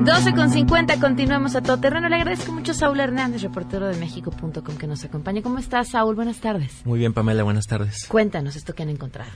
12 0.05 0.33
con 0.33 0.49
50, 0.49 0.99
continuamos 1.01 1.57
a 1.57 1.61
todo 1.61 1.79
terreno. 1.79 2.07
Le 2.07 2.15
agradezco 2.15 2.53
mucho 2.53 2.71
a 2.71 2.75
Saúl 2.75 3.01
Hernández, 3.01 3.41
reportero 3.41 3.87
de 3.87 3.97
México.com, 3.97 4.77
que 4.77 4.87
nos 4.87 5.03
acompaña. 5.03 5.41
¿Cómo 5.41 5.57
estás, 5.57 5.89
Saúl? 5.89 6.15
Buenas 6.15 6.39
tardes. 6.39 6.85
Muy 6.85 6.99
bien, 6.99 7.11
Pamela, 7.11 7.43
buenas 7.43 7.67
tardes. 7.67 8.05
Cuéntanos 8.07 8.55
esto 8.55 8.73
que 8.73 8.83
han 8.83 8.89
encontrado. 8.89 9.29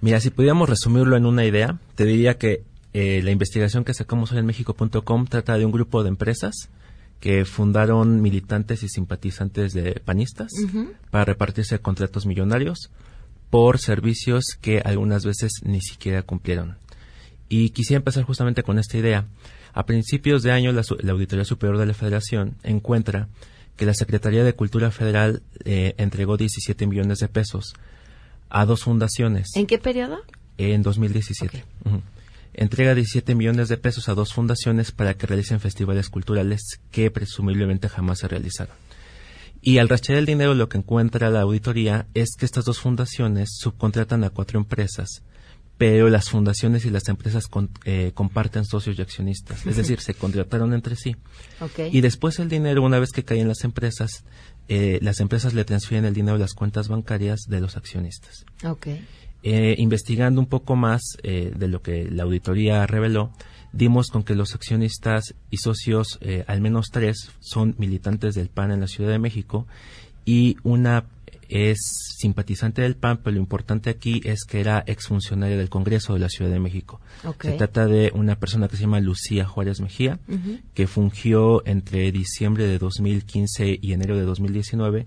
Mira, 0.00 0.20
si 0.20 0.30
pudiéramos 0.30 0.68
resumirlo 0.68 1.16
en 1.16 1.26
una 1.26 1.44
idea, 1.44 1.78
te 1.96 2.04
diría 2.04 2.38
que 2.38 2.62
eh, 2.98 3.20
la 3.22 3.30
investigación 3.30 3.84
que 3.84 3.92
sacamos 3.92 4.32
hoy 4.32 4.38
en 4.38 4.46
México.com 4.46 5.26
trata 5.26 5.58
de 5.58 5.66
un 5.66 5.70
grupo 5.70 6.02
de 6.02 6.08
empresas 6.08 6.70
que 7.20 7.44
fundaron 7.44 8.22
militantes 8.22 8.82
y 8.82 8.88
simpatizantes 8.88 9.74
de 9.74 10.00
panistas 10.02 10.50
para 11.10 11.26
repartirse 11.26 11.78
contratos 11.78 12.24
millonarios 12.24 12.90
por 13.50 13.80
servicios 13.80 14.56
que 14.62 14.80
algunas 14.82 15.26
veces 15.26 15.60
ni 15.62 15.82
siquiera 15.82 16.22
cumplieron. 16.22 16.78
Y 17.50 17.68
quisiera 17.68 17.98
empezar 17.98 18.24
justamente 18.24 18.62
con 18.62 18.78
esta 18.78 18.96
idea. 18.96 19.26
A 19.74 19.84
principios 19.84 20.42
de 20.42 20.52
año, 20.52 20.72
la, 20.72 20.82
la 21.00 21.12
Auditoría 21.12 21.44
Superior 21.44 21.76
de 21.76 21.84
la 21.84 21.92
Federación 21.92 22.56
encuentra 22.62 23.28
que 23.76 23.84
la 23.84 23.92
Secretaría 23.92 24.42
de 24.42 24.54
Cultura 24.54 24.90
Federal 24.90 25.42
eh, 25.66 25.94
entregó 25.98 26.38
17 26.38 26.86
millones 26.86 27.18
de 27.18 27.28
pesos 27.28 27.74
a 28.48 28.64
dos 28.64 28.84
fundaciones 28.84 29.48
¿En 29.54 29.66
qué 29.66 29.76
periodo? 29.76 30.22
en 30.56 30.82
2017. 30.82 31.62
Ujú. 31.84 32.00
Entrega 32.58 32.94
17 32.94 33.34
millones 33.34 33.68
de 33.68 33.76
pesos 33.76 34.08
a 34.08 34.14
dos 34.14 34.32
fundaciones 34.32 34.90
para 34.90 35.14
que 35.14 35.26
realicen 35.26 35.60
festivales 35.60 36.08
culturales 36.08 36.80
que 36.90 37.10
presumiblemente 37.10 37.88
jamás 37.88 38.20
se 38.20 38.28
realizaron. 38.28 38.74
Y 39.60 39.78
al 39.78 39.88
rastrear 39.88 40.18
el 40.20 40.26
dinero 40.26 40.54
lo 40.54 40.68
que 40.68 40.78
encuentra 40.78 41.28
la 41.30 41.40
auditoría 41.42 42.06
es 42.14 42.30
que 42.38 42.46
estas 42.46 42.64
dos 42.64 42.78
fundaciones 42.80 43.56
subcontratan 43.58 44.24
a 44.24 44.30
cuatro 44.30 44.58
empresas, 44.58 45.22
pero 45.76 46.08
las 46.08 46.30
fundaciones 46.30 46.86
y 46.86 46.90
las 46.90 47.08
empresas 47.08 47.46
con- 47.48 47.68
eh, 47.84 48.12
comparten 48.14 48.64
socios 48.64 48.98
y 48.98 49.02
accionistas, 49.02 49.66
es 49.66 49.76
decir, 49.76 50.00
se 50.00 50.14
contrataron 50.14 50.72
entre 50.72 50.96
sí. 50.96 51.16
Y 51.92 52.00
después 52.00 52.38
el 52.38 52.48
dinero, 52.48 52.82
una 52.82 52.98
vez 52.98 53.10
que 53.12 53.24
cae 53.24 53.40
en 53.40 53.48
las 53.48 53.64
empresas, 53.64 54.24
eh, 54.68 54.98
las 55.02 55.20
empresas 55.20 55.52
le 55.52 55.64
transfieren 55.66 56.06
el 56.06 56.14
dinero 56.14 56.36
a 56.36 56.38
las 56.38 56.54
cuentas 56.54 56.88
bancarias 56.88 57.40
de 57.48 57.60
los 57.60 57.76
accionistas. 57.76 58.46
Ok. 58.64 58.86
Eh, 59.48 59.76
investigando 59.78 60.40
un 60.40 60.48
poco 60.48 60.74
más 60.74 61.18
eh, 61.22 61.52
de 61.56 61.68
lo 61.68 61.80
que 61.80 62.10
la 62.10 62.24
auditoría 62.24 62.84
reveló, 62.84 63.30
dimos 63.72 64.08
con 64.08 64.24
que 64.24 64.34
los 64.34 64.56
accionistas 64.56 65.36
y 65.52 65.58
socios, 65.58 66.18
eh, 66.20 66.42
al 66.48 66.60
menos 66.60 66.86
tres, 66.90 67.30
son 67.38 67.76
militantes 67.78 68.34
del 68.34 68.48
PAN 68.48 68.72
en 68.72 68.80
la 68.80 68.88
Ciudad 68.88 69.08
de 69.08 69.20
México 69.20 69.68
y 70.24 70.56
una 70.64 71.04
es 71.48 71.78
simpatizante 72.18 72.82
del 72.82 72.96
PAN, 72.96 73.20
pero 73.22 73.36
lo 73.36 73.40
importante 73.40 73.88
aquí 73.88 74.20
es 74.24 74.42
que 74.44 74.58
era 74.58 74.82
exfuncionaria 74.84 75.56
del 75.56 75.68
Congreso 75.68 76.14
de 76.14 76.18
la 76.18 76.28
Ciudad 76.28 76.50
de 76.50 76.58
México. 76.58 77.00
Se 77.40 77.52
trata 77.52 77.86
de 77.86 78.10
una 78.12 78.40
persona 78.40 78.66
que 78.66 78.74
se 78.74 78.82
llama 78.82 78.98
Lucía 78.98 79.44
Juárez 79.44 79.80
Mejía, 79.80 80.18
que 80.74 80.88
fungió 80.88 81.64
entre 81.68 82.10
diciembre 82.10 82.66
de 82.66 82.78
2015 82.78 83.78
y 83.80 83.92
enero 83.92 84.16
de 84.16 84.24
2019 84.24 85.06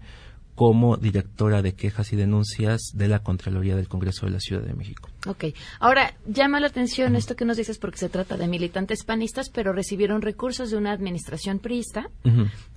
como 0.59 0.97
directora 0.97 1.61
de 1.61 1.73
quejas 1.73 2.11
y 2.11 2.17
denuncias 2.17 2.91
de 2.93 3.07
la 3.07 3.19
Contraloría 3.19 3.77
del 3.77 3.87
Congreso 3.87 4.25
de 4.25 4.33
la 4.33 4.41
Ciudad 4.41 4.61
de 4.61 4.73
México. 4.73 5.07
Ok. 5.25 5.45
Ahora, 5.79 6.15
llama 6.27 6.59
la 6.59 6.67
atención 6.67 7.15
esto 7.15 7.37
que 7.37 7.45
nos 7.45 7.55
dices 7.55 7.77
porque 7.77 7.97
se 7.97 8.09
trata 8.09 8.35
de 8.35 8.45
militantes 8.49 9.05
panistas, 9.05 9.49
pero 9.49 9.71
recibieron 9.71 10.21
recursos 10.21 10.69
de 10.69 10.75
una 10.75 10.91
administración 10.91 11.59
priista 11.59 12.09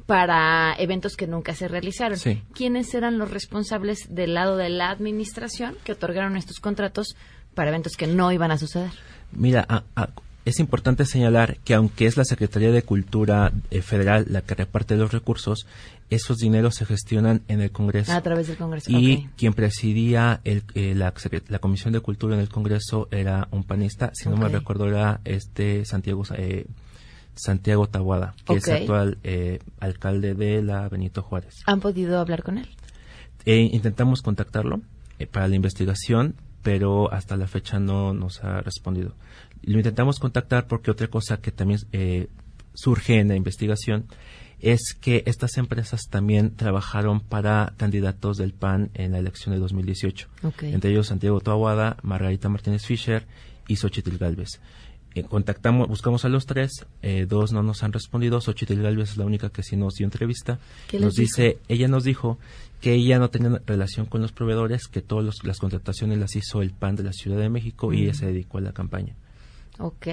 para 0.07 0.75
eventos 0.79 1.17
que 1.17 1.27
nunca 1.27 1.57
se 1.57 1.67
realizaron. 1.67 2.19
Sí. 2.19 2.41
¿Quiénes 2.55 2.95
eran 2.95 3.19
los 3.19 3.33
responsables 3.33 4.07
del 4.15 4.35
lado 4.35 4.57
de 4.57 4.69
la 4.69 4.91
administración 4.91 5.75
que 5.83 5.91
otorgaron 5.91 6.37
estos 6.37 6.61
contratos 6.61 7.17
para 7.55 7.71
eventos 7.71 7.97
que 7.97 8.07
no 8.07 8.31
iban 8.31 8.53
a 8.53 8.59
suceder? 8.59 8.93
Mira, 9.33 9.67
a- 9.69 9.83
a- 9.97 10.11
es 10.45 10.59
importante 10.59 11.05
señalar 11.05 11.59
que 11.65 11.75
aunque 11.75 12.07
es 12.07 12.17
la 12.17 12.25
Secretaría 12.25 12.73
de 12.73 12.83
Cultura 12.83 13.53
eh, 13.71 13.83
Federal 13.83 14.27
la 14.29 14.43
que 14.43 14.55
reparte 14.55 14.97
los 14.97 15.13
recursos, 15.13 15.67
esos 16.11 16.39
dineros 16.39 16.75
se 16.75 16.85
gestionan 16.85 17.43
en 17.49 17.61
el 17.61 17.71
Congreso. 17.71 18.13
A 18.13 18.21
través 18.21 18.49
del 18.49 18.57
Congreso. 18.57 18.91
Y 18.91 19.29
quien 19.37 19.55
presidía 19.55 20.41
el- 20.45 20.65
eh, 20.75 20.95
la, 20.95 21.13
Comisión 21.61 21.93
de 21.93 22.01
Cultura 22.01 22.35
en 22.35 22.41
el 22.41 22.49
Congreso 22.49 23.09
era 23.11 23.49
un 23.51 23.65
panista, 23.65 24.11
si 24.15 24.29
no 24.29 24.37
me 24.37 24.49
recuerdo 24.49 24.89
era 24.89 25.21
este 25.25 25.85
Santiago 25.85 26.23
eh, 26.37 26.67
Santiago 27.35 27.87
Tabuada, 27.89 28.35
que 28.45 28.55
es 28.57 28.69
Ok. 28.69 28.75
actual 28.75 29.19
eh, 29.25 29.61
alcalde 29.81 30.35
de 30.35 30.61
la 30.63 30.89
Benito 30.89 31.23
Juárez. 31.23 31.55
¿Han 31.67 31.81
podido 31.81 32.19
hablar 32.21 32.43
con 32.43 32.59
él? 32.59 32.69
Eh, 33.47 33.71
intentamos 33.73 34.21
contactarlo 34.23 34.81
eh, 35.19 35.27
para 35.27 35.49
la 35.49 35.57
investigación, 35.57 36.35
pero 36.63 37.11
hasta 37.13 37.37
la 37.37 37.47
fecha 37.47 37.79
no 37.81 38.13
nos 38.13 38.45
ha 38.45 38.61
respondido. 38.61 39.15
Lo 39.63 39.77
intentamos 39.79 40.19
contactar 40.19 40.67
porque 40.67 40.91
otra 40.91 41.09
cosa 41.09 41.39
que 41.39 41.53
también 41.53 41.81
eh, 41.93 42.29
surge 42.75 43.19
en 43.21 43.29
la 43.29 43.37
investigación 43.37 44.07
es 44.61 44.95
que 45.01 45.25
estas 45.27 45.57
empresas 45.57 46.03
también 46.09 46.55
trabajaron 46.55 47.21
para 47.21 47.75
candidatos 47.77 48.37
del 48.37 48.53
PAN 48.53 48.91
en 48.95 49.13
la 49.13 49.19
elección 49.19 49.55
de 49.55 49.61
2018. 49.61 50.29
Ok. 50.45 50.63
Entre 50.65 50.91
ellos 50.93 51.09
Santiago 51.09 51.41
Tahuada, 51.41 51.97
Margarita 52.03 52.49
Martínez 52.49 52.87
Fischer 52.87 53.27
y 53.67 53.77
Xochitl 53.77 54.17
Galvez. 54.19 54.61
Eh, 55.15 55.25
contactamos, 55.25 55.89
buscamos 55.89 56.25
a 56.25 56.29
los 56.29 56.47
tres, 56.47 56.87
eh, 57.03 57.27
dos 57.29 57.53
no 57.53 57.63
nos 57.63 57.83
han 57.83 57.93
respondido, 57.93 58.41
Xochitl 58.41 58.81
Galvez 58.81 59.11
es 59.11 59.17
la 59.17 59.27
única 59.27 59.51
que 59.51 59.63
sí 59.63 59.77
nos 59.77 59.95
dio 59.95 60.07
entrevista. 60.07 60.59
¿Qué 60.89 60.97
les 60.99 61.05
Nos 61.07 61.15
dice, 61.17 61.59
ella 61.69 61.89
nos 61.89 62.05
dijo 62.05 62.39
que 62.81 62.95
ella 62.95 63.19
no 63.19 63.31
tenía 63.31 63.61
relación 63.67 64.07
con 64.07 64.23
los 64.23 64.33
proveedores, 64.33 64.87
que 64.87 65.03
todas 65.03 65.45
las 65.45 65.59
contrataciones 65.59 66.19
las 66.19 66.35
hizo 66.37 66.63
el 66.63 66.71
PAN 66.71 66.97
de 66.97 67.03
la 67.03 67.13
Ciudad 67.13 67.39
de 67.39 67.49
México 67.51 67.93
y 67.93 67.97
Mm. 67.99 68.03
ella 68.05 68.15
se 68.15 68.27
dedicó 68.27 68.59
a 68.59 68.63
la 68.63 68.73
campaña. 68.73 69.15
Ok. 69.83 70.07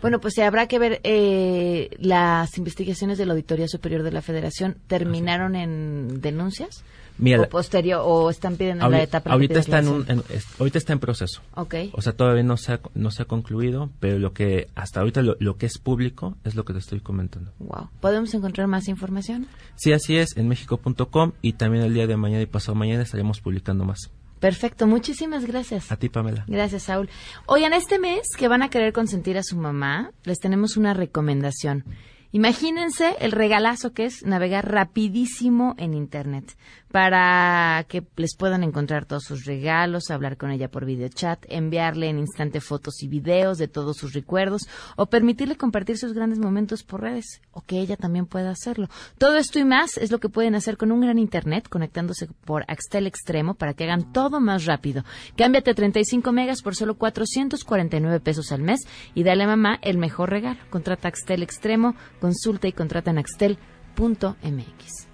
Bueno, 0.00 0.20
pues 0.20 0.38
habrá 0.38 0.68
que 0.68 0.78
ver 0.78 1.00
eh, 1.02 1.90
las 1.98 2.56
investigaciones 2.56 3.18
de 3.18 3.26
la 3.26 3.32
Auditoría 3.32 3.66
Superior 3.66 4.04
de 4.04 4.12
la 4.12 4.22
Federación 4.22 4.76
terminaron 4.86 5.56
en 5.56 6.20
denuncias 6.20 6.84
Mira, 7.18 7.40
o 7.40 7.48
posterior 7.48 8.00
o 8.04 8.30
están 8.30 8.54
pidiendo 8.56 8.84
Ahori- 8.84 8.90
la 8.92 9.02
etapa 9.02 9.32
ahorita 9.32 9.58
está 9.58 9.80
en, 9.80 9.88
un, 9.88 10.04
en- 10.08 10.22
ahorita 10.60 10.78
está 10.78 10.92
en 10.92 11.00
proceso. 11.00 11.40
Ok. 11.56 11.74
O 11.94 12.00
sea, 12.00 12.12
todavía 12.12 12.44
no 12.44 12.56
se 12.56 12.74
ha, 12.74 12.80
no 12.94 13.10
se 13.10 13.22
ha 13.22 13.24
concluido, 13.24 13.90
pero 13.98 14.20
lo 14.20 14.32
que 14.32 14.68
hasta 14.76 15.00
ahorita 15.00 15.22
lo, 15.22 15.36
lo 15.40 15.56
que 15.56 15.66
es 15.66 15.78
público 15.78 16.36
es 16.44 16.54
lo 16.54 16.64
que 16.64 16.74
te 16.74 16.78
estoy 16.78 17.00
comentando. 17.00 17.50
Wow. 17.58 17.88
¿Podemos 18.00 18.32
encontrar 18.34 18.68
más 18.68 18.86
información? 18.86 19.48
Sí, 19.74 19.92
así 19.92 20.16
es, 20.16 20.36
en 20.36 20.46
mexico.com 20.46 21.32
y 21.42 21.54
también 21.54 21.82
el 21.82 21.92
día 21.92 22.06
de 22.06 22.16
mañana 22.16 22.42
y 22.42 22.46
pasado 22.46 22.76
mañana 22.76 23.02
estaremos 23.02 23.40
publicando 23.40 23.84
más. 23.84 24.12
Perfecto, 24.40 24.86
muchísimas 24.86 25.44
gracias. 25.44 25.90
A 25.90 25.96
ti, 25.96 26.08
Pamela. 26.08 26.44
Gracias, 26.46 26.84
Saúl. 26.84 27.08
Oigan, 27.46 27.72
este 27.72 27.98
mes 27.98 28.28
que 28.36 28.48
van 28.48 28.62
a 28.62 28.70
querer 28.70 28.92
consentir 28.92 29.36
a 29.38 29.42
su 29.42 29.56
mamá, 29.56 30.12
les 30.24 30.38
tenemos 30.38 30.76
una 30.76 30.94
recomendación. 30.94 31.84
Imagínense 32.30 33.16
el 33.20 33.32
regalazo 33.32 33.92
que 33.92 34.04
es 34.04 34.22
navegar 34.24 34.70
rapidísimo 34.70 35.74
en 35.78 35.94
Internet. 35.94 36.56
Para 36.90 37.84
que 37.88 38.02
les 38.16 38.34
puedan 38.36 38.62
encontrar 38.62 39.04
todos 39.04 39.24
sus 39.24 39.44
regalos, 39.44 40.10
hablar 40.10 40.36
con 40.36 40.50
ella 40.50 40.70
por 40.70 40.84
videochat, 40.84 41.44
enviarle 41.48 42.08
en 42.08 42.18
instante 42.18 42.60
fotos 42.60 43.02
y 43.02 43.08
videos 43.08 43.58
de 43.58 43.68
todos 43.68 43.96
sus 43.96 44.14
recuerdos 44.14 44.62
o 44.96 45.06
permitirle 45.06 45.56
compartir 45.56 45.98
sus 45.98 46.12
grandes 46.14 46.38
momentos 46.38 46.82
por 46.82 47.02
redes 47.02 47.42
o 47.52 47.60
que 47.62 47.78
ella 47.78 47.96
también 47.96 48.26
pueda 48.26 48.50
hacerlo. 48.50 48.88
Todo 49.18 49.36
esto 49.36 49.58
y 49.58 49.64
más 49.64 49.98
es 49.98 50.10
lo 50.10 50.18
que 50.18 50.28
pueden 50.28 50.54
hacer 50.54 50.76
con 50.76 50.92
un 50.92 51.00
gran 51.00 51.18
internet 51.18 51.68
conectándose 51.68 52.28
por 52.44 52.64
Axtel 52.68 53.06
Extremo 53.06 53.54
para 53.54 53.74
que 53.74 53.84
hagan 53.84 54.12
todo 54.12 54.40
más 54.40 54.64
rápido. 54.64 55.04
Cámbiate 55.36 55.70
a 55.72 55.74
35 55.74 56.32
megas 56.32 56.62
por 56.62 56.74
solo 56.74 56.96
449 56.96 58.20
pesos 58.20 58.52
al 58.52 58.62
mes 58.62 58.80
y 59.14 59.22
dale 59.24 59.44
a 59.44 59.48
mamá 59.48 59.78
el 59.82 59.98
mejor 59.98 60.30
regalo. 60.30 60.58
Contrata 60.70 61.08
Axtel 61.08 61.42
Extremo, 61.42 61.94
consulta 62.20 62.68
y 62.68 62.72
contrata 62.72 63.10
en 63.10 63.18
axtel.mx. 63.18 65.08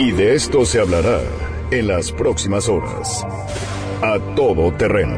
Y 0.00 0.12
de 0.12 0.36
esto 0.36 0.64
se 0.64 0.78
hablará 0.78 1.20
en 1.72 1.88
las 1.88 2.12
próximas 2.12 2.68
horas. 2.68 3.26
A 4.00 4.20
todo 4.36 4.72
terreno. 4.74 5.16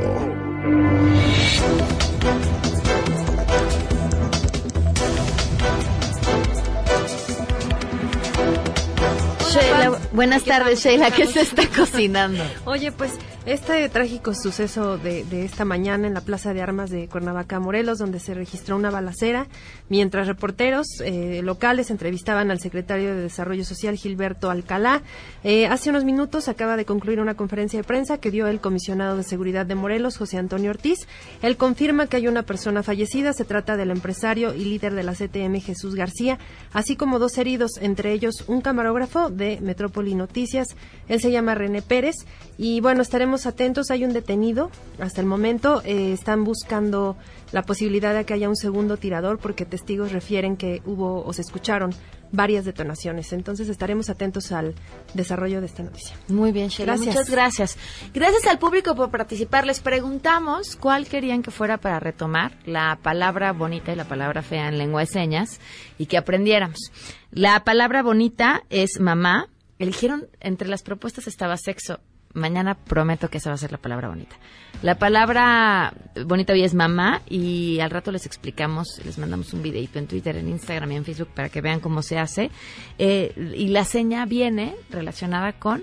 Sheila, 9.51 9.99
buenas 10.13 10.45
tardes, 10.45 10.83
Sheila. 10.83 11.11
¿Qué 11.11 11.27
se 11.27 11.43
está 11.43 11.69
cocinando? 11.69 12.43
Oye, 12.65 12.91
pues 12.91 13.19
este 13.51 13.89
trágico 13.89 14.33
suceso 14.33 14.97
de, 14.97 15.25
de, 15.25 15.45
esta 15.45 15.65
mañana 15.65 16.07
en 16.07 16.15
la 16.15 16.21
Plaza 16.21 16.55
de 16.55 16.63
Armas 16.63 16.89
de 16.89 17.09
Cuernavaca, 17.09 17.59
Morelos, 17.59 17.99
donde 17.99 18.21
se 18.21 18.33
registró 18.33 18.77
una 18.77 18.93
balacera, 18.93 19.49
mientras 19.89 20.29
reporteros 20.29 20.87
eh, 21.05 21.41
locales 21.43 21.91
entrevistaban 21.91 22.53
al 22.53 22.61
secretario 22.61 23.09
de 23.13 23.23
Desarrollo 23.23 23.65
Social, 23.65 23.97
Gilberto 23.97 24.51
Alcalá. 24.51 25.03
Eh, 25.43 25.67
hace 25.67 25.91
unos 25.91 26.05
minutos 26.05 26.47
acaba 26.47 26.77
de 26.77 26.85
concluir 26.85 27.19
una 27.19 27.35
conferencia 27.35 27.81
de 27.81 27.83
prensa 27.83 28.19
que 28.19 28.31
dio 28.31 28.47
el 28.47 28.61
comisionado 28.61 29.17
de 29.17 29.25
Seguridad 29.25 29.67
de 29.67 29.75
Morelos, 29.75 30.17
José 30.17 30.39
Antonio 30.39 30.71
Ortiz. 30.71 31.09
Él 31.43 31.57
confirma 31.57 32.07
que 32.07 32.19
hay 32.19 32.29
una 32.29 32.45
persona 32.45 32.85
fallecida, 32.85 33.33
se 33.33 33.45
trata 33.45 33.77
del 33.77 33.91
empresario 33.91 34.55
y 34.55 34.65
líder 34.65 34.95
de 34.95 35.03
la 35.03 35.15
CTM, 35.15 35.61
Jesús 35.61 35.97
García, 35.97 36.39
así 36.73 36.95
como 36.95 37.19
dos 37.19 37.37
heridos, 37.37 37.73
entre 37.81 38.13
ellos 38.13 38.45
un 38.47 38.61
camarógrafo 38.61 39.29
de 39.29 39.59
Metrópoli 39.61 40.15
Noticias. 40.15 40.69
Él 41.11 41.21
se 41.21 41.33
llama 41.33 41.57
René 41.57 41.83
Pérez 41.83 42.15
y 42.57 42.81
bueno, 42.81 43.03
estaremos 43.03 43.45
atentos. 43.45 43.91
Hay 43.91 44.05
un 44.05 44.13
detenido 44.13 44.71
hasta 45.01 45.21
el 45.21 45.27
momento. 45.27 45.83
Eh, 45.85 46.13
están 46.13 46.45
buscando 46.45 47.17
la 47.51 47.63
posibilidad 47.63 48.15
de 48.15 48.25
que 48.25 48.33
haya 48.33 48.49
un 48.49 48.55
segundo 48.55 48.97
tirador 48.97 49.39
porque 49.39 49.67
testigos 49.67 50.13
refieren 50.13 50.57
que 50.57 50.83
hubo 50.87 51.25
o 51.25 51.33
se 51.33 51.43
escucharon 51.43 51.93
varias 52.31 52.65
detonaciones. 52.65 53.33
Entonces 53.33 53.69
estaremos 53.69 54.09
atentos 54.09 54.53
al 54.53 54.77
desarrollo 55.15 55.61
de 55.61 55.67
esta 55.67 55.83
noticia. 55.83 56.17
Muy 56.29 56.53
bien, 56.53 56.69
Sheila. 56.69 56.93
Gracias. 56.93 57.15
Muchas 57.15 57.31
gracias. 57.31 57.79
Gracias 58.15 58.47
al 58.47 58.61
público 58.61 58.95
por 58.95 59.11
participar. 59.11 59.67
Les 59.67 59.81
preguntamos 59.81 60.77
cuál 60.77 61.09
querían 61.09 61.43
que 61.43 61.51
fuera 61.51 61.79
para 61.79 61.99
retomar 61.99 62.53
la 62.67 63.01
palabra 63.03 63.53
bonita 63.53 63.93
y 63.93 63.97
la 63.97 64.05
palabra 64.05 64.43
fea 64.43 64.69
en 64.69 64.79
lengua 64.79 65.01
de 65.01 65.07
señas 65.07 65.59
y 65.99 66.07
que 66.07 66.17
aprendiéramos. 66.17 66.93
La 67.33 67.65
palabra 67.65 68.05
bonita 68.05 68.63
es 68.71 69.01
mamá. 69.01 69.49
Eligieron, 69.81 70.29
entre 70.41 70.69
las 70.69 70.83
propuestas 70.83 71.27
estaba 71.27 71.57
sexo. 71.57 72.01
Mañana 72.35 72.75
prometo 72.75 73.29
que 73.29 73.39
esa 73.39 73.49
va 73.49 73.55
a 73.55 73.59
ser 73.59 73.73
la 73.73 73.79
palabra 73.79 74.09
bonita. 74.09 74.37
La 74.83 74.99
palabra 74.99 75.95
bonita 76.27 76.53
hoy 76.53 76.63
es 76.63 76.75
mamá 76.75 77.23
y 77.29 77.81
al 77.81 77.91
rato 77.91 78.13
les 78.13 78.27
explicamos, 78.27 79.01
les 79.07 79.17
mandamos 79.17 79.55
un 79.55 79.63
videito 79.63 79.99
en 79.99 80.07
Twitter, 80.07 80.37
en 80.37 80.51
Instagram 80.51 80.93
y 80.93 80.97
en 80.97 81.05
Facebook 81.07 81.31
para 81.35 81.49
que 81.49 81.63
vean 81.63 81.81
cómo 81.81 82.03
se 82.03 82.19
hace. 82.19 82.51
Eh, 82.99 83.33
y 83.57 83.69
la 83.69 83.85
seña 83.85 84.27
viene 84.27 84.77
relacionada 84.91 85.55
con 85.55 85.83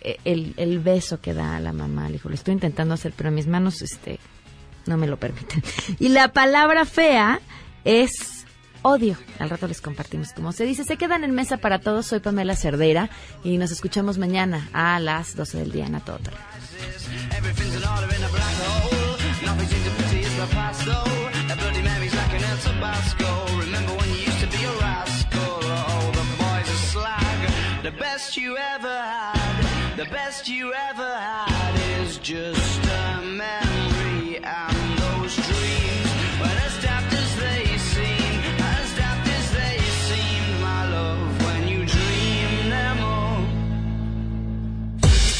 eh, 0.00 0.18
el, 0.24 0.80
beso 0.80 1.20
que 1.20 1.32
da 1.32 1.56
a 1.56 1.60
la 1.60 1.72
mamá 1.72 2.06
al 2.06 2.16
hijo. 2.16 2.28
Lo 2.28 2.34
estoy 2.34 2.52
intentando 2.52 2.94
hacer, 2.94 3.12
pero 3.16 3.30
mis 3.30 3.46
manos 3.46 3.80
este, 3.80 4.18
no 4.86 4.96
me 4.96 5.06
lo 5.06 5.18
permiten. 5.18 5.62
Y 6.00 6.08
la 6.08 6.32
palabra 6.32 6.84
fea 6.84 7.40
es 7.84 8.35
odio. 8.86 9.16
Al 9.38 9.50
rato 9.50 9.66
les 9.66 9.80
compartimos 9.80 10.32
cómo 10.32 10.52
se 10.52 10.64
dice. 10.64 10.84
Se 10.84 10.96
quedan 10.96 11.24
en 11.24 11.32
mesa 11.32 11.56
para 11.56 11.80
todos. 11.80 12.06
Soy 12.06 12.20
Pamela 12.20 12.54
Cerdeira 12.56 13.10
y 13.42 13.58
nos 13.58 13.70
escuchamos 13.70 14.18
mañana 14.18 14.68
a 14.72 15.00
las 15.00 15.34
12 15.36 15.58
del 15.58 15.72
día 15.72 15.86
en 15.86 15.96
A 15.96 16.00
Todo 16.00 16.18
Terreno. 16.18 16.42
Everything's 17.36 17.76
an 17.76 17.84
order 17.84 18.14
in 18.16 18.22
a 18.22 18.36